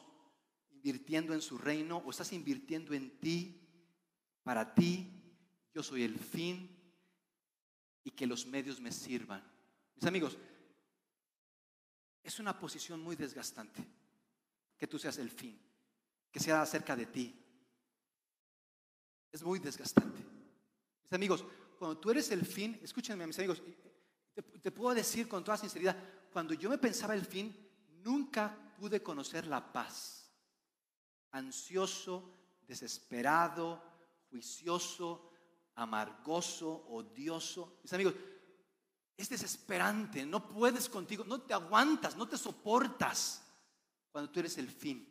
invirtiendo 0.72 1.34
en 1.34 1.42
su 1.42 1.58
reino, 1.58 1.98
o 1.98 2.12
estás 2.12 2.32
invirtiendo 2.32 2.94
en 2.94 3.20
ti, 3.20 3.60
para 4.42 4.74
ti, 4.74 5.22
yo 5.74 5.84
soy 5.84 6.04
el 6.04 6.18
fin 6.18 6.73
y 8.04 8.12
que 8.12 8.28
los 8.28 8.46
medios 8.46 8.80
me 8.80 8.92
sirvan. 8.92 9.44
Mis 9.96 10.06
amigos, 10.06 10.38
es 12.24 12.40
una 12.40 12.58
posición 12.58 13.02
muy 13.02 13.16
desgastante 13.16 13.86
que 14.78 14.88
tú 14.88 14.98
seas 14.98 15.18
el 15.18 15.30
fin, 15.30 15.60
que 16.32 16.40
sea 16.40 16.62
acerca 16.62 16.96
de 16.96 17.06
ti. 17.06 17.40
Es 19.32 19.44
muy 19.44 19.60
desgastante. 19.60 20.20
Mis 21.04 21.14
amigos, 21.14 21.46
cuando 21.78 21.98
tú 21.98 22.12
eres 22.12 22.32
el 22.32 22.46
fin, 22.46 22.80
escúchenme 22.82 23.28
mis 23.28 23.38
amigos, 23.40 23.62
te, 24.34 24.72
puedo 24.72 24.96
decir 24.96 25.28
con 25.28 25.44
toda 25.44 25.58
sinceridad, 25.58 25.96
cuando 26.32 26.54
yo 26.54 26.70
me 26.70 26.78
pensaba 26.78 27.14
el 27.14 27.26
fin, 27.26 27.56
nunca 28.04 28.56
pude 28.78 29.04
conocer 29.04 29.46
la 29.46 29.72
paz. 29.72 30.32
Ansioso, 31.32 32.34
desesperado, 32.68 33.84
juicioso, 34.30 35.33
amargoso, 35.76 36.86
odioso. 36.90 37.80
Mis 37.84 37.94
amigos, 37.94 38.14
es 39.16 39.30
desesperante, 39.30 40.26
no 40.26 40.48
puedes 40.48 40.90
contigo, 40.90 41.24
no 41.24 41.42
te 41.42 41.54
aguantas, 41.54 42.16
no 42.16 42.28
te 42.28 42.38
soportas 42.38 43.44
cuando 44.12 44.32
tú 44.32 44.40
eres 44.40 44.58
el 44.58 44.70
fin. 44.70 45.08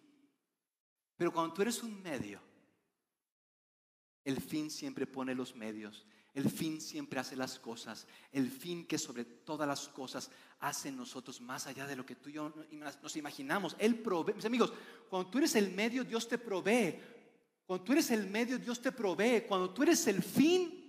Pero 1.16 1.32
cuando 1.32 1.54
tú 1.54 1.62
eres 1.62 1.82
un 1.82 2.02
medio, 2.02 2.40
el 4.24 4.40
fin 4.40 4.70
siempre 4.70 5.06
pone 5.06 5.34
los 5.34 5.54
medios. 5.54 6.04
El 6.34 6.50
fin 6.50 6.80
siempre 6.80 7.20
hace 7.20 7.36
las 7.36 7.58
cosas. 7.58 8.06
El 8.30 8.50
fin 8.50 8.86
que 8.86 8.98
sobre 8.98 9.24
todas 9.24 9.68
las 9.68 9.88
cosas 9.88 10.30
hace 10.60 10.88
en 10.88 10.96
nosotros 10.96 11.40
más 11.40 11.66
allá 11.66 11.86
de 11.86 11.96
lo 11.96 12.06
que 12.06 12.16
tú 12.16 12.30
y 12.30 12.34
yo 12.34 12.52
nos 13.02 13.16
imaginamos. 13.16 13.76
Él 13.78 13.98
provee. 13.98 14.34
Mis 14.34 14.44
amigos, 14.44 14.72
cuando 15.10 15.28
tú 15.30 15.38
eres 15.38 15.54
el 15.56 15.72
medio, 15.72 16.04
Dios 16.04 16.26
te 16.26 16.38
provee. 16.38 16.98
Cuando 17.66 17.84
tú 17.84 17.92
eres 17.92 18.10
el 18.10 18.28
medio, 18.28 18.58
Dios 18.58 18.80
te 18.80 18.92
provee. 18.92 19.44
Cuando 19.46 19.72
tú 19.72 19.82
eres 19.82 20.06
el 20.06 20.22
fin, 20.22 20.82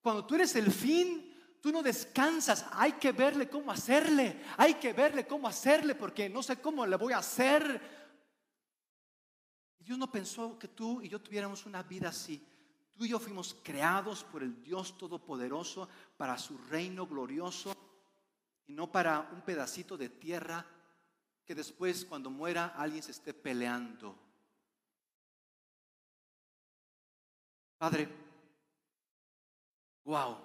cuando 0.00 0.26
tú 0.26 0.34
eres 0.34 0.54
el 0.56 0.70
fin, 0.70 1.30
tú 1.60 1.70
no 1.70 1.82
descansas. 1.82 2.66
Hay 2.72 2.92
que 2.92 3.12
verle 3.12 3.48
cómo 3.48 3.70
hacerle. 3.70 4.42
Hay 4.56 4.74
que 4.74 4.92
verle 4.92 5.26
cómo 5.26 5.48
hacerle 5.48 5.94
porque 5.94 6.28
no 6.28 6.42
sé 6.42 6.60
cómo 6.60 6.86
le 6.86 6.96
voy 6.96 7.12
a 7.12 7.18
hacer. 7.18 7.80
Dios 9.78 9.98
no 9.98 10.10
pensó 10.10 10.58
que 10.58 10.68
tú 10.68 11.00
y 11.02 11.08
yo 11.08 11.20
tuviéramos 11.20 11.66
una 11.66 11.82
vida 11.82 12.08
así. 12.08 12.46
Tú 12.92 13.04
y 13.04 13.08
yo 13.08 13.18
fuimos 13.18 13.56
creados 13.62 14.24
por 14.24 14.42
el 14.42 14.62
Dios 14.62 14.98
Todopoderoso 14.98 15.88
para 16.16 16.36
su 16.36 16.58
reino 16.58 17.06
glorioso 17.06 17.74
y 18.66 18.74
no 18.74 18.92
para 18.92 19.30
un 19.32 19.40
pedacito 19.40 19.96
de 19.96 20.10
tierra 20.10 20.66
que 21.44 21.54
después 21.54 22.04
cuando 22.04 22.30
muera 22.30 22.74
alguien 22.76 23.02
se 23.02 23.10
esté 23.10 23.34
peleando. 23.34 24.29
Padre, 27.80 28.06
wow, 30.04 30.36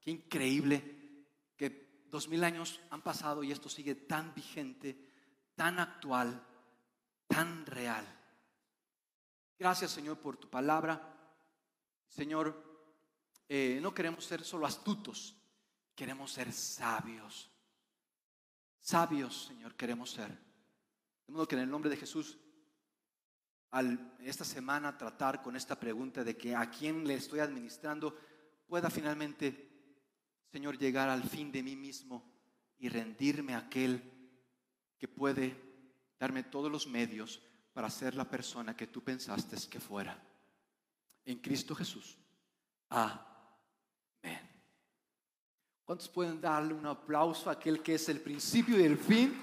qué 0.00 0.12
increíble 0.12 1.26
que 1.56 2.04
dos 2.08 2.28
mil 2.28 2.44
años 2.44 2.80
han 2.90 3.02
pasado 3.02 3.42
y 3.42 3.50
esto 3.50 3.68
sigue 3.68 3.96
tan 3.96 4.32
vigente, 4.32 4.96
tan 5.56 5.80
actual, 5.80 6.40
tan 7.26 7.66
real. 7.66 8.06
Gracias 9.58 9.90
Señor 9.90 10.20
por 10.20 10.36
tu 10.36 10.48
palabra. 10.48 11.12
Señor, 12.06 12.54
eh, 13.48 13.80
no 13.82 13.92
queremos 13.92 14.24
ser 14.24 14.44
solo 14.44 14.64
astutos, 14.64 15.34
queremos 15.92 16.30
ser 16.30 16.52
sabios. 16.52 17.50
Sabios, 18.78 19.46
Señor, 19.46 19.74
queremos 19.74 20.12
ser. 20.12 20.30
De 21.26 21.32
modo 21.32 21.48
que 21.48 21.56
en 21.56 21.62
el 21.62 21.70
nombre 21.70 21.90
de 21.90 21.96
Jesús, 21.96 22.38
esta 24.20 24.44
semana 24.44 24.96
tratar 24.96 25.42
con 25.42 25.56
esta 25.56 25.78
pregunta 25.78 26.24
de 26.24 26.36
que 26.36 26.54
a 26.54 26.70
quién 26.70 27.06
le 27.06 27.14
estoy 27.14 27.40
administrando, 27.40 28.16
pueda 28.66 28.90
finalmente, 28.90 29.68
Señor, 30.50 30.78
llegar 30.78 31.08
al 31.08 31.22
fin 31.22 31.52
de 31.52 31.62
mí 31.62 31.76
mismo 31.76 32.24
y 32.78 32.88
rendirme 32.88 33.54
a 33.54 33.58
aquel 33.58 34.02
que 34.98 35.08
puede 35.08 35.56
darme 36.18 36.42
todos 36.42 36.70
los 36.70 36.86
medios 36.86 37.42
para 37.72 37.90
ser 37.90 38.14
la 38.14 38.28
persona 38.28 38.76
que 38.76 38.86
tú 38.86 39.02
pensaste 39.02 39.56
que 39.68 39.80
fuera 39.80 40.18
en 41.24 41.38
Cristo 41.38 41.74
Jesús. 41.74 42.16
Amén. 42.88 43.20
¿Cuántos 45.84 46.08
pueden 46.08 46.40
darle 46.40 46.74
un 46.74 46.86
aplauso 46.86 47.50
a 47.50 47.52
aquel 47.52 47.82
que 47.82 47.94
es 47.94 48.08
el 48.08 48.20
principio 48.20 48.80
y 48.80 48.84
el 48.84 48.96
fin? 48.96 49.40